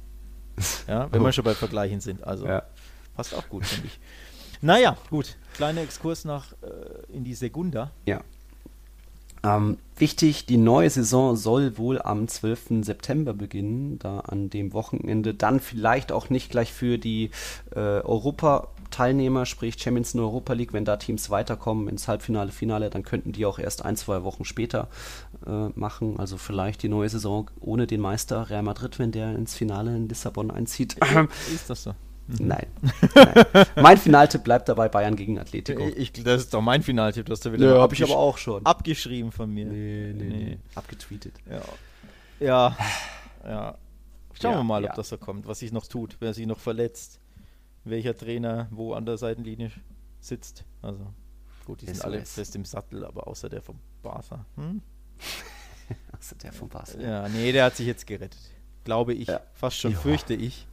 [0.88, 2.24] Ja, wenn wir schon bei Vergleichen sind.
[2.24, 2.62] Also Ja.
[3.14, 3.98] passt auch gut, finde ich.
[4.62, 5.36] Naja, gut.
[5.54, 7.90] Kleiner Exkurs nach äh, in die Segunda.
[8.06, 8.20] Ja.
[9.42, 12.82] Ähm, wichtig, die neue Saison soll wohl am 12.
[12.84, 17.30] September beginnen, da an dem Wochenende dann vielleicht auch nicht gleich für die
[17.74, 23.02] äh, Europa-Teilnehmer, sprich Champions in Europa League, wenn da Teams weiterkommen ins Halbfinale, Finale, dann
[23.02, 24.88] könnten die auch erst ein, zwei Wochen später
[25.46, 26.18] äh, machen.
[26.18, 30.06] Also vielleicht die neue Saison ohne den Meister Real Madrid, wenn der ins Finale in
[30.06, 30.98] Lissabon einzieht.
[31.54, 31.94] Ist das so?
[32.38, 32.66] Nein.
[33.14, 33.66] Nein.
[33.76, 35.88] Mein Finaltipp bleibt dabei Bayern gegen Atletico.
[35.96, 38.38] Ich, das ist doch mein Finaltipp, das du wieder Ja, mal hab ich aber auch
[38.38, 38.64] schon.
[38.66, 39.66] abgeschrieben von mir.
[39.66, 40.44] Nee, nee, Nee.
[40.44, 40.58] nee.
[40.74, 41.34] Abgetweetet.
[41.50, 41.60] Ja.
[42.40, 42.76] Ja.
[43.44, 43.78] ja.
[44.40, 44.94] Schauen Ja, wir mal, ob ja.
[44.96, 47.18] das so kommt, was sich noch tut, wer sich noch verletzt,
[47.84, 49.70] welcher Trainer wo an der Seitenlinie
[50.20, 50.64] sitzt.
[50.82, 51.06] Also
[51.66, 52.32] gut, die sind alle SOS.
[52.34, 54.46] fest im Sattel, aber außer der vom Barca.
[54.56, 54.80] Hm?
[56.12, 57.02] Achso, der von Basel.
[57.02, 58.38] Ja, nee, der hat sich jetzt gerettet.
[58.84, 59.40] Glaube ich, Ja.
[59.54, 59.98] fast schon Ja.
[59.98, 60.66] fürchte ich.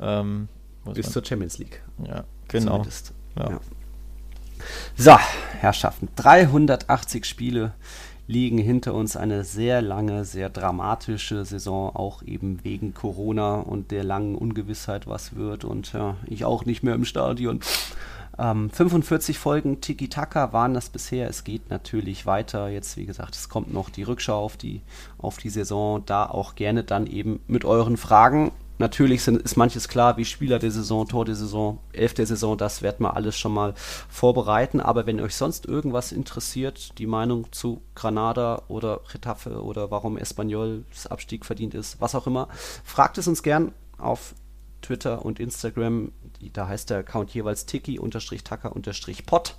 [0.00, 0.48] Ähm,
[0.94, 1.82] Bis zur Champions League.
[2.06, 2.84] ja, genau.
[3.36, 3.50] Ja.
[3.50, 3.60] Ja.
[4.96, 5.16] So,
[5.60, 6.08] Herrschaften.
[6.16, 7.72] 380 Spiele
[8.26, 9.16] liegen hinter uns.
[9.16, 15.34] Eine sehr lange, sehr dramatische Saison, auch eben wegen Corona und der langen Ungewissheit, was
[15.34, 15.64] wird.
[15.64, 17.60] Und ja, ich auch nicht mehr im Stadion.
[18.38, 21.28] Ähm, 45 Folgen Tiki-Taka waren das bisher.
[21.28, 22.68] Es geht natürlich weiter.
[22.68, 24.80] Jetzt, wie gesagt, es kommt noch die Rückschau auf die,
[25.18, 26.02] auf die Saison.
[26.06, 28.52] Da auch gerne dann eben mit euren Fragen.
[28.82, 32.58] Natürlich sind, ist manches klar, wie Spieler der Saison, Tor der Saison, Elf der Saison,
[32.58, 33.74] das werden wir alles schon mal
[34.08, 34.80] vorbereiten.
[34.80, 40.82] Aber wenn euch sonst irgendwas interessiert, die Meinung zu Granada oder Getafe oder warum Espanyol
[40.90, 42.48] das Abstieg verdient ist, was auch immer,
[42.82, 44.34] fragt es uns gern auf
[44.80, 46.10] Twitter und Instagram.
[46.52, 49.58] Da heißt der Account jeweils tiki-taka-pot.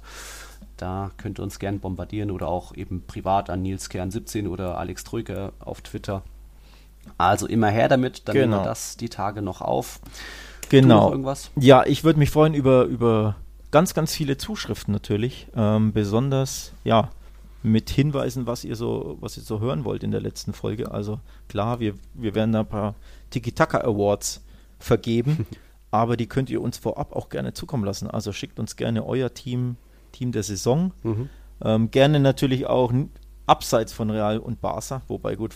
[0.76, 4.78] Da könnt ihr uns gern bombardieren oder auch eben privat an Nils Kern 17 oder
[4.78, 6.24] Alex Trüger auf Twitter.
[7.18, 8.64] Also immer her damit, dann nehmen Genau.
[8.64, 10.00] wir das die Tage noch auf.
[10.70, 11.12] Genau.
[11.12, 11.52] irgendwas?
[11.56, 13.36] Ja, ich würde mich freuen über, über
[13.72, 15.48] ganz, ganz viele Zuschriften natürlich.
[15.56, 17.10] Ähm, besonders, ja,
[17.62, 20.92] mit Hinweisen, was ihr so, was ihr so hören wollt in der letzten Folge.
[20.92, 22.96] Also klar, wir, wir werden da ein paar
[23.30, 24.44] Tiki-Taka Awards
[24.80, 25.46] vergeben,
[25.92, 28.10] aber die könnt ihr uns vorab auch gerne zukommen lassen.
[28.10, 29.78] Also schickt uns gerne euer Team,
[30.12, 30.92] Team der Saison.
[31.04, 31.30] Mhm.
[31.64, 32.92] Ähm, gerne natürlich auch
[33.46, 35.56] abseits von Real und Barca, wobei gut,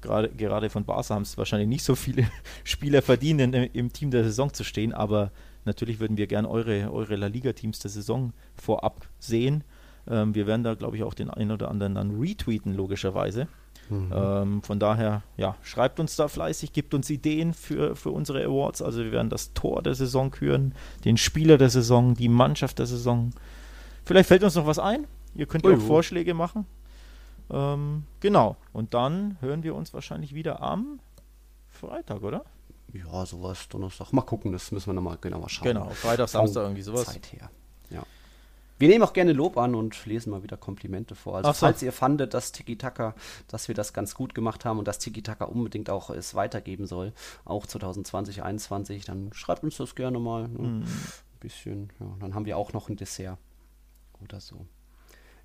[0.00, 2.28] gerade, gerade von Barca haben es wahrscheinlich nicht so viele
[2.64, 5.30] Spieler verdient, in, im Team der Saison zu stehen, aber
[5.64, 9.64] natürlich würden wir gerne eure, eure La Liga-Teams der Saison vorab sehen.
[10.08, 13.48] Ähm, wir werden da, glaube ich, auch den einen oder anderen dann retweeten, logischerweise.
[13.90, 14.12] Mhm.
[14.14, 18.82] Ähm, von daher, ja, schreibt uns da fleißig, gibt uns Ideen für, für unsere Awards.
[18.82, 22.86] Also wir werden das Tor der Saison küren, den Spieler der Saison, die Mannschaft der
[22.86, 23.30] Saison.
[24.04, 25.06] Vielleicht fällt uns noch was ein.
[25.34, 26.66] Ihr könnt ja auch Vorschläge machen.
[27.50, 28.56] Ähm, genau.
[28.72, 31.00] Und dann hören wir uns wahrscheinlich wieder am
[31.68, 32.44] Freitag, oder?
[32.92, 34.12] Ja, sowas, Donnerstag.
[34.12, 35.68] Mal gucken, das müssen wir nochmal genauer schauen.
[35.68, 37.04] Genau, Freitag, Samstag, irgendwie sowas.
[37.04, 37.50] Zeit her.
[37.90, 38.02] Ja.
[38.78, 41.36] Wir nehmen auch gerne Lob an und lesen mal wieder Komplimente vor.
[41.36, 41.58] Also, so.
[41.58, 43.14] falls ihr fandet, dass Tiki-Taka,
[43.48, 47.12] dass wir das ganz gut gemacht haben und dass Tiki-Taka unbedingt auch es weitergeben soll,
[47.44, 50.48] auch 2020, 2021, dann schreibt uns das gerne mal.
[50.48, 50.58] Ne?
[50.58, 50.82] Mm.
[50.82, 50.86] Ein
[51.40, 52.06] bisschen, ja.
[52.20, 53.38] Dann haben wir auch noch ein Dessert
[54.22, 54.66] oder so.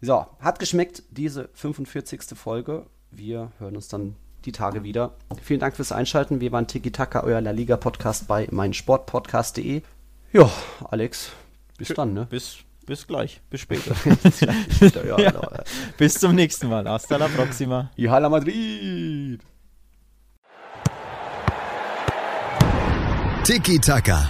[0.05, 2.37] So, hat geschmeckt, diese 45.
[2.37, 2.87] Folge.
[3.09, 5.13] Wir hören uns dann die Tage wieder.
[5.41, 6.41] Vielen Dank fürs Einschalten.
[6.41, 9.81] Wir waren Tiki Taka, euer La Liga Podcast bei meinsportpodcast.de.
[10.33, 10.51] Ja,
[10.91, 11.31] Alex,
[11.77, 12.27] bis dann, ne?
[12.29, 13.95] Bis, bis gleich, bis später.
[15.07, 15.63] ja, ja.
[15.97, 16.85] Bis zum nächsten Mal.
[16.85, 17.89] Hasta la próxima.
[17.95, 19.39] Y Hala Madrid.
[23.45, 24.29] Tiki Taka,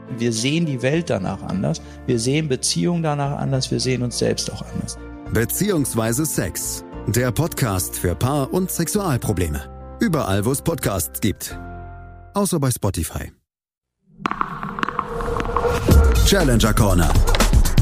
[0.17, 4.51] Wir sehen die Welt danach anders, wir sehen Beziehungen danach anders, wir sehen uns selbst
[4.51, 4.97] auch anders.
[5.33, 9.97] Beziehungsweise Sex der Podcast für Paar- und Sexualprobleme.
[9.99, 11.57] Überall, wo es Podcasts gibt.
[12.33, 13.31] Außer bei Spotify.
[16.25, 17.11] Challenger Corner.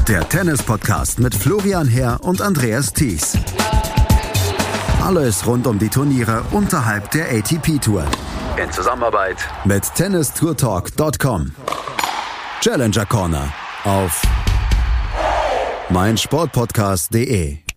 [0.08, 3.38] Der Tennis-Podcast mit Florian Herr und Andreas Thies.
[5.04, 8.04] Alles rund um die Turniere unterhalb der ATP-Tour.
[8.62, 11.52] In Zusammenarbeit mit tennistourtalk.com.
[12.60, 13.50] Challenger Corner
[13.84, 14.20] auf
[15.88, 17.69] meinsportpodcast.de